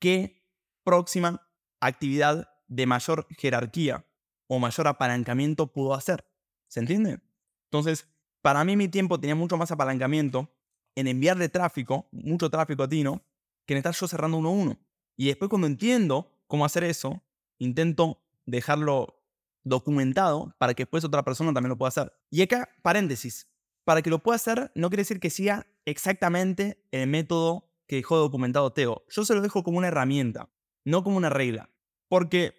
qué 0.00 0.44
próxima 0.82 1.45
actividad 1.80 2.50
de 2.68 2.86
mayor 2.86 3.26
jerarquía 3.38 4.06
o 4.48 4.58
mayor 4.58 4.88
apalancamiento 4.88 5.72
pudo 5.72 5.94
hacer. 5.94 6.24
¿Se 6.68 6.80
entiende? 6.80 7.20
Entonces, 7.64 8.08
para 8.42 8.64
mí 8.64 8.76
mi 8.76 8.88
tiempo 8.88 9.18
tenía 9.18 9.34
mucho 9.34 9.56
más 9.56 9.70
apalancamiento 9.70 10.50
en 10.94 11.08
enviarle 11.08 11.48
tráfico, 11.48 12.08
mucho 12.10 12.50
tráfico 12.50 12.82
a 12.82 12.88
Tino, 12.88 13.22
que 13.66 13.74
en 13.74 13.78
estar 13.78 13.94
yo 13.94 14.08
cerrando 14.08 14.38
uno 14.38 14.48
a 14.48 14.52
uno. 14.52 14.78
Y 15.16 15.26
después 15.26 15.48
cuando 15.48 15.66
entiendo 15.66 16.30
cómo 16.46 16.64
hacer 16.64 16.84
eso, 16.84 17.22
intento 17.58 18.22
dejarlo 18.46 19.22
documentado 19.64 20.54
para 20.58 20.74
que 20.74 20.84
después 20.84 21.04
otra 21.04 21.24
persona 21.24 21.52
también 21.52 21.70
lo 21.70 21.78
pueda 21.78 21.88
hacer. 21.88 22.12
Y 22.30 22.42
acá, 22.42 22.68
paréntesis, 22.82 23.48
para 23.84 24.02
que 24.02 24.10
lo 24.10 24.22
pueda 24.22 24.36
hacer 24.36 24.70
no 24.74 24.88
quiere 24.90 25.02
decir 25.02 25.20
que 25.20 25.30
siga 25.30 25.66
exactamente 25.84 26.84
el 26.92 27.08
método 27.08 27.68
que 27.86 27.96
dejó 27.96 28.16
documentado 28.16 28.72
Teo. 28.72 29.04
Yo 29.08 29.24
se 29.24 29.34
lo 29.34 29.40
dejo 29.40 29.62
como 29.62 29.78
una 29.78 29.88
herramienta, 29.88 30.48
no 30.86 31.04
como 31.04 31.18
una 31.18 31.28
regla. 31.28 31.68
Porque 32.08 32.54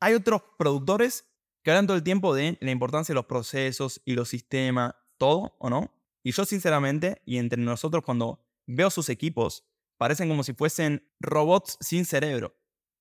hay 0.00 0.14
otros 0.14 0.42
productores 0.56 1.26
que 1.62 1.70
hablan 1.70 1.86
todo 1.86 1.96
el 1.96 2.02
tiempo 2.02 2.34
de 2.34 2.56
la 2.60 2.70
importancia 2.70 3.12
de 3.12 3.16
los 3.16 3.26
procesos 3.26 4.00
y 4.04 4.14
los 4.14 4.30
sistemas, 4.30 4.94
todo, 5.18 5.56
¿o 5.58 5.68
no? 5.68 5.92
Y 6.22 6.32
yo 6.32 6.44
sinceramente, 6.44 7.20
y 7.26 7.36
entre 7.36 7.60
nosotros 7.60 8.02
cuando 8.04 8.44
veo 8.66 8.88
sus 8.90 9.08
equipos, 9.08 9.64
parecen 9.98 10.28
como 10.28 10.44
si 10.44 10.54
fuesen 10.54 11.06
robots 11.20 11.76
sin 11.80 12.04
cerebro, 12.04 12.56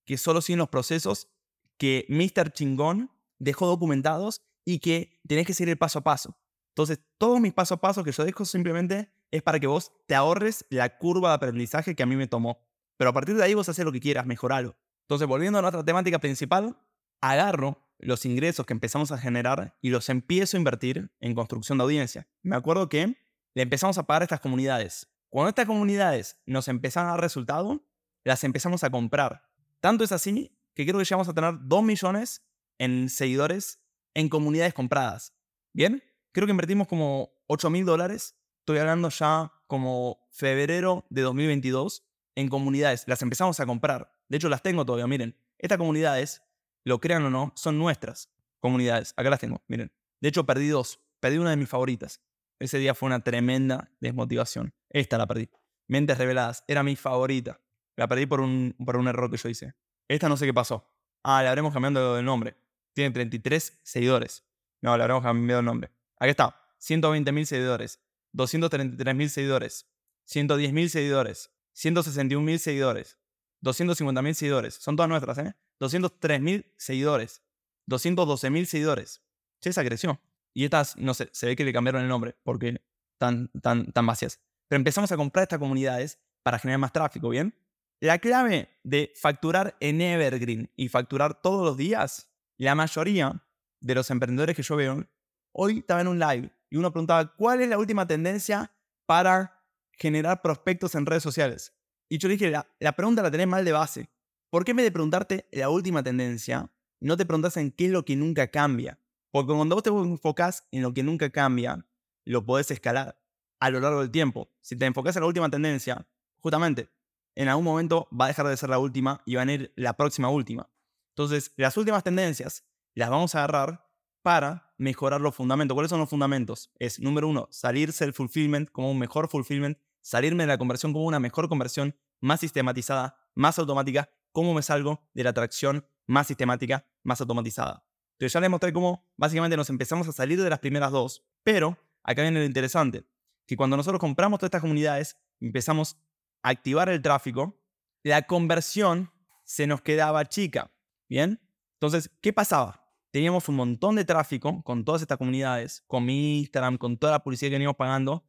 que 0.05 0.17
solo 0.17 0.41
siguen 0.41 0.59
los 0.59 0.69
procesos 0.69 1.29
que 1.77 2.05
Mr. 2.09 2.51
Chingón 2.51 3.11
dejó 3.39 3.67
documentados 3.67 4.41
y 4.65 4.79
que 4.79 5.19
tenés 5.27 5.47
que 5.47 5.53
seguir 5.53 5.69
el 5.69 5.77
paso 5.77 5.99
a 5.99 6.03
paso. 6.03 6.37
Entonces, 6.69 6.99
todos 7.17 7.39
mis 7.39 7.53
paso 7.53 7.75
a 7.75 7.81
paso 7.81 8.03
que 8.03 8.11
yo 8.11 8.23
dejo 8.23 8.45
simplemente 8.45 9.11
es 9.29 9.41
para 9.43 9.59
que 9.59 9.67
vos 9.67 9.91
te 10.07 10.15
ahorres 10.15 10.65
la 10.69 10.97
curva 10.97 11.29
de 11.29 11.35
aprendizaje 11.35 11.95
que 11.95 12.03
a 12.03 12.05
mí 12.05 12.15
me 12.15 12.27
tomó. 12.27 12.59
Pero 12.97 13.09
a 13.09 13.13
partir 13.13 13.35
de 13.35 13.43
ahí 13.43 13.53
vos 13.53 13.67
haces 13.69 13.85
lo 13.85 13.91
que 13.91 13.99
quieras, 13.99 14.25
mejoralo. 14.25 14.77
Entonces, 15.03 15.27
volviendo 15.27 15.59
a 15.59 15.61
nuestra 15.61 15.83
temática 15.83 16.19
principal, 16.19 16.77
agarro 17.21 17.83
los 17.99 18.25
ingresos 18.25 18.65
que 18.65 18.73
empezamos 18.73 19.11
a 19.11 19.17
generar 19.17 19.77
y 19.81 19.89
los 19.89 20.09
empiezo 20.09 20.57
a 20.57 20.59
invertir 20.59 21.11
en 21.19 21.35
construcción 21.35 21.77
de 21.77 21.83
audiencia. 21.83 22.27
Me 22.41 22.55
acuerdo 22.55 22.89
que 22.89 23.17
le 23.53 23.61
empezamos 23.61 23.97
a 23.97 24.03
pagar 24.03 24.23
a 24.23 24.25
estas 24.25 24.39
comunidades. 24.39 25.07
Cuando 25.29 25.49
estas 25.49 25.65
comunidades 25.65 26.39
nos 26.45 26.67
empezaron 26.67 27.09
a 27.09 27.11
dar 27.13 27.21
resultado, 27.21 27.83
las 28.23 28.43
empezamos 28.43 28.83
a 28.83 28.89
comprar. 28.89 29.43
Tanto 29.79 30.03
es 30.03 30.11
así 30.11 30.57
que 30.73 30.85
creo 30.85 30.97
que 30.97 31.05
llegamos 31.05 31.27
a 31.27 31.33
tener 31.33 31.55
2 31.61 31.83
millones 31.83 32.43
en 32.77 33.09
seguidores 33.09 33.79
en 34.13 34.29
comunidades 34.29 34.73
compradas. 34.73 35.33
¿Bien? 35.73 36.03
Creo 36.31 36.47
que 36.47 36.51
invertimos 36.51 36.87
como 36.87 37.31
8 37.47 37.69
mil 37.69 37.85
dólares 37.85 38.35
estoy 38.61 38.77
hablando 38.77 39.09
ya 39.09 39.51
como 39.67 40.27
febrero 40.31 41.05
de 41.09 41.23
2022, 41.23 42.05
en 42.35 42.47
comunidades. 42.49 43.03
Las 43.07 43.21
empezamos 43.21 43.59
a 43.59 43.65
comprar. 43.65 44.11
De 44.27 44.37
hecho, 44.37 44.49
las 44.49 44.61
tengo 44.61 44.85
todavía, 44.85 45.07
miren. 45.07 45.35
Estas 45.57 45.77
comunidades, 45.77 46.43
lo 46.83 46.99
crean 46.99 47.23
o 47.25 47.29
no, 47.29 47.53
son 47.55 47.77
nuestras 47.77 48.31
comunidades. 48.59 49.13
Acá 49.17 49.29
las 49.29 49.39
tengo, 49.39 49.63
miren. 49.67 49.91
De 50.19 50.29
hecho, 50.29 50.45
perdí 50.45 50.67
dos. 50.69 50.99
Perdí 51.19 51.37
una 51.37 51.51
de 51.51 51.57
mis 51.57 51.69
favoritas. 51.69 52.21
Ese 52.59 52.77
día 52.77 52.95
fue 52.95 53.07
una 53.07 53.23
tremenda 53.23 53.91
desmotivación. 53.99 54.73
Esta 54.89 55.17
la 55.17 55.27
perdí. 55.27 55.49
Mentes 55.87 56.17
reveladas. 56.17 56.63
Era 56.67 56.83
mi 56.83 56.95
favorita. 56.95 57.59
La 57.95 58.07
perdí 58.07 58.25
por 58.25 58.41
un, 58.41 58.75
por 58.83 58.97
un 58.97 59.07
error 59.07 59.29
que 59.29 59.37
yo 59.37 59.49
hice. 59.49 59.73
Esta 60.07 60.29
no 60.29 60.37
sé 60.37 60.45
qué 60.45 60.53
pasó. 60.53 60.87
Ah, 61.23 61.41
le 61.43 61.49
habremos 61.49 61.73
cambiado 61.73 62.17
el 62.17 62.25
nombre. 62.25 62.55
Tiene 62.93 63.11
33 63.11 63.79
seguidores. 63.83 64.43
No, 64.81 64.97
le 64.97 65.03
habremos 65.03 65.23
cambiado 65.23 65.59
el 65.59 65.65
nombre. 65.65 65.91
Aquí 66.17 66.31
está. 66.31 66.55
120.000 66.79 67.45
seguidores. 67.45 67.99
233.000 68.33 69.27
seguidores, 69.27 69.87
110.000 70.27 70.87
seguidores, 70.87 71.51
161.000 71.75 72.57
seguidores, 72.57 73.17
250.000 73.63 74.33
seguidores. 74.33 74.75
Son 74.75 74.95
todas 74.95 75.09
nuestras, 75.09 75.37
¿eh? 75.39 75.55
203.000 75.79 76.73
seguidores, 76.77 77.43
212.000 77.89 78.65
seguidores. 78.65 79.23
Sí, 79.61 79.69
esa 79.69 79.83
creció. 79.83 80.19
Y 80.53 80.65
estas, 80.65 80.97
no 80.97 81.13
sé, 81.13 81.29
se 81.31 81.47
ve 81.47 81.55
que 81.55 81.63
le 81.63 81.73
cambiaron 81.73 82.01
el 82.01 82.07
nombre 82.07 82.35
porque 82.43 82.81
tan, 83.17 83.49
tan, 83.61 83.91
tan 83.91 84.05
vacías. 84.05 84.39
Pero 84.67 84.77
empezamos 84.77 85.11
a 85.11 85.17
comprar 85.17 85.43
estas 85.43 85.59
comunidades 85.59 86.19
para 86.43 86.59
generar 86.59 86.79
más 86.79 86.91
tráfico, 86.91 87.29
¿bien? 87.29 87.53
La 87.99 88.17
clave 88.17 88.69
de 88.83 89.13
facturar 89.15 89.77
en 89.79 90.01
Evergreen 90.01 90.71
y 90.75 90.89
facturar 90.89 91.39
todos 91.39 91.63
los 91.63 91.77
días, 91.77 92.31
la 92.57 92.73
mayoría 92.73 93.43
de 93.79 93.95
los 93.95 94.09
emprendedores 94.09 94.55
que 94.55 94.63
yo 94.63 94.75
veo, 94.75 95.05
hoy 95.51 95.79
estaba 95.79 96.01
en 96.01 96.07
un 96.07 96.19
live 96.19 96.51
y 96.69 96.77
uno 96.77 96.91
preguntaba, 96.91 97.35
¿cuál 97.35 97.61
es 97.61 97.69
la 97.69 97.77
última 97.77 98.07
tendencia 98.07 98.71
para 99.05 99.60
generar 100.01 100.41
prospectos 100.41 100.95
en 100.95 101.05
redes 101.05 101.23
sociales? 101.23 101.73
Y 102.09 102.17
yo 102.17 102.27
dije, 102.27 102.51
la, 102.51 102.91
pregunta 102.93 103.21
la 103.21 103.31
tenés 103.31 103.47
mal 103.47 103.63
de 103.63 103.71
base. 103.71 104.09
¿Por 104.49 104.65
qué 104.65 104.73
vez 104.73 104.83
de 104.83 104.91
preguntarte 104.91 105.47
la 105.51 105.69
última 105.69 106.03
tendencia, 106.03 106.69
no 106.99 107.15
te 107.15 107.25
preguntas 107.25 107.55
en 107.55 107.71
qué 107.71 107.85
es 107.85 107.91
lo 107.91 108.03
que 108.03 108.15
nunca 108.15 108.47
cambia? 108.47 108.99
Porque 109.31 109.53
cuando 109.53 109.75
vos 109.75 109.83
te 109.83 109.89
enfocás 109.89 110.67
en 110.71 110.81
lo 110.81 110.93
que 110.93 111.03
nunca 111.03 111.29
cambia, 111.29 111.85
lo 112.25 112.45
podés 112.45 112.69
escalar 112.71 113.17
a 113.59 113.69
lo 113.69 113.79
largo 113.79 114.01
del 114.01 114.11
tiempo. 114.11 114.49
Si 114.59 114.75
te 114.75 114.85
enfocás 114.85 115.15
en 115.15 115.21
la 115.21 115.27
última 115.27 115.49
tendencia, 115.49 116.05
justamente, 116.39 116.89
en 117.35 117.47
algún 117.47 117.63
momento 117.63 118.09
va 118.11 118.25
a 118.25 118.27
dejar 118.27 118.47
de 118.47 118.57
ser 118.57 118.69
la 118.69 118.79
última 118.79 119.21
y 119.25 119.35
va 119.35 119.43
a 119.43 119.51
ir 119.51 119.71
la 119.75 119.93
próxima 119.93 120.29
última. 120.29 120.69
Entonces, 121.15 121.53
las 121.55 121.77
últimas 121.77 122.03
tendencias 122.03 122.65
las 122.93 123.09
vamos 123.09 123.35
a 123.35 123.43
agarrar 123.43 123.87
para 124.21 124.73
mejorar 124.77 125.21
los 125.21 125.35
fundamentos. 125.35 125.75
¿Cuáles 125.75 125.89
son 125.89 125.99
los 125.99 126.09
fundamentos? 126.09 126.71
Es, 126.79 126.99
número 126.99 127.27
uno, 127.27 127.47
salirse 127.51 128.05
del 128.05 128.13
fulfillment 128.13 128.69
como 128.71 128.91
un 128.91 128.99
mejor 128.99 129.29
fulfillment, 129.29 129.77
salirme 130.01 130.43
de 130.43 130.47
la 130.47 130.57
conversión 130.57 130.93
como 130.93 131.05
una 131.05 131.19
mejor 131.19 131.47
conversión, 131.49 131.95
más 132.19 132.39
sistematizada, 132.39 133.17
más 133.35 133.57
automática 133.59 134.09
cómo 134.31 134.53
me 134.53 134.61
salgo 134.61 135.07
de 135.13 135.23
la 135.23 135.31
atracción 135.31 135.85
más 136.07 136.27
sistemática, 136.27 136.85
más 137.03 137.21
automatizada. 137.21 137.85
Entonces 138.13 138.33
ya 138.33 138.39
les 138.39 138.49
mostré 138.49 138.73
cómo 138.73 139.05
básicamente 139.17 139.57
nos 139.57 139.69
empezamos 139.69 140.07
a 140.07 140.11
salir 140.11 140.41
de 140.41 140.49
las 140.49 140.59
primeras 140.59 140.91
dos, 140.91 141.25
pero 141.43 141.77
acá 142.03 142.21
viene 142.21 142.39
lo 142.39 142.45
interesante, 142.45 143.05
que 143.47 143.57
cuando 143.57 143.77
nosotros 143.77 143.99
compramos 143.99 144.39
todas 144.39 144.49
estas 144.49 144.61
comunidades, 144.61 145.17
empezamos 145.39 145.97
a 146.43 146.49
activar 146.49 146.89
el 146.89 147.01
tráfico, 147.01 147.59
la 148.03 148.21
conversión 148.23 149.11
se 149.43 149.67
nos 149.67 149.81
quedaba 149.81 150.25
chica. 150.25 150.71
¿Bien? 151.09 151.41
Entonces, 151.73 152.09
¿qué 152.21 152.31
pasaba? 152.31 152.87
Teníamos 153.11 153.49
un 153.49 153.55
montón 153.55 153.95
de 153.95 154.05
tráfico 154.05 154.63
con 154.63 154.85
todas 154.85 155.01
estas 155.01 155.17
comunidades, 155.17 155.83
con 155.87 156.05
mi 156.05 156.39
Instagram, 156.39 156.77
con 156.77 156.97
toda 156.97 157.11
la 157.11 157.23
publicidad 157.23 157.49
que 157.49 157.55
veníamos 157.55 157.75
pagando, 157.75 158.23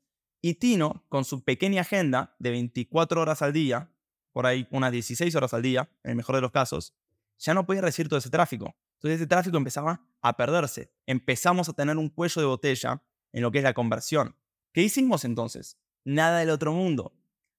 y 0.45 0.55
Tino, 0.55 1.05
con 1.09 1.25
su 1.25 1.45
pequeña 1.45 1.83
agenda 1.83 2.35
de 2.41 2.51
24 2.51 3.21
horas 3.21 3.43
al 3.43 3.53
día, 3.53 3.93
por 4.33 4.45
ahí 4.45 4.67
unas 4.73 4.91
16 4.91 5.35
horas 5.37 5.55
al 5.55 5.63
día, 5.63 5.89
en 6.03 6.11
el 6.11 6.17
mejor 6.17 6.35
de 6.35 6.43
los 6.43 6.51
casos, 6.51 6.95
ya 7.39 7.55
no 7.55 7.65
podía 7.65 7.81
recibir 7.81 8.09
todo 8.09 8.19
ese 8.19 8.29
tráfico. 8.29 8.75
Entonces 8.95 9.21
ese 9.21 9.29
tráfico 9.29 9.57
empezaba 9.57 10.05
a 10.21 10.37
perderse. 10.37 10.93
Empezamos 11.07 11.69
a 11.69 11.73
tener 11.75 11.97
un 11.97 12.09
cuello 12.09 12.41
de 12.41 12.47
botella 12.47 13.05
en 13.33 13.43
lo 13.43 13.53
que 13.53 13.59
es 13.59 13.65
la 13.65 13.73
conversión. 13.73 14.37
¿Qué 14.73 14.83
hicimos 14.83 15.25
entonces? 15.25 15.79
Nada 16.05 16.41
del 16.41 16.51
otro 16.51 16.73
mundo. 16.73 17.15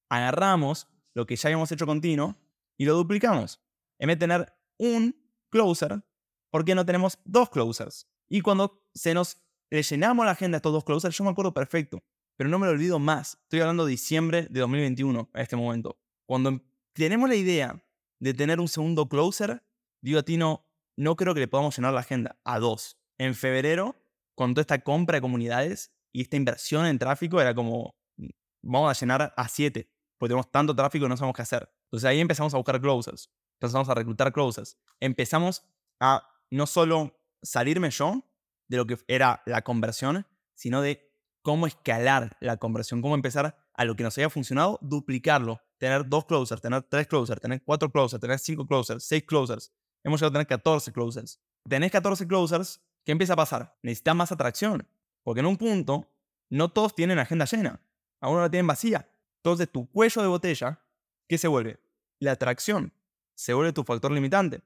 Agarramos 0.09 0.89
lo 1.13 1.25
que 1.25 1.37
ya 1.37 1.47
habíamos 1.47 1.71
hecho 1.71 1.85
con 1.85 2.01
Tino 2.01 2.37
y 2.77 2.83
lo 2.83 2.95
duplicamos. 2.95 3.61
En 3.97 4.07
vez 4.07 4.19
de 4.19 4.27
tener 4.27 4.53
un 4.77 5.15
closer, 5.49 6.03
¿por 6.49 6.65
qué 6.65 6.75
no 6.75 6.85
tenemos 6.85 7.17
dos 7.23 7.49
closers? 7.49 8.09
Y 8.27 8.41
cuando 8.41 8.85
se 8.93 9.13
nos 9.13 9.37
le 9.69 9.83
llenamos 9.83 10.25
la 10.25 10.33
agenda 10.33 10.57
a 10.57 10.59
estos 10.59 10.73
dos 10.73 10.83
closers, 10.83 11.17
yo 11.17 11.23
me 11.23 11.29
acuerdo 11.29 11.53
perfecto 11.53 12.03
pero 12.35 12.49
no 12.49 12.59
me 12.59 12.65
lo 12.65 12.73
olvido 12.73 12.99
más. 12.99 13.37
Estoy 13.43 13.61
hablando 13.61 13.85
de 13.85 13.91
diciembre 13.91 14.47
de 14.49 14.59
2021 14.59 15.29
a 15.33 15.41
este 15.41 15.55
momento. 15.55 15.97
Cuando 16.25 16.49
em, 16.49 16.59
tenemos 16.93 17.29
la 17.29 17.35
idea 17.35 17.83
de 18.19 18.33
tener 18.33 18.59
un 18.59 18.67
segundo 18.67 19.07
closer, 19.07 19.63
digo 20.01 20.19
a 20.19 20.23
ti, 20.23 20.37
no, 20.37 20.65
no 20.97 21.15
creo 21.15 21.33
que 21.33 21.39
le 21.39 21.47
podamos 21.47 21.75
llenar 21.77 21.93
la 21.93 22.01
agenda 22.01 22.39
a 22.43 22.59
dos. 22.59 22.97
En 23.17 23.35
febrero, 23.35 23.95
con 24.35 24.53
toda 24.53 24.61
esta 24.61 24.79
compra 24.79 25.17
de 25.17 25.21
comunidades 25.21 25.91
y 26.11 26.21
esta 26.21 26.37
inversión 26.37 26.85
en 26.85 26.99
tráfico, 26.99 27.39
era 27.39 27.53
como, 27.53 27.95
mm, 28.17 28.29
vamos 28.63 28.97
a 28.97 28.99
llenar 28.99 29.33
a 29.35 29.47
siete, 29.47 29.89
porque 30.17 30.31
tenemos 30.31 30.51
tanto 30.51 30.75
tráfico 30.75 31.05
que 31.05 31.09
no 31.09 31.17
sabemos 31.17 31.35
qué 31.35 31.41
hacer. 31.41 31.69
Entonces 31.85 32.09
ahí 32.09 32.19
empezamos 32.19 32.53
a 32.53 32.57
buscar 32.57 32.81
closers, 32.81 33.29
empezamos 33.59 33.87
a 33.89 33.93
reclutar 33.93 34.31
closers. 34.33 34.77
Empezamos 34.99 35.63
a 35.99 36.27
no 36.49 36.65
solo 36.65 37.19
salirme 37.41 37.89
yo 37.91 38.23
de 38.67 38.77
lo 38.77 38.85
que 38.85 38.97
era 39.07 39.41
la 39.45 39.61
conversión, 39.61 40.25
sino 40.55 40.81
de 40.81 41.12
cómo 41.43 41.67
escalar 41.67 42.35
la 42.39 42.57
conversión, 42.57 43.01
cómo 43.01 43.13
empezar 43.13 43.55
a 43.73 43.85
lo 43.85 43.95
que 43.95 44.03
nos 44.03 44.17
haya 44.17 44.29
funcionado, 44.29 44.79
duplicarlo, 44.81 45.61
tener 45.77 46.07
dos 46.07 46.25
closers, 46.25 46.61
tener 46.61 46.81
tres 46.83 47.05
closers, 47.05 47.39
tener 47.39 47.61
cuatro 47.61 47.91
closers, 47.91 48.19
tener 48.19 48.39
cinco 48.39 48.65
closers, 48.65 49.03
seis 49.03 49.23
closers. 49.23 49.71
Hemos 50.03 50.19
llegado 50.19 50.31
a 50.31 50.33
tener 50.33 50.47
14 50.47 50.91
closers. 50.91 51.39
Tenés 51.67 51.91
14 51.91 52.27
closers, 52.27 52.81
¿qué 53.05 53.11
empieza 53.11 53.33
a 53.33 53.35
pasar? 53.35 53.77
Necesitas 53.83 54.15
más 54.15 54.31
atracción, 54.31 54.87
porque 55.23 55.41
en 55.41 55.45
un 55.45 55.57
punto 55.57 56.09
no 56.49 56.69
todos 56.69 56.95
tienen 56.95 57.19
agenda 57.19 57.45
llena, 57.45 57.79
algunos 58.19 58.43
la 58.43 58.49
tienen 58.49 58.67
vacía. 58.67 59.09
Entonces 59.37 59.69
tu 59.69 59.89
cuello 59.89 60.21
de 60.21 60.27
botella, 60.27 60.81
¿qué 61.27 61.37
se 61.37 61.47
vuelve? 61.47 61.79
La 62.19 62.31
atracción 62.31 62.93
se 63.35 63.53
vuelve 63.53 63.73
tu 63.73 63.83
factor 63.83 64.11
limitante. 64.11 64.61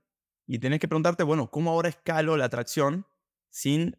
Y 0.45 0.59
tenés 0.59 0.79
que 0.79 0.87
preguntarte, 0.87 1.23
bueno, 1.23 1.49
¿cómo 1.49 1.71
ahora 1.71 1.89
escalo 1.89 2.37
la 2.37 2.45
atracción 2.45 3.05
sin 3.49 3.97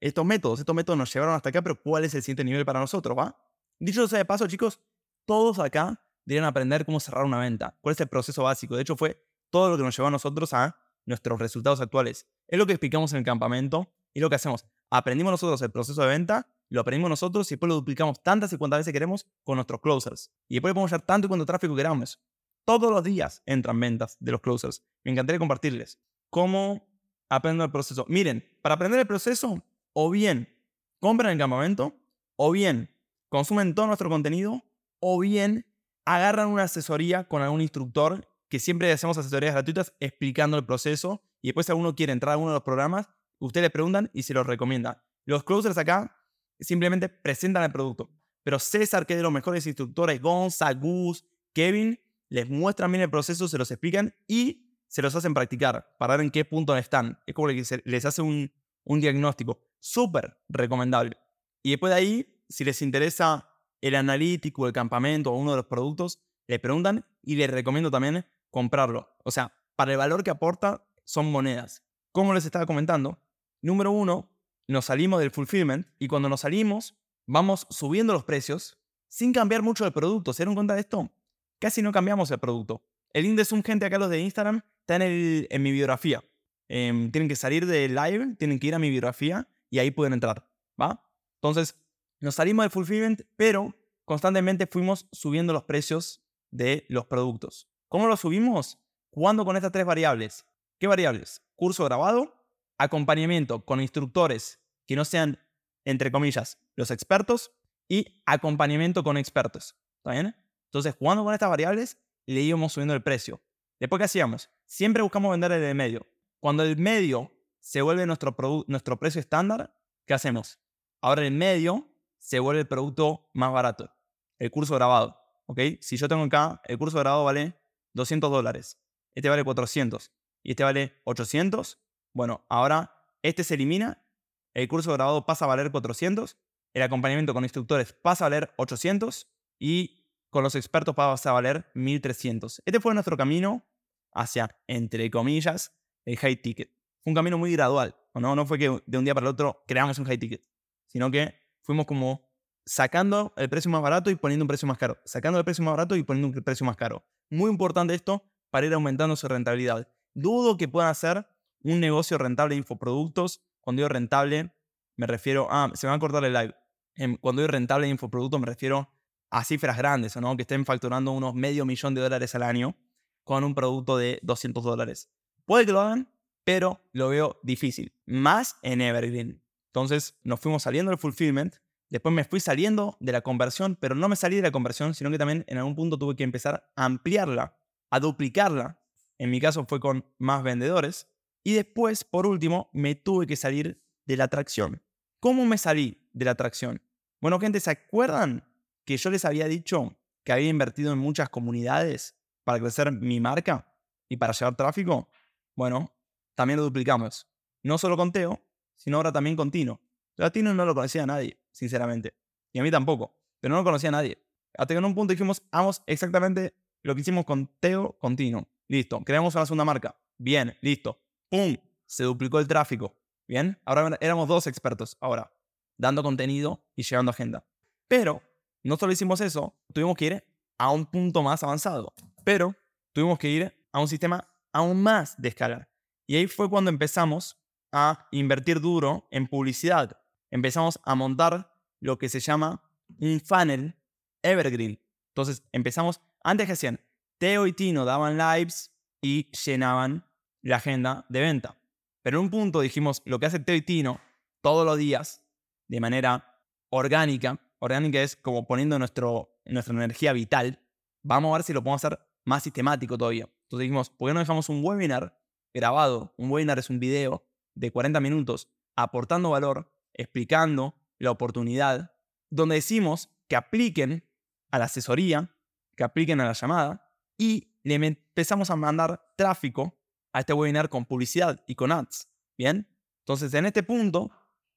estos 0.00 0.24
métodos. 0.24 0.60
Estos 0.60 0.74
métodos 0.74 0.98
nos 0.98 1.12
llevaron 1.12 1.34
hasta 1.34 1.48
acá, 1.48 1.62
pero 1.62 1.80
¿cuál 1.80 2.04
es 2.04 2.14
el 2.14 2.22
siguiente 2.22 2.44
nivel 2.44 2.64
para 2.64 2.80
nosotros? 2.80 3.16
¿va? 3.16 3.36
Dicho 3.78 4.06
sea 4.08 4.18
de 4.18 4.24
paso, 4.24 4.46
chicos, 4.46 4.80
todos 5.24 5.58
acá 5.58 6.00
deberían 6.24 6.46
aprender 6.46 6.84
cómo 6.84 7.00
cerrar 7.00 7.24
una 7.24 7.38
venta. 7.38 7.78
¿Cuál 7.80 7.94
es 7.94 8.00
el 8.00 8.08
proceso 8.08 8.42
básico? 8.42 8.76
De 8.76 8.82
hecho, 8.82 8.96
fue 8.96 9.22
todo 9.50 9.70
lo 9.70 9.76
que 9.76 9.82
nos 9.82 9.96
llevó 9.96 10.08
a 10.08 10.10
nosotros 10.10 10.52
a 10.52 10.76
nuestros 11.04 11.38
resultados 11.38 11.80
actuales. 11.80 12.26
Es 12.48 12.58
lo 12.58 12.66
que 12.66 12.72
explicamos 12.72 13.12
en 13.12 13.18
el 13.18 13.24
campamento 13.24 13.92
y 14.12 14.20
lo 14.20 14.28
que 14.28 14.36
hacemos. 14.36 14.66
Aprendimos 14.90 15.30
nosotros 15.30 15.60
el 15.62 15.70
proceso 15.70 16.02
de 16.02 16.08
venta, 16.08 16.48
lo 16.68 16.80
aprendimos 16.80 17.10
nosotros 17.10 17.50
y 17.50 17.54
después 17.54 17.68
lo 17.68 17.76
duplicamos 17.76 18.22
tantas 18.22 18.52
y 18.52 18.56
cuantas 18.56 18.80
veces 18.80 18.92
queremos 18.92 19.26
con 19.44 19.56
nuestros 19.56 19.80
closers. 19.80 20.32
Y 20.48 20.54
después 20.54 20.74
podemos 20.74 20.90
llevar 20.90 21.06
tanto 21.06 21.26
y 21.26 21.28
cuanto 21.28 21.46
tráfico 21.46 21.76
queramos. 21.76 22.20
Todos 22.64 22.90
los 22.90 23.04
días 23.04 23.42
entran 23.46 23.78
ventas 23.78 24.16
de 24.18 24.32
los 24.32 24.40
closers. 24.40 24.82
Me 25.04 25.12
encantaría 25.12 25.38
compartirles 25.38 26.00
cómo 26.30 26.88
aprendo 27.28 27.62
el 27.62 27.70
proceso. 27.70 28.04
Miren, 28.08 28.44
para 28.62 28.74
aprender 28.74 28.98
el 28.98 29.06
proceso 29.06 29.62
o 29.98 30.10
bien 30.10 30.54
compran 31.00 31.32
el 31.32 31.38
campamento, 31.38 31.96
o 32.36 32.50
bien 32.50 32.94
consumen 33.30 33.74
todo 33.74 33.86
nuestro 33.86 34.10
contenido, 34.10 34.62
o 35.00 35.18
bien 35.18 35.64
agarran 36.04 36.48
una 36.48 36.64
asesoría 36.64 37.24
con 37.24 37.40
algún 37.40 37.62
instructor, 37.62 38.28
que 38.50 38.58
siempre 38.58 38.92
hacemos 38.92 39.16
asesorías 39.16 39.54
gratuitas 39.54 39.94
explicando 39.98 40.58
el 40.58 40.66
proceso, 40.66 41.22
y 41.40 41.48
después 41.48 41.64
si 41.64 41.72
alguno 41.72 41.94
quiere 41.94 42.12
entrar 42.12 42.34
a 42.34 42.36
uno 42.36 42.48
de 42.48 42.56
los 42.56 42.62
programas, 42.62 43.08
ustedes 43.38 43.62
le 43.62 43.70
preguntan 43.70 44.10
y 44.12 44.24
se 44.24 44.34
los 44.34 44.46
recomienda. 44.46 45.02
Los 45.24 45.44
closers 45.44 45.78
acá 45.78 46.14
simplemente 46.60 47.08
presentan 47.08 47.62
el 47.62 47.72
producto, 47.72 48.10
pero 48.42 48.58
César, 48.58 49.06
que 49.06 49.14
es 49.14 49.18
de 49.18 49.22
los 49.22 49.32
mejores 49.32 49.66
instructores, 49.66 50.20
Gonza, 50.20 50.74
Gus, 50.74 51.24
Kevin, 51.54 51.98
les 52.28 52.50
muestran 52.50 52.92
bien 52.92 53.00
el 53.00 53.10
proceso, 53.10 53.48
se 53.48 53.56
los 53.56 53.70
explican 53.70 54.14
y 54.28 54.74
se 54.88 55.00
los 55.00 55.14
hacen 55.14 55.32
practicar 55.32 55.96
para 55.98 56.18
ver 56.18 56.26
en 56.26 56.30
qué 56.30 56.44
punto 56.44 56.76
están. 56.76 57.18
Es 57.24 57.34
como 57.34 57.48
que 57.48 57.64
les 57.84 58.04
hace 58.04 58.20
un, 58.20 58.52
un 58.86 59.00
diagnóstico 59.00 59.60
súper 59.78 60.38
recomendable. 60.48 61.18
Y 61.62 61.70
después 61.70 61.90
de 61.90 61.98
ahí, 61.98 62.42
si 62.48 62.64
les 62.64 62.80
interesa 62.80 63.50
el 63.80 63.94
analítico, 63.94 64.66
el 64.66 64.72
campamento 64.72 65.32
o 65.32 65.36
uno 65.36 65.50
de 65.50 65.58
los 65.58 65.66
productos, 65.66 66.20
le 66.46 66.58
preguntan 66.58 67.04
y 67.22 67.36
les 67.36 67.50
recomiendo 67.50 67.90
también 67.90 68.24
comprarlo. 68.50 69.16
O 69.24 69.30
sea, 69.30 69.52
para 69.74 69.92
el 69.92 69.98
valor 69.98 70.24
que 70.24 70.30
aporta 70.30 70.86
son 71.04 71.30
monedas. 71.30 71.82
Como 72.12 72.32
les 72.32 72.46
estaba 72.46 72.66
comentando, 72.66 73.20
número 73.60 73.90
uno, 73.90 74.30
nos 74.68 74.86
salimos 74.86 75.20
del 75.20 75.30
fulfillment 75.30 75.86
y 75.98 76.08
cuando 76.08 76.28
nos 76.28 76.40
salimos, 76.40 76.96
vamos 77.26 77.66
subiendo 77.70 78.12
los 78.12 78.24
precios 78.24 78.78
sin 79.08 79.32
cambiar 79.32 79.62
mucho 79.62 79.84
el 79.84 79.92
producto. 79.92 80.32
¿Se 80.32 80.42
dieron 80.42 80.54
cuenta 80.54 80.74
de 80.74 80.80
esto? 80.80 81.10
Casi 81.58 81.82
no 81.82 81.92
cambiamos 81.92 82.30
el 82.30 82.38
producto. 82.38 82.82
El 83.12 83.24
índice 83.24 83.54
un 83.54 83.62
gente 83.62 83.86
acá 83.86 83.98
los 83.98 84.10
de 84.10 84.20
Instagram 84.20 84.62
está 84.80 85.04
en 85.04 85.62
mi 85.62 85.72
biografía. 85.72 86.22
Em, 86.68 87.10
tienen 87.10 87.28
que 87.28 87.36
salir 87.36 87.66
de 87.66 87.88
live, 87.88 88.34
tienen 88.38 88.58
que 88.58 88.66
ir 88.68 88.74
a 88.74 88.78
mi 88.78 88.90
biografía 88.90 89.48
y 89.70 89.78
ahí 89.78 89.90
pueden 89.90 90.12
entrar, 90.12 90.48
¿va? 90.80 91.02
Entonces, 91.36 91.76
nos 92.20 92.34
salimos 92.34 92.64
de 92.64 92.70
fulfillment, 92.70 93.22
pero 93.36 93.74
constantemente 94.04 94.66
fuimos 94.66 95.06
subiendo 95.12 95.52
los 95.52 95.64
precios 95.64 96.22
de 96.50 96.86
los 96.88 97.06
productos. 97.06 97.68
¿Cómo 97.88 98.08
los 98.08 98.20
subimos? 98.20 98.78
Jugando 99.10 99.44
con 99.44 99.56
estas 99.56 99.72
tres 99.72 99.86
variables. 99.86 100.44
¿Qué 100.78 100.86
variables? 100.86 101.42
Curso 101.54 101.84
grabado, 101.84 102.34
acompañamiento 102.78 103.64
con 103.64 103.80
instructores 103.80 104.60
que 104.86 104.96
no 104.96 105.04
sean, 105.04 105.38
entre 105.84 106.10
comillas, 106.10 106.58
los 106.74 106.90
expertos 106.90 107.52
y 107.88 108.22
acompañamiento 108.26 109.04
con 109.04 109.16
expertos. 109.16 109.76
¿Está 109.98 110.12
bien? 110.12 110.36
Entonces, 110.66 110.94
jugando 110.98 111.24
con 111.24 111.32
estas 111.32 111.48
variables, 111.48 111.98
le 112.26 112.40
íbamos 112.40 112.72
subiendo 112.72 112.94
el 112.94 113.02
precio. 113.02 113.40
Después, 113.78 113.98
¿qué 114.00 114.04
hacíamos? 114.04 114.50
Siempre 114.64 115.02
buscamos 115.02 115.30
vender 115.30 115.52
el 115.52 115.60
de 115.60 115.74
medio. 115.74 116.06
Cuando 116.46 116.62
el 116.62 116.76
medio 116.76 117.32
se 117.58 117.82
vuelve 117.82 118.06
nuestro, 118.06 118.36
nuestro 118.68 119.00
precio 119.00 119.20
estándar, 119.20 119.74
¿qué 120.06 120.14
hacemos? 120.14 120.60
Ahora 121.00 121.26
el 121.26 121.32
medio 121.32 121.88
se 122.18 122.38
vuelve 122.38 122.60
el 122.60 122.68
producto 122.68 123.28
más 123.34 123.52
barato, 123.52 123.92
el 124.38 124.52
curso 124.52 124.76
grabado. 124.76 125.18
¿ok? 125.46 125.58
Si 125.80 125.96
yo 125.96 126.06
tengo 126.06 126.22
acá, 126.22 126.60
el 126.66 126.78
curso 126.78 127.00
grabado 127.00 127.24
vale 127.24 127.58
200 127.94 128.30
dólares, 128.30 128.78
este 129.16 129.28
vale 129.28 129.42
400 129.42 130.12
y 130.44 130.50
este 130.52 130.62
vale 130.62 131.00
800, 131.02 131.80
bueno, 132.12 132.46
ahora 132.48 132.94
este 133.22 133.42
se 133.42 133.54
elimina, 133.54 134.06
el 134.54 134.68
curso 134.68 134.92
grabado 134.92 135.26
pasa 135.26 135.46
a 135.46 135.48
valer 135.48 135.72
400, 135.72 136.36
el 136.74 136.82
acompañamiento 136.82 137.34
con 137.34 137.42
instructores 137.42 137.92
pasa 137.92 138.24
a 138.24 138.28
valer 138.28 138.54
800 138.56 139.26
y 139.58 140.06
con 140.30 140.44
los 140.44 140.54
expertos 140.54 140.94
pasa 140.94 141.30
a 141.30 141.32
valer 141.32 141.68
1300. 141.74 142.62
Este 142.64 142.78
fue 142.78 142.94
nuestro 142.94 143.16
camino 143.16 143.66
hacia, 144.12 144.56
entre 144.68 145.10
comillas, 145.10 145.72
el 146.06 146.16
high 146.16 146.36
ticket. 146.36 146.70
Fue 147.02 147.10
un 147.10 147.14
camino 147.14 147.36
muy 147.36 147.52
gradual, 147.52 147.94
¿no? 148.14 148.34
No 148.34 148.46
fue 148.46 148.58
que 148.58 148.82
de 148.86 148.98
un 148.98 149.04
día 149.04 149.14
para 149.14 149.26
el 149.26 149.32
otro 149.32 149.62
creamos 149.66 149.98
un 149.98 150.06
high 150.06 150.18
ticket, 150.18 150.42
sino 150.86 151.10
que 151.10 151.34
fuimos 151.62 151.84
como 151.84 152.26
sacando 152.64 153.32
el 153.36 153.48
precio 153.48 153.70
más 153.70 153.82
barato 153.82 154.10
y 154.10 154.16
poniendo 154.16 154.44
un 154.44 154.48
precio 154.48 154.66
más 154.66 154.78
caro, 154.78 154.98
sacando 155.04 155.38
el 155.38 155.44
precio 155.44 155.64
más 155.64 155.72
barato 155.72 155.94
y 155.96 156.02
poniendo 156.02 156.28
un 156.28 156.44
precio 156.44 156.64
más 156.64 156.76
caro. 156.76 157.04
Muy 157.30 157.50
importante 157.50 157.94
esto 157.94 158.24
para 158.50 158.66
ir 158.66 158.74
aumentando 158.74 159.14
su 159.16 159.28
rentabilidad. 159.28 159.88
Dudo 160.14 160.56
que 160.56 160.68
puedan 160.68 160.90
hacer 160.90 161.26
un 161.62 161.80
negocio 161.80 162.18
rentable 162.18 162.54
de 162.54 162.60
infoproductos. 162.60 163.42
Cuando 163.60 163.80
digo 163.80 163.88
rentable, 163.88 164.52
me 164.96 165.06
refiero 165.06 165.48
a, 165.50 165.70
se 165.74 165.86
me 165.86 165.90
va 165.90 165.96
a 165.96 166.00
cortar 166.00 166.24
el 166.24 166.32
live. 166.32 166.54
Em, 166.94 167.16
cuando 167.16 167.42
digo 167.42 167.52
rentable 167.52 167.86
de 167.86 167.92
infoproductos, 167.92 168.40
me 168.40 168.46
refiero 168.46 168.90
a 169.30 169.44
cifras 169.44 169.76
grandes, 169.76 170.16
¿no? 170.16 170.36
Que 170.36 170.42
estén 170.42 170.64
facturando 170.64 171.12
unos 171.12 171.34
medio 171.34 171.66
millón 171.66 171.94
de 171.94 172.00
dólares 172.00 172.34
al 172.34 172.42
año 172.42 172.76
con 173.24 173.44
un 173.44 173.54
producto 173.54 173.96
de 173.96 174.20
200 174.22 174.62
dólares. 174.64 175.10
Puede 175.46 175.64
que 175.64 175.72
lo 175.72 175.80
hagan, 175.80 176.08
pero 176.44 176.80
lo 176.92 177.08
veo 177.08 177.40
difícil. 177.42 177.92
Más 178.04 178.56
en 178.62 178.80
Evergreen. 178.80 179.42
Entonces 179.68 180.18
nos 180.24 180.40
fuimos 180.40 180.64
saliendo 180.64 180.90
del 180.90 180.98
fulfillment. 180.98 181.54
Después 181.88 182.12
me 182.14 182.24
fui 182.24 182.40
saliendo 182.40 182.96
de 182.98 183.12
la 183.12 183.20
conversión, 183.20 183.76
pero 183.76 183.94
no 183.94 184.08
me 184.08 184.16
salí 184.16 184.36
de 184.36 184.42
la 184.42 184.50
conversión, 184.50 184.94
sino 184.94 185.10
que 185.10 185.18
también 185.18 185.44
en 185.46 185.58
algún 185.58 185.76
punto 185.76 185.98
tuve 185.98 186.16
que 186.16 186.24
empezar 186.24 186.70
a 186.74 186.84
ampliarla, 186.84 187.56
a 187.90 188.00
duplicarla. 188.00 188.80
En 189.18 189.30
mi 189.30 189.40
caso 189.40 189.64
fue 189.66 189.78
con 189.78 190.04
más 190.18 190.42
vendedores. 190.42 191.08
Y 191.44 191.54
después, 191.54 192.02
por 192.02 192.26
último, 192.26 192.70
me 192.72 192.96
tuve 192.96 193.26
que 193.26 193.36
salir 193.36 193.80
de 194.04 194.16
la 194.16 194.24
atracción. 194.24 194.82
¿Cómo 195.20 195.46
me 195.46 195.58
salí 195.58 196.08
de 196.12 196.24
la 196.24 196.32
atracción? 196.32 196.82
Bueno, 197.20 197.38
gente, 197.38 197.60
¿se 197.60 197.70
acuerdan 197.70 198.44
que 198.84 198.96
yo 198.96 199.10
les 199.10 199.24
había 199.24 199.46
dicho 199.46 199.96
que 200.24 200.32
había 200.32 200.48
invertido 200.48 200.92
en 200.92 200.98
muchas 200.98 201.28
comunidades 201.28 202.16
para 202.42 202.58
crecer 202.58 202.90
mi 202.90 203.20
marca 203.20 203.72
y 204.08 204.16
para 204.16 204.32
llevar 204.32 204.56
tráfico? 204.56 205.08
Bueno, 205.56 205.90
también 206.34 206.58
lo 206.58 206.64
duplicamos. 206.64 207.26
No 207.62 207.78
solo 207.78 207.96
con 207.96 208.12
Teo, 208.12 208.40
sino 208.76 208.98
ahora 208.98 209.10
también 209.10 209.36
con 209.36 209.50
Tino. 209.50 209.80
A 210.18 210.30
Tino 210.30 210.54
no 210.54 210.64
lo 210.64 210.74
conocía 210.74 211.06
nadie, 211.06 211.40
sinceramente. 211.50 212.14
Y 212.52 212.58
a 212.58 212.62
mí 212.62 212.70
tampoco. 212.70 213.16
Pero 213.40 213.52
no 213.52 213.60
lo 213.60 213.64
conocía 213.64 213.88
a 213.88 213.92
nadie. 213.92 214.22
Hasta 214.56 214.74
que 214.74 214.78
en 214.78 214.84
un 214.84 214.94
punto 214.94 215.12
dijimos, 215.12 215.42
hagamos 215.50 215.82
exactamente 215.86 216.54
lo 216.82 216.94
que 216.94 217.00
hicimos 217.00 217.24
con 217.24 217.48
Teo, 217.58 217.96
con 217.98 218.16
Tino. 218.16 218.46
Listo. 218.68 219.00
Creamos 219.00 219.34
una 219.34 219.46
segunda 219.46 219.64
marca. 219.64 219.96
Bien, 220.18 220.56
listo. 220.60 220.98
¡Pum! 221.28 221.56
Se 221.86 222.04
duplicó 222.04 222.38
el 222.38 222.48
tráfico. 222.48 222.94
Bien. 223.26 223.58
Ahora 223.64 223.96
éramos 224.00 224.28
dos 224.28 224.46
expertos. 224.46 224.96
Ahora, 225.00 225.32
dando 225.78 226.02
contenido 226.02 226.62
y 226.74 226.82
llevando 226.82 227.10
agenda. 227.10 227.46
Pero 227.88 228.22
no 228.62 228.76
solo 228.76 228.92
hicimos 228.92 229.20
eso, 229.20 229.54
tuvimos 229.72 229.96
que 229.96 230.06
ir 230.06 230.24
a 230.58 230.70
un 230.70 230.86
punto 230.86 231.22
más 231.22 231.42
avanzado. 231.42 231.92
Pero 232.24 232.54
tuvimos 232.92 233.18
que 233.18 233.28
ir 233.28 233.54
a 233.72 233.80
un 233.80 233.88
sistema 233.88 234.26
aún 234.56 234.82
más 234.82 235.20
de 235.20 235.28
escalar. 235.28 235.68
Y 236.06 236.16
ahí 236.16 236.26
fue 236.26 236.48
cuando 236.48 236.70
empezamos 236.70 237.38
a 237.72 238.08
invertir 238.10 238.58
duro 238.58 239.06
en 239.10 239.26
publicidad. 239.26 240.00
Empezamos 240.30 240.80
a 240.82 240.94
montar 240.94 241.52
lo 241.78 241.98
que 241.98 242.08
se 242.08 242.20
llama 242.20 242.62
un 242.98 243.20
funnel 243.20 243.76
evergreen. 244.22 244.80
Entonces 245.08 245.42
empezamos, 245.52 246.00
antes 246.24 246.46
que 246.46 246.54
hacían, 246.54 246.80
Teo 247.18 247.46
y 247.46 247.52
Tino 247.52 247.84
daban 247.84 248.16
lives 248.16 248.72
y 249.02 249.30
llenaban 249.44 250.06
la 250.40 250.56
agenda 250.56 251.04
de 251.10 251.20
venta. 251.20 251.58
Pero 252.02 252.18
en 252.18 252.24
un 252.24 252.30
punto 252.30 252.60
dijimos, 252.60 253.02
lo 253.04 253.18
que 253.18 253.26
hace 253.26 253.40
Teo 253.40 253.56
y 253.56 253.62
Tino 253.62 254.00
todos 254.40 254.64
los 254.64 254.78
días, 254.78 255.22
de 255.68 255.80
manera 255.80 256.40
orgánica, 256.70 257.38
orgánica 257.58 258.00
es 258.00 258.16
como 258.16 258.46
poniendo 258.46 258.78
nuestro, 258.78 259.38
nuestra 259.44 259.74
energía 259.74 260.14
vital, 260.14 260.58
vamos 261.02 261.34
a 261.34 261.38
ver 261.38 261.42
si 261.42 261.52
lo 261.52 261.62
podemos 261.62 261.84
hacer 261.84 261.98
más 262.24 262.42
sistemático 262.42 262.96
todavía. 262.96 263.28
Entonces 263.46 263.64
dijimos, 263.64 263.90
¿por 263.90 264.08
qué 264.08 264.14
no 264.14 264.20
dejamos 264.20 264.48
un 264.48 264.64
webinar 264.64 265.16
grabado? 265.54 266.12
Un 266.16 266.30
webinar 266.30 266.58
es 266.58 266.68
un 266.68 266.80
video 266.80 267.24
de 267.54 267.70
40 267.70 268.00
minutos 268.00 268.48
aportando 268.74 269.30
valor, 269.30 269.72
explicando 269.94 270.74
la 270.98 271.12
oportunidad, 271.12 271.92
donde 272.28 272.56
decimos 272.56 273.08
que 273.28 273.36
apliquen 273.36 274.04
a 274.50 274.58
la 274.58 274.64
asesoría, 274.64 275.30
que 275.76 275.84
apliquen 275.84 276.20
a 276.20 276.26
la 276.26 276.32
llamada 276.32 276.92
y 277.16 277.54
le 277.62 277.74
empezamos 277.74 278.50
a 278.50 278.56
mandar 278.56 279.12
tráfico 279.16 279.78
a 280.12 280.20
este 280.20 280.32
webinar 280.32 280.68
con 280.68 280.84
publicidad 280.84 281.42
y 281.46 281.54
con 281.54 281.70
ads. 281.70 282.08
Bien, 282.36 282.68
entonces 283.00 283.32
en 283.34 283.46
este 283.46 283.62
punto 283.62 284.10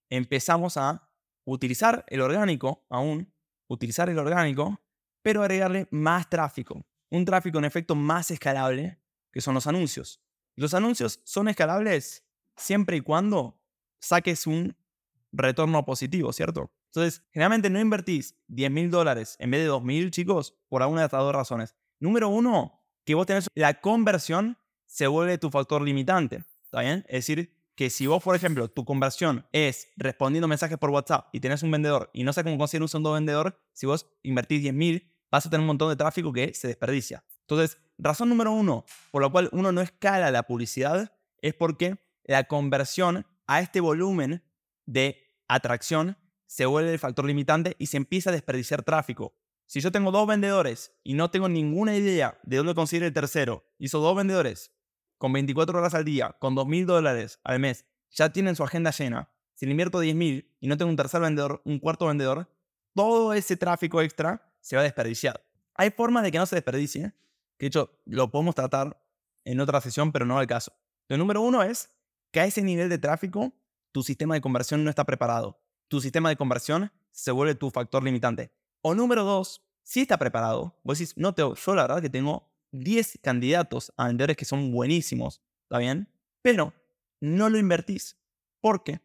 empezamos 0.09 0.77
a 0.77 1.09
utilizar 1.45 2.05
el 2.07 2.21
orgánico 2.21 2.85
aún, 2.89 3.31
utilizar 3.67 4.09
el 4.09 4.17
orgánico, 4.17 4.81
pero 5.21 5.41
agregarle 5.41 5.87
más 5.91 6.29
tráfico. 6.29 6.85
Un 7.09 7.25
tráfico 7.25 7.57
en 7.57 7.65
efecto 7.65 7.95
más 7.95 8.31
escalable, 8.31 8.99
que 9.31 9.41
son 9.41 9.53
los 9.53 9.67
anuncios. 9.67 10.21
Los 10.55 10.73
anuncios 10.73 11.21
son 11.23 11.47
escalables 11.47 12.23
siempre 12.55 12.97
y 12.97 13.01
cuando 13.01 13.61
saques 13.99 14.47
un 14.47 14.75
retorno 15.31 15.85
positivo, 15.85 16.33
¿cierto? 16.33 16.71
Entonces, 16.87 17.23
generalmente 17.31 17.69
no 17.69 17.79
invertís 17.79 18.35
10 18.47 18.71
mil 18.71 18.89
dólares 18.89 19.35
en 19.39 19.51
vez 19.51 19.61
de 19.61 19.67
2 19.67 19.83
mil, 19.83 20.11
chicos, 20.11 20.55
por 20.67 20.81
alguna 20.81 21.01
de 21.01 21.05
estas 21.05 21.21
dos 21.21 21.35
razones. 21.35 21.75
Número 21.99 22.29
uno, 22.29 22.83
que 23.05 23.15
vos 23.15 23.25
tenés 23.25 23.47
la 23.53 23.79
conversión 23.79 24.57
se 24.85 25.07
vuelve 25.07 25.37
tu 25.37 25.49
factor 25.49 25.81
limitante. 25.81 26.43
¿Está 26.63 26.81
bien? 26.81 27.05
Es 27.07 27.25
decir, 27.25 27.55
que 27.75 27.89
si 27.89 28.07
vos, 28.07 28.21
por 28.21 28.35
ejemplo, 28.35 28.67
tu 28.67 28.85
conversión 28.85 29.47
es 29.51 29.87
respondiendo 29.95 30.47
mensajes 30.47 30.77
por 30.77 30.89
WhatsApp 30.89 31.29
y 31.31 31.39
tenés 31.39 31.63
un 31.63 31.71
vendedor 31.71 32.09
y 32.11 32.23
no 32.23 32.33
sabes 32.33 32.49
cómo 32.49 32.57
conseguir 32.57 32.81
un 32.81 32.89
segundo 32.89 33.13
vendedor, 33.13 33.57
si 33.73 33.85
vos 33.85 34.07
invertís 34.23 34.61
10 34.61 34.73
mil, 34.73 35.13
vas 35.31 35.45
a 35.45 35.49
tener 35.49 35.61
un 35.61 35.67
montón 35.67 35.89
de 35.89 35.95
tráfico 35.95 36.33
que 36.33 36.53
se 36.53 36.67
desperdicia. 36.67 37.23
Entonces, 37.41 37.77
razón 37.97 38.29
número 38.29 38.51
uno 38.51 38.85
por 39.11 39.21
la 39.21 39.29
cual 39.29 39.49
uno 39.51 39.71
no 39.71 39.81
escala 39.81 40.31
la 40.31 40.43
publicidad 40.43 41.11
es 41.41 41.53
porque 41.53 41.97
la 42.23 42.45
conversión 42.45 43.25
a 43.47 43.61
este 43.61 43.79
volumen 43.79 44.43
de 44.85 45.17
atracción 45.47 46.17
se 46.45 46.65
vuelve 46.65 46.93
el 46.93 46.99
factor 46.99 47.25
limitante 47.25 47.75
y 47.79 47.87
se 47.87 47.97
empieza 47.97 48.29
a 48.29 48.33
desperdiciar 48.33 48.83
tráfico. 48.83 49.35
Si 49.65 49.81
yo 49.81 49.91
tengo 49.91 50.11
dos 50.11 50.27
vendedores 50.27 50.93
y 51.03 51.13
no 51.13 51.29
tengo 51.29 51.47
ninguna 51.47 51.95
idea 51.95 52.39
de 52.43 52.57
dónde 52.57 52.73
conseguir 52.73 53.03
el 53.03 53.13
tercero, 53.13 53.63
y 53.77 53.85
esos 53.85 54.01
dos 54.01 54.15
vendedores 54.15 54.71
con 55.19 55.31
24 55.31 55.77
horas 55.77 55.93
al 55.93 56.05
día, 56.05 56.35
con 56.39 56.55
2 56.55 56.65
mil 56.65 56.87
dólares 56.87 57.39
al 57.43 57.59
mes, 57.59 57.85
ya 58.09 58.31
tienen 58.31 58.55
su 58.55 58.63
agenda 58.63 58.89
llena, 58.89 59.31
si 59.53 59.65
le 59.65 59.71
invierto 59.71 59.99
10 59.99 60.15
mil 60.15 60.55
y 60.59 60.67
no 60.67 60.77
tengo 60.77 60.89
un 60.89 60.95
tercer 60.95 61.21
vendedor, 61.21 61.61
un 61.65 61.79
cuarto 61.79 62.07
vendedor, 62.07 62.49
todo 62.95 63.33
ese 63.33 63.57
tráfico 63.57 64.01
extra 64.01 64.48
se 64.61 64.75
va 64.75 64.81
a 64.81 64.83
desperdiciar. 64.83 65.43
Hay 65.75 65.91
formas 65.91 66.23
de 66.23 66.31
que 66.31 66.37
no 66.37 66.45
se 66.45 66.55
desperdicie, 66.55 67.13
que 67.57 67.65
de 67.65 67.67
hecho 67.67 67.91
lo 68.05 68.31
podemos 68.31 68.55
tratar 68.55 69.01
en 69.45 69.59
otra 69.59 69.81
sesión, 69.81 70.11
pero 70.11 70.25
no 70.25 70.37
al 70.37 70.47
caso. 70.47 70.73
Lo 71.07 71.17
número 71.17 71.41
uno 71.41 71.63
es 71.63 71.89
que 72.31 72.39
a 72.41 72.45
ese 72.45 72.61
nivel 72.61 72.89
de 72.89 72.97
tráfico 72.97 73.53
tu 73.91 74.03
sistema 74.03 74.35
de 74.35 74.41
conversión 74.41 74.83
no 74.83 74.89
está 74.89 75.05
preparado. 75.05 75.59
Tu 75.87 76.01
sistema 76.01 76.29
de 76.29 76.35
conversión 76.35 76.91
se 77.11 77.31
vuelve 77.31 77.55
tu 77.55 77.71
factor 77.71 78.03
limitante. 78.03 78.51
O 78.81 78.93
número 78.93 79.23
dos, 79.23 79.63
si 79.83 80.01
está 80.01 80.17
preparado, 80.17 80.79
vos 80.83 80.99
decís, 80.99 81.17
no, 81.17 81.33
Teo, 81.33 81.55
yo 81.55 81.75
la 81.75 81.83
verdad 81.83 82.01
que 82.01 82.09
tengo 82.09 82.47
10 82.71 83.19
candidatos 83.23 83.91
a 83.97 84.07
vendedores 84.07 84.37
que 84.37 84.45
son 84.45 84.71
buenísimos, 84.71 85.41
¿está 85.63 85.79
bien? 85.79 86.07
Pero 86.41 86.73
no 87.19 87.49
lo 87.49 87.57
invertís. 87.57 88.17
Porque 88.61 89.01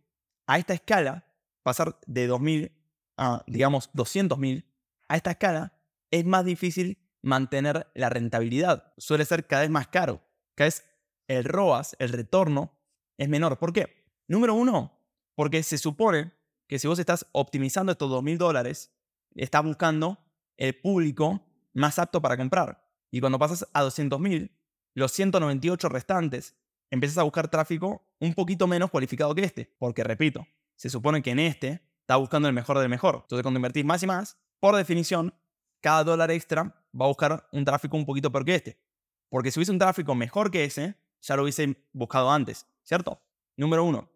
a 0.46 0.58
esta 0.58 0.74
escala, 0.74 1.24
pasar 1.62 1.98
de 2.06 2.28
2.000 2.28 2.72
a, 3.16 3.42
digamos, 3.46 3.90
200.000, 3.94 4.64
a 5.08 5.16
esta 5.16 5.32
escala 5.32 5.72
es 6.10 6.24
más 6.24 6.44
difícil 6.44 6.98
mantener 7.22 7.90
la 7.94 8.10
rentabilidad. 8.10 8.92
Suele 8.98 9.24
ser 9.24 9.46
cada 9.46 9.62
vez 9.62 9.70
más 9.70 9.88
caro. 9.88 10.22
Cada 10.54 10.66
vez 10.66 10.84
el 11.26 11.44
ROAS, 11.44 11.96
el 11.98 12.10
retorno, 12.10 12.78
es 13.16 13.28
menor. 13.28 13.58
¿Por 13.58 13.72
qué? 13.72 14.04
Número 14.28 14.54
uno, 14.54 15.00
porque 15.34 15.62
se 15.62 15.78
supone 15.78 16.32
que 16.66 16.78
si 16.78 16.88
vos 16.88 16.98
estás 16.98 17.26
optimizando 17.32 17.92
estos 17.92 18.10
2.000 18.10 18.36
dólares, 18.36 18.92
estás 19.34 19.62
buscando 19.62 20.18
el 20.56 20.74
público 20.74 21.46
más 21.72 21.98
apto 21.98 22.20
para 22.22 22.36
comprar. 22.36 22.86
Y 23.10 23.20
cuando 23.20 23.38
pasas 23.38 23.68
a 23.72 23.82
200.000, 23.82 24.50
los 24.94 25.12
198 25.12 25.88
restantes, 25.88 26.56
empiezas 26.90 27.18
a 27.18 27.22
buscar 27.22 27.48
tráfico 27.48 28.06
un 28.20 28.34
poquito 28.34 28.66
menos 28.66 28.90
cualificado 28.90 29.34
que 29.34 29.44
este. 29.44 29.74
Porque, 29.78 30.04
repito, 30.04 30.46
se 30.76 30.90
supone 30.90 31.22
que 31.22 31.30
en 31.30 31.40
este 31.40 31.82
está 32.00 32.16
buscando 32.16 32.48
el 32.48 32.54
mejor 32.54 32.78
del 32.78 32.88
mejor. 32.88 33.20
Entonces, 33.22 33.42
cuando 33.42 33.58
invertís 33.58 33.84
más 33.84 34.02
y 34.02 34.06
más, 34.06 34.38
por 34.64 34.76
definición, 34.76 35.34
cada 35.82 36.04
dólar 36.04 36.30
extra 36.30 36.62
va 36.98 37.04
a 37.04 37.08
buscar 37.08 37.46
un 37.52 37.66
tráfico 37.66 37.98
un 37.98 38.06
poquito 38.06 38.32
peor 38.32 38.46
que 38.46 38.54
este. 38.54 38.80
Porque 39.28 39.50
si 39.50 39.58
hubiese 39.58 39.72
un 39.72 39.78
tráfico 39.78 40.14
mejor 40.14 40.50
que 40.50 40.64
ese, 40.64 40.96
ya 41.20 41.36
lo 41.36 41.42
hubiese 41.42 41.76
buscado 41.92 42.30
antes, 42.30 42.66
¿cierto? 42.82 43.20
Número 43.58 43.84
uno. 43.84 44.10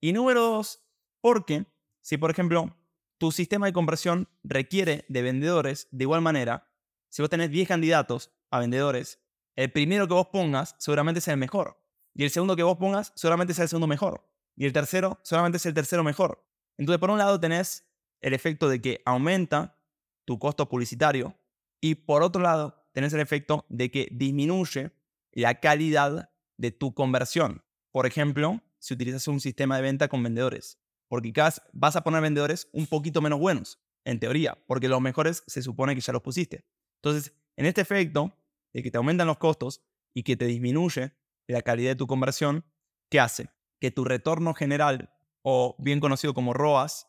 Y 0.00 0.12
número 0.12 0.40
dos, 0.40 0.82
porque 1.20 1.66
si, 2.00 2.16
por 2.16 2.32
ejemplo, 2.32 2.76
tu 3.16 3.30
sistema 3.30 3.66
de 3.66 3.72
conversión 3.72 4.28
requiere 4.42 5.04
de 5.06 5.22
vendedores 5.22 5.86
de 5.92 6.02
igual 6.02 6.20
manera, 6.20 6.66
si 7.08 7.22
vos 7.22 7.30
tenés 7.30 7.52
10 7.52 7.68
candidatos 7.68 8.32
a 8.50 8.58
vendedores, 8.58 9.20
el 9.54 9.70
primero 9.70 10.08
que 10.08 10.14
vos 10.14 10.26
pongas 10.32 10.74
seguramente 10.78 11.20
es 11.20 11.28
el 11.28 11.36
mejor. 11.36 11.80
Y 12.12 12.24
el 12.24 12.30
segundo 12.30 12.56
que 12.56 12.64
vos 12.64 12.76
pongas 12.76 13.12
seguramente 13.14 13.54
sea 13.54 13.62
el 13.62 13.68
segundo 13.68 13.86
mejor. 13.86 14.28
Y 14.56 14.66
el 14.66 14.72
tercero 14.72 15.20
seguramente 15.22 15.58
es 15.58 15.66
el 15.66 15.74
tercero 15.74 16.02
mejor. 16.02 16.44
Entonces, 16.76 16.98
por 16.98 17.10
un 17.10 17.18
lado 17.18 17.38
tenés 17.38 17.86
el 18.20 18.34
efecto 18.34 18.68
de 18.68 18.82
que 18.82 19.00
aumenta 19.04 19.78
tu 20.24 20.38
costo 20.38 20.68
publicitario 20.68 21.36
y 21.80 21.96
por 21.96 22.22
otro 22.22 22.42
lado 22.42 22.88
tenés 22.92 23.12
el 23.12 23.20
efecto 23.20 23.66
de 23.68 23.90
que 23.90 24.08
disminuye 24.12 24.92
la 25.32 25.60
calidad 25.60 26.30
de 26.56 26.70
tu 26.70 26.94
conversión. 26.94 27.64
Por 27.90 28.06
ejemplo, 28.06 28.62
si 28.78 28.94
utilizas 28.94 29.28
un 29.28 29.40
sistema 29.40 29.76
de 29.76 29.82
venta 29.82 30.08
con 30.08 30.22
vendedores. 30.22 30.78
Porque 31.08 31.32
vas 31.72 31.96
a 31.96 32.04
poner 32.04 32.22
vendedores 32.22 32.68
un 32.72 32.86
poquito 32.86 33.20
menos 33.20 33.38
buenos, 33.38 33.78
en 34.04 34.18
teoría, 34.18 34.56
porque 34.66 34.88
los 34.88 35.00
mejores 35.00 35.44
se 35.46 35.62
supone 35.62 35.94
que 35.94 36.00
ya 36.00 36.12
los 36.12 36.22
pusiste. 36.22 36.64
Entonces, 37.02 37.34
en 37.56 37.66
este 37.66 37.82
efecto 37.82 38.34
de 38.72 38.82
que 38.82 38.90
te 38.90 38.96
aumentan 38.96 39.26
los 39.26 39.38
costos 39.38 39.82
y 40.14 40.22
que 40.22 40.36
te 40.36 40.46
disminuye 40.46 41.12
la 41.46 41.62
calidad 41.62 41.90
de 41.90 41.96
tu 41.96 42.06
conversión, 42.06 42.64
¿qué 43.10 43.20
hace? 43.20 43.50
Que 43.78 43.90
tu 43.90 44.04
retorno 44.04 44.54
general, 44.54 45.12
o 45.42 45.76
bien 45.78 46.00
conocido 46.00 46.32
como 46.32 46.54
ROAS, 46.54 47.08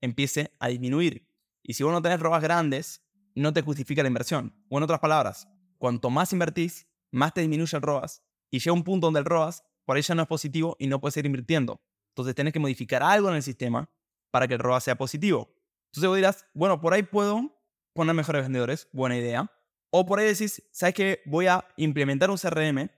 empiece 0.00 0.52
a 0.58 0.68
disminuir. 0.68 1.28
Y 1.64 1.74
si 1.74 1.82
vos 1.82 1.92
no 1.92 2.02
tenés 2.02 2.20
ROAS 2.20 2.42
grandes, 2.42 3.02
no 3.34 3.52
te 3.52 3.62
justifica 3.62 4.02
la 4.02 4.08
inversión. 4.08 4.54
O 4.68 4.76
en 4.76 4.84
otras 4.84 5.00
palabras, 5.00 5.48
cuanto 5.78 6.10
más 6.10 6.32
invertís, 6.32 6.86
más 7.10 7.32
te 7.34 7.40
disminuye 7.40 7.76
el 7.76 7.82
ROAS. 7.82 8.22
Y 8.50 8.60
llega 8.60 8.72
un 8.72 8.84
punto 8.84 9.08
donde 9.08 9.20
el 9.20 9.26
ROAS 9.26 9.64
por 9.84 9.96
ahí 9.96 10.02
ya 10.02 10.14
no 10.14 10.22
es 10.22 10.28
positivo 10.28 10.76
y 10.78 10.86
no 10.86 11.00
puedes 11.00 11.14
seguir 11.14 11.26
invirtiendo. 11.26 11.80
Entonces 12.10 12.34
tenés 12.34 12.52
que 12.52 12.60
modificar 12.60 13.02
algo 13.02 13.28
en 13.30 13.36
el 13.36 13.42
sistema 13.42 13.90
para 14.30 14.46
que 14.46 14.54
el 14.54 14.60
ROAS 14.60 14.84
sea 14.84 14.96
positivo. 14.96 15.48
Entonces 15.86 16.08
vos 16.08 16.16
dirás, 16.16 16.46
bueno, 16.54 16.80
por 16.80 16.94
ahí 16.94 17.02
puedo 17.02 17.50
poner 17.92 18.14
mejores 18.14 18.42
vendedores, 18.42 18.88
buena 18.92 19.16
idea. 19.16 19.50
O 19.90 20.06
por 20.06 20.18
ahí 20.18 20.26
decís, 20.26 20.62
¿sabes 20.72 20.94
qué? 20.94 21.22
Voy 21.24 21.46
a 21.46 21.66
implementar 21.76 22.30
un 22.30 22.36
CRM 22.36 22.90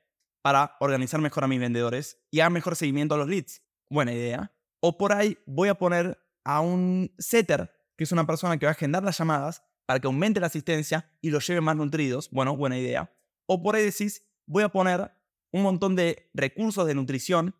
para 0.42 0.76
organizar 0.80 1.20
mejor 1.20 1.44
a 1.44 1.48
mis 1.48 1.60
vendedores 1.60 2.18
y 2.30 2.40
hacer 2.40 2.52
mejor 2.52 2.76
seguimiento 2.76 3.14
a 3.14 3.18
los 3.18 3.28
leads. 3.28 3.62
Buena 3.90 4.12
idea. 4.12 4.52
O 4.80 4.96
por 4.96 5.12
ahí 5.12 5.36
voy 5.46 5.68
a 5.68 5.74
poner 5.74 6.18
a 6.44 6.60
un 6.60 7.12
setter, 7.18 7.70
que 7.96 8.04
es 8.04 8.12
una 8.12 8.26
persona 8.26 8.58
que 8.58 8.66
va 8.66 8.70
a 8.70 8.74
agendar 8.74 9.02
las 9.02 9.18
llamadas 9.18 9.62
para 9.86 10.00
que 10.00 10.06
aumente 10.06 10.40
la 10.40 10.48
asistencia 10.48 11.10
y 11.20 11.30
los 11.30 11.46
lleve 11.46 11.60
más 11.60 11.76
nutridos. 11.76 12.30
Bueno, 12.30 12.56
buena 12.56 12.78
idea. 12.78 13.12
O 13.46 13.62
por 13.62 13.76
ahí 13.76 13.84
decís, 13.84 14.26
voy 14.46 14.64
a 14.64 14.68
poner 14.68 15.12
un 15.52 15.62
montón 15.62 15.96
de 15.96 16.28
recursos 16.34 16.86
de 16.86 16.94
nutrición 16.94 17.54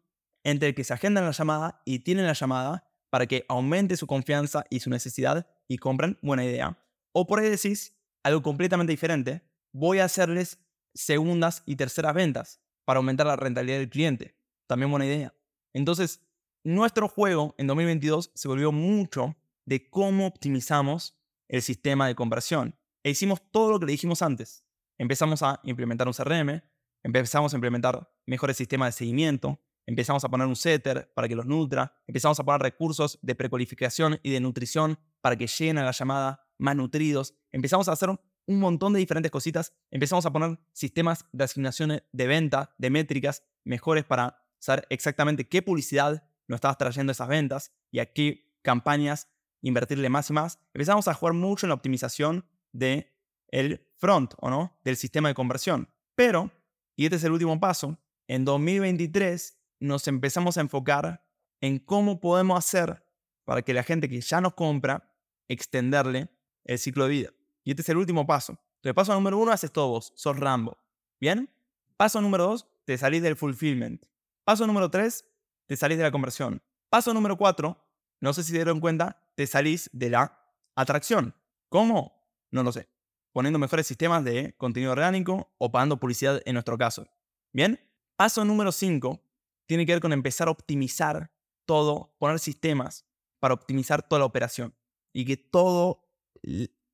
entre 0.45 0.69
el 0.69 0.75
que 0.75 0.85
se 0.85 0.93
agendan 0.93 1.25
la 1.25 1.31
llamada 1.31 1.83
y 1.85 2.01
tienen 2.01 2.27
la 2.27 2.33
llamada 2.33 2.89
para 3.11 3.27
que 3.27 3.45
aumente 3.49 3.97
su 3.97 4.07
confianza 4.07 4.65
y 4.71 4.81
su 4.81 4.91
necesidad 4.91 5.47
y 5.69 5.79
compren. 5.79 6.19
Buena 6.23 6.45
idea. 6.45 6.79
O 7.13 7.27
por 7.27 7.39
ahí 7.39 7.49
decís 7.49 7.97
algo 8.23 8.43
completamente 8.43 8.93
diferente. 8.93 9.43
Voy 9.73 10.01
a 10.01 10.05
hacerles 10.05 10.59
segundas 10.95 11.63
y 11.67 11.77
terceras 11.77 12.15
ventas 12.15 12.61
para 12.85 12.99
aumentar 12.99 13.27
la 13.27 13.37
rentabilidad 13.37 13.79
del 13.79 13.91
cliente. 13.91 14.37
También 14.67 14.91
buena 14.91 15.07
idea. 15.07 15.35
Entonces, 15.73 16.21
nuestro 16.65 17.09
juego 17.09 17.55
en 17.59 17.67
2022 17.69 18.33
se 18.35 18.49
volvió 18.49 18.73
mucho 18.73 19.37
de 19.67 19.91
cómo 19.91 20.27
optimizamos 20.27 21.21
el 21.49 21.63
sistema 21.63 22.07
de 22.07 22.15
conversión. 22.15 22.79
E 23.03 23.11
hicimos 23.11 23.41
todo 23.51 23.73
lo 23.73 23.81
que 23.81 23.87
le 23.87 23.93
dijimos 23.93 24.23
antes. 24.23 24.65
Empezamos 24.99 25.43
a 25.43 25.61
implementar 25.65 26.09
un 26.09 26.15
CRM, 26.15 26.63
empezamos 27.03 27.53
a 27.53 27.57
implementar 27.57 28.11
mejores 28.27 28.57
sistemas 28.57 28.95
de 28.95 28.99
seguimiento, 28.99 29.61
empezamos 29.87 30.25
a 30.25 30.29
poner 30.29 30.47
un 30.47 30.57
setter 30.57 31.13
para 31.15 31.29
que 31.29 31.37
los 31.37 31.47
nutra, 31.47 31.95
empezamos 32.07 32.41
a 32.41 32.45
poner 32.45 32.63
recursos 32.63 33.19
de 33.23 33.35
precualificación 33.35 34.19
y 34.23 34.31
de 34.31 34.41
nutrición 34.41 34.99
para 35.21 35.37
que 35.37 35.47
lleguen 35.47 35.79
a 35.79 35.85
la 35.85 35.93
llamada 35.93 36.49
más 36.59 36.75
nutridos, 36.75 37.35
empezamos 37.53 37.89
a 37.89 37.93
hacer 37.93 38.09
un 38.09 38.61
montón 38.61 38.93
de 38.93 39.01
diferentes 39.01 39.31
cositas, 39.31 39.73
empezamos 39.91 40.25
a 40.27 40.33
poner 40.33 40.59
sistemas 40.73 41.27
de 41.33 41.45
asignaciones 41.45 42.03
de 42.13 42.27
venta, 42.27 42.75
de 42.79 42.91
métricas 42.91 43.45
mejores 43.65 44.05
para 44.05 44.43
saber 44.59 44.87
exactamente 44.91 45.49
qué 45.49 45.63
publicidad 45.63 46.25
nos 46.49 46.59
estabas 46.59 46.79
trayendo 46.79 47.13
esas 47.13 47.29
ventas 47.29 47.73
y 47.91 47.99
a 47.99 48.13
qué 48.13 48.57
campañas 48.63 49.29
invertirle 49.63 50.09
más 50.09 50.31
y 50.31 50.33
más. 50.33 50.59
Empezamos 50.75 51.09
a 51.09 51.15
jugar 51.15 51.35
mucho 51.35 51.67
en 51.67 51.69
la 51.69 51.75
optimización 51.75 52.45
de 52.73 53.13
el 53.49 53.87
front, 53.97 54.35
¿o 54.39 54.51
no? 54.51 54.79
Del 54.85 54.97
sistema 54.97 55.29
de 55.29 55.35
conversión. 55.35 55.89
Pero, 56.15 56.51
y 56.97 57.05
este 57.05 57.17
es 57.17 57.25
el 57.25 57.33
último 57.33 57.59
paso, 57.61 57.99
en 58.29 58.45
2023 58.45 59.59
nos 59.81 60.09
empezamos 60.09 60.57
a 60.59 60.63
enfocar 60.63 61.25
en 61.61 61.79
cómo 61.79 62.21
podemos 62.21 62.59
hacer 62.59 63.05
para 63.45 63.63
que 63.63 63.75
la 63.75 63.83
gente 63.83 64.09
que 64.09 64.21
ya 64.21 64.41
nos 64.41 64.55
compra, 64.55 65.15
extenderle 65.49 66.29
el 66.65 66.79
ciclo 66.79 67.05
de 67.05 67.11
vida. 67.11 67.31
Y 67.63 67.71
este 67.71 67.83
es 67.83 67.89
el 67.89 67.97
último 67.97 68.27
paso. 68.27 68.59
Entonces, 68.77 68.95
paso 68.95 69.15
número 69.15 69.39
uno, 69.39 69.53
haces 69.53 69.73
todo 69.73 69.89
vos, 69.89 70.13
sos 70.17 70.39
Rambo. 70.39 70.79
¿Bien? 71.21 71.49
Paso 71.97 72.21
número 72.21 72.45
dos, 72.45 72.67
te 72.85 72.99
salís 72.99 73.23
del 73.23 73.37
fulfillment. 73.37 74.05
Paso 74.45 74.67
número 74.67 74.91
tres, 74.91 75.25
te 75.67 75.77
salís 75.77 75.99
de 75.99 76.05
la 76.05 76.11
conversión. 76.11 76.63
Paso 76.89 77.15
número 77.15 77.37
cuatro, 77.37 77.85
no 78.21 78.33
sé 78.33 78.43
si 78.43 78.51
se 78.51 78.59
dieron 78.59 78.81
cuenta, 78.81 79.23
te 79.37 79.47
salís 79.47 79.89
de 79.93 80.11
la 80.11 80.41
atracción. 80.75 81.35
¿Cómo? 81.69 82.29
No 82.51 82.63
lo 82.63 82.73
sé. 82.73 82.89
Poniendo 83.33 83.59
mejores 83.59 83.87
sistemas 83.87 84.25
de 84.25 84.55
contenido 84.57 84.93
orgánico 84.93 85.55
o 85.59 85.71
pagando 85.71 86.01
publicidad 86.01 86.43
en 86.45 86.55
nuestro 86.55 86.77
caso. 86.77 87.07
Bien. 87.53 87.81
Paso 88.17 88.47
número 88.47 88.73
cinco, 88.73 89.21
tiene 89.67 89.85
que 89.85 89.93
ver 89.93 90.01
con 90.01 90.15
empezar 90.15 90.49
a 90.49 90.51
optimizar 90.51 91.31
todo, 91.67 92.15
poner 92.19 92.39
sistemas 92.39 93.05
para 93.41 93.53
optimizar 93.53 94.03
toda 94.03 94.21
la 94.21 94.25
operación 94.25 94.75
y 95.13 95.27
que 95.27 95.37
todas 95.37 95.97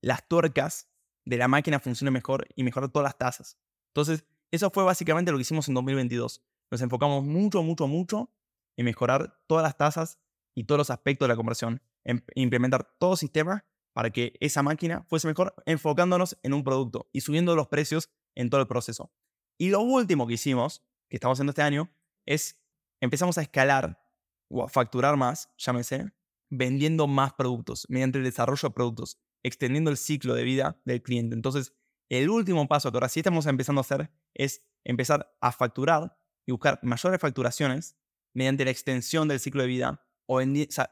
las 0.00 0.26
tuercas 0.26 0.88
de 1.24 1.36
la 1.36 1.46
máquina 1.46 1.78
funcionen 1.78 2.12
mejor 2.12 2.48
y 2.56 2.64
mejorar 2.64 2.90
todas 2.90 3.04
las 3.04 3.18
tasas. 3.18 3.56
Entonces, 3.90 4.24
eso 4.50 4.68
fue 4.70 4.82
básicamente 4.82 5.30
lo 5.30 5.38
que 5.38 5.42
hicimos 5.42 5.68
en 5.68 5.74
2022. 5.74 6.42
Nos 6.72 6.80
enfocamos 6.80 7.22
mucho, 7.22 7.62
mucho, 7.62 7.86
mucho 7.86 8.30
en 8.76 8.84
mejorar 8.86 9.40
todas 9.46 9.62
las 9.62 9.76
tasas 9.76 10.18
y 10.54 10.64
todos 10.64 10.78
los 10.78 10.90
aspectos 10.90 11.26
de 11.26 11.32
la 11.32 11.36
conversión, 11.36 11.80
en 12.04 12.24
implementar 12.34 12.96
todo 12.98 13.16
sistema 13.16 13.64
para 13.92 14.10
que 14.10 14.34
esa 14.40 14.62
máquina 14.62 15.04
fuese 15.04 15.28
mejor, 15.28 15.54
enfocándonos 15.66 16.38
en 16.42 16.54
un 16.54 16.64
producto 16.64 17.08
y 17.12 17.20
subiendo 17.20 17.54
los 17.54 17.68
precios 17.68 18.10
en 18.34 18.50
todo 18.50 18.60
el 18.60 18.66
proceso. 18.66 19.12
Y 19.58 19.70
lo 19.70 19.80
último 19.80 20.26
que 20.26 20.34
hicimos, 20.34 20.82
que 21.08 21.16
estamos 21.16 21.36
haciendo 21.36 21.50
este 21.50 21.62
año, 21.62 21.94
es 22.26 22.58
empezamos 23.00 23.36
a 23.38 23.42
escalar 23.42 24.02
o 24.48 24.64
a 24.64 24.68
facturar 24.68 25.16
más, 25.16 25.50
llámese, 25.58 26.12
vendiendo 26.50 27.06
más 27.06 27.32
productos 27.34 27.86
mediante 27.88 28.18
el 28.18 28.24
desarrollo 28.24 28.68
de 28.68 28.74
productos, 28.74 29.18
extendiendo 29.42 29.90
el 29.90 29.96
ciclo 29.96 30.34
de 30.34 30.44
vida 30.44 30.80
del 30.84 31.02
cliente. 31.02 31.34
Entonces, 31.34 31.74
el 32.08 32.28
último 32.28 32.66
paso 32.68 32.90
que 32.90 32.96
ahora 32.96 33.08
sí 33.08 33.20
estamos 33.20 33.46
empezando 33.46 33.80
a 33.80 33.82
hacer 33.82 34.10
es 34.34 34.62
empezar 34.84 35.34
a 35.40 35.52
facturar 35.52 36.18
y 36.46 36.52
buscar 36.52 36.78
mayores 36.82 37.20
facturaciones 37.20 37.96
mediante 38.34 38.64
la 38.64 38.70
extensión 38.70 39.28
del 39.28 39.40
ciclo 39.40 39.62
de 39.62 39.68
vida 39.68 40.06
o, 40.32 40.40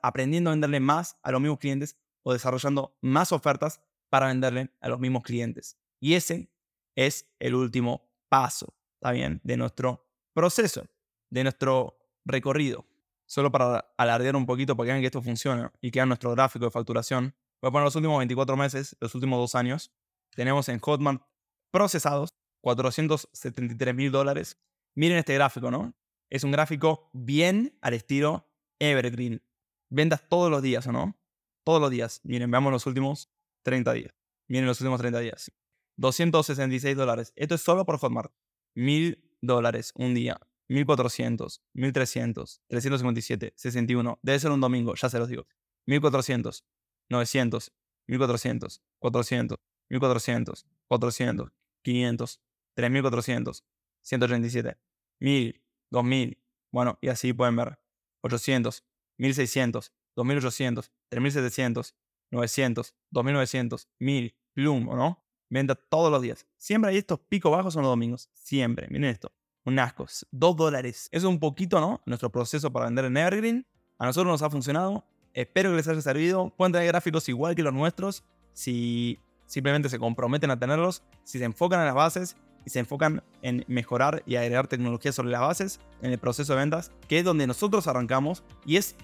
aprendiendo 0.02 0.50
a 0.50 0.52
venderle 0.52 0.80
más 0.80 1.18
a 1.22 1.32
los 1.32 1.40
mismos 1.40 1.58
clientes 1.58 1.96
o 2.22 2.32
desarrollando 2.32 2.96
más 3.00 3.32
ofertas 3.32 3.80
para 4.10 4.26
venderle 4.26 4.70
a 4.80 4.88
los 4.88 5.00
mismos 5.00 5.22
clientes. 5.22 5.78
Y 6.00 6.14
ese 6.14 6.50
es 6.94 7.30
el 7.38 7.54
último 7.54 8.10
paso, 8.28 8.74
¿está 8.94 9.12
bien? 9.12 9.40
De 9.44 9.56
nuestro 9.56 10.06
proceso, 10.34 10.86
de 11.30 11.42
nuestro 11.44 11.98
recorrido. 12.24 12.86
Solo 13.26 13.52
para 13.52 13.92
alardear 13.96 14.34
un 14.34 14.44
poquito 14.44 14.76
para 14.76 14.86
que 14.86 14.92
vean 14.92 15.00
que 15.00 15.06
esto 15.06 15.22
funciona 15.22 15.72
y 15.80 15.90
que 15.90 16.00
vean 16.00 16.08
nuestro 16.08 16.32
gráfico 16.32 16.64
de 16.64 16.70
facturación. 16.70 17.34
Voy 17.62 17.68
a 17.68 17.72
poner 17.72 17.84
los 17.84 17.96
últimos 17.96 18.18
24 18.18 18.56
meses, 18.56 18.96
los 19.00 19.14
últimos 19.14 19.38
dos 19.38 19.54
años. 19.54 19.92
Tenemos 20.34 20.68
en 20.68 20.80
Hotmart 20.80 21.22
procesados 21.70 22.30
473 22.62 23.94
mil 23.94 24.10
dólares. 24.10 24.58
Miren 24.96 25.18
este 25.18 25.34
gráfico, 25.34 25.70
¿no? 25.70 25.94
Es 26.28 26.44
un 26.44 26.50
gráfico 26.50 27.10
bien 27.12 27.78
al 27.80 27.94
estilo 27.94 28.49
Evergreen. 28.80 29.42
Ventas 29.88 30.28
todos 30.28 30.50
los 30.50 30.62
días, 30.62 30.86
¿o 30.86 30.92
no? 30.92 31.16
Todos 31.64 31.80
los 31.80 31.90
días. 31.90 32.20
Miren, 32.24 32.50
veamos 32.50 32.72
los 32.72 32.86
últimos 32.86 33.30
30 33.62 33.92
días. 33.92 34.14
Miren 34.48 34.66
los 34.66 34.80
últimos 34.80 35.00
30 35.00 35.20
días. 35.20 35.52
266 35.96 36.96
dólares. 36.96 37.32
Esto 37.36 37.54
es 37.54 37.60
solo 37.60 37.84
por 37.84 37.98
Hotmart. 37.98 38.32
1000 38.74 39.36
dólares 39.40 39.92
un 39.94 40.14
día. 40.14 40.40
1400, 40.68 41.62
1300, 41.74 42.62
357, 42.68 43.52
61. 43.56 44.18
Debe 44.22 44.38
ser 44.38 44.52
un 44.52 44.60
domingo, 44.60 44.94
ya 44.94 45.08
se 45.08 45.18
los 45.18 45.28
digo. 45.28 45.46
1400, 45.86 46.64
900, 47.08 47.72
1400, 48.06 48.82
400, 49.00 49.58
1400, 49.88 50.66
400, 50.86 51.52
500, 51.82 52.40
3400, 52.74 53.64
137, 54.02 54.78
1000, 55.18 55.62
2000. 55.90 56.38
Bueno, 56.70 56.98
y 57.00 57.08
así 57.08 57.32
pueden 57.32 57.56
ver. 57.56 57.78
800, 58.22 58.84
1600, 59.18 59.92
2800, 60.16 60.92
3700, 61.08 61.94
900, 62.30 62.94
2900, 63.10 63.88
1000, 63.98 64.34
Bloom, 64.54 64.88
¿o 64.88 64.96
no? 64.96 65.24
Venta 65.48 65.74
todos 65.74 66.12
los 66.12 66.22
días. 66.22 66.46
Siempre 66.56 66.90
hay 66.90 66.98
estos 66.98 67.18
picos 67.20 67.50
bajos 67.50 67.74
en 67.74 67.82
los 67.82 67.90
domingos. 67.90 68.30
Siempre. 68.34 68.86
Miren 68.88 69.10
esto. 69.10 69.32
Un 69.64 69.78
asco. 69.78 70.06
2 70.30 70.56
dólares. 70.56 71.08
Eso 71.10 71.26
es 71.26 71.32
un 71.32 71.40
poquito, 71.40 71.80
¿no? 71.80 72.00
Nuestro 72.06 72.30
proceso 72.30 72.72
para 72.72 72.86
vender 72.86 73.06
en 73.06 73.16
Evergreen. 73.16 73.66
A 73.98 74.06
nosotros 74.06 74.30
nos 74.30 74.42
ha 74.42 74.50
funcionado. 74.50 75.04
Espero 75.34 75.70
que 75.70 75.76
les 75.76 75.88
haya 75.88 76.00
servido. 76.00 76.50
Pueden 76.56 76.72
tener 76.72 76.86
gráficos 76.86 77.28
igual 77.28 77.54
que 77.54 77.62
los 77.62 77.74
nuestros. 77.74 78.24
Si 78.52 79.18
simplemente 79.46 79.88
se 79.88 79.98
comprometen 79.98 80.50
a 80.52 80.58
tenerlos. 80.58 81.02
Si 81.24 81.38
se 81.38 81.44
enfocan 81.44 81.80
en 81.80 81.86
las 81.86 81.94
bases 81.94 82.36
y 82.64 82.70
se 82.70 82.80
enfocan 82.80 83.22
en 83.42 83.64
mejorar 83.68 84.22
y 84.26 84.36
agregar 84.36 84.66
tecnología 84.66 85.12
sobre 85.12 85.30
las 85.30 85.40
bases 85.40 85.80
en 86.02 86.12
el 86.12 86.18
proceso 86.18 86.52
de 86.52 86.60
ventas, 86.60 86.92
que 87.08 87.18
es 87.18 87.24
donde 87.24 87.46
nosotros 87.46 87.86
arrancamos 87.86 88.42
y 88.64 88.76
es 88.76 88.96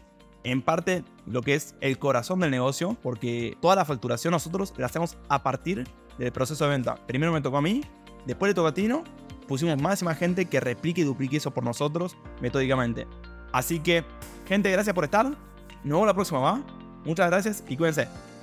en 0.45 0.63
parte 0.63 1.03
lo 1.27 1.43
que 1.43 1.55
es 1.55 1.75
el 1.81 1.99
corazón 1.99 2.41
del 2.41 2.51
negocio, 2.51 2.97
porque 3.03 3.57
toda 3.61 3.75
la 3.75 3.85
facturación 3.85 4.33
nosotros 4.33 4.75
la 4.77 4.87
hacemos 4.87 5.17
a 5.29 5.43
partir 5.43 5.89
del 6.19 6.33
proceso 6.33 6.65
de 6.65 6.71
venta. 6.71 6.95
Primero 7.07 7.33
me 7.33 7.41
tocó 7.41 7.57
a 7.57 7.63
mí, 7.63 7.83
después 8.27 8.51
le 8.51 8.55
tocó 8.55 8.69
a 8.69 8.75
Tino, 8.75 9.03
pusimos 9.49 9.81
más 9.81 10.03
y 10.03 10.05
más 10.05 10.19
gente 10.19 10.47
que 10.47 10.61
replique 10.61 11.01
y 11.01 11.05
duplique 11.05 11.39
eso 11.39 11.53
por 11.53 11.65
nosotros 11.65 12.17
metódicamente. 12.41 13.07
Así 13.53 13.81
que, 13.81 14.05
gente, 14.47 14.71
gracias 14.71 14.95
por 14.95 15.05
estar. 15.05 15.27
Nos 15.27 15.37
vemos 15.83 16.07
la 16.07 16.15
próxima, 16.15 16.41
¿va? 16.41 16.63
Muchas 17.05 17.31
gracias 17.31 17.65
y 17.69 17.77
cuídense. 17.77 18.36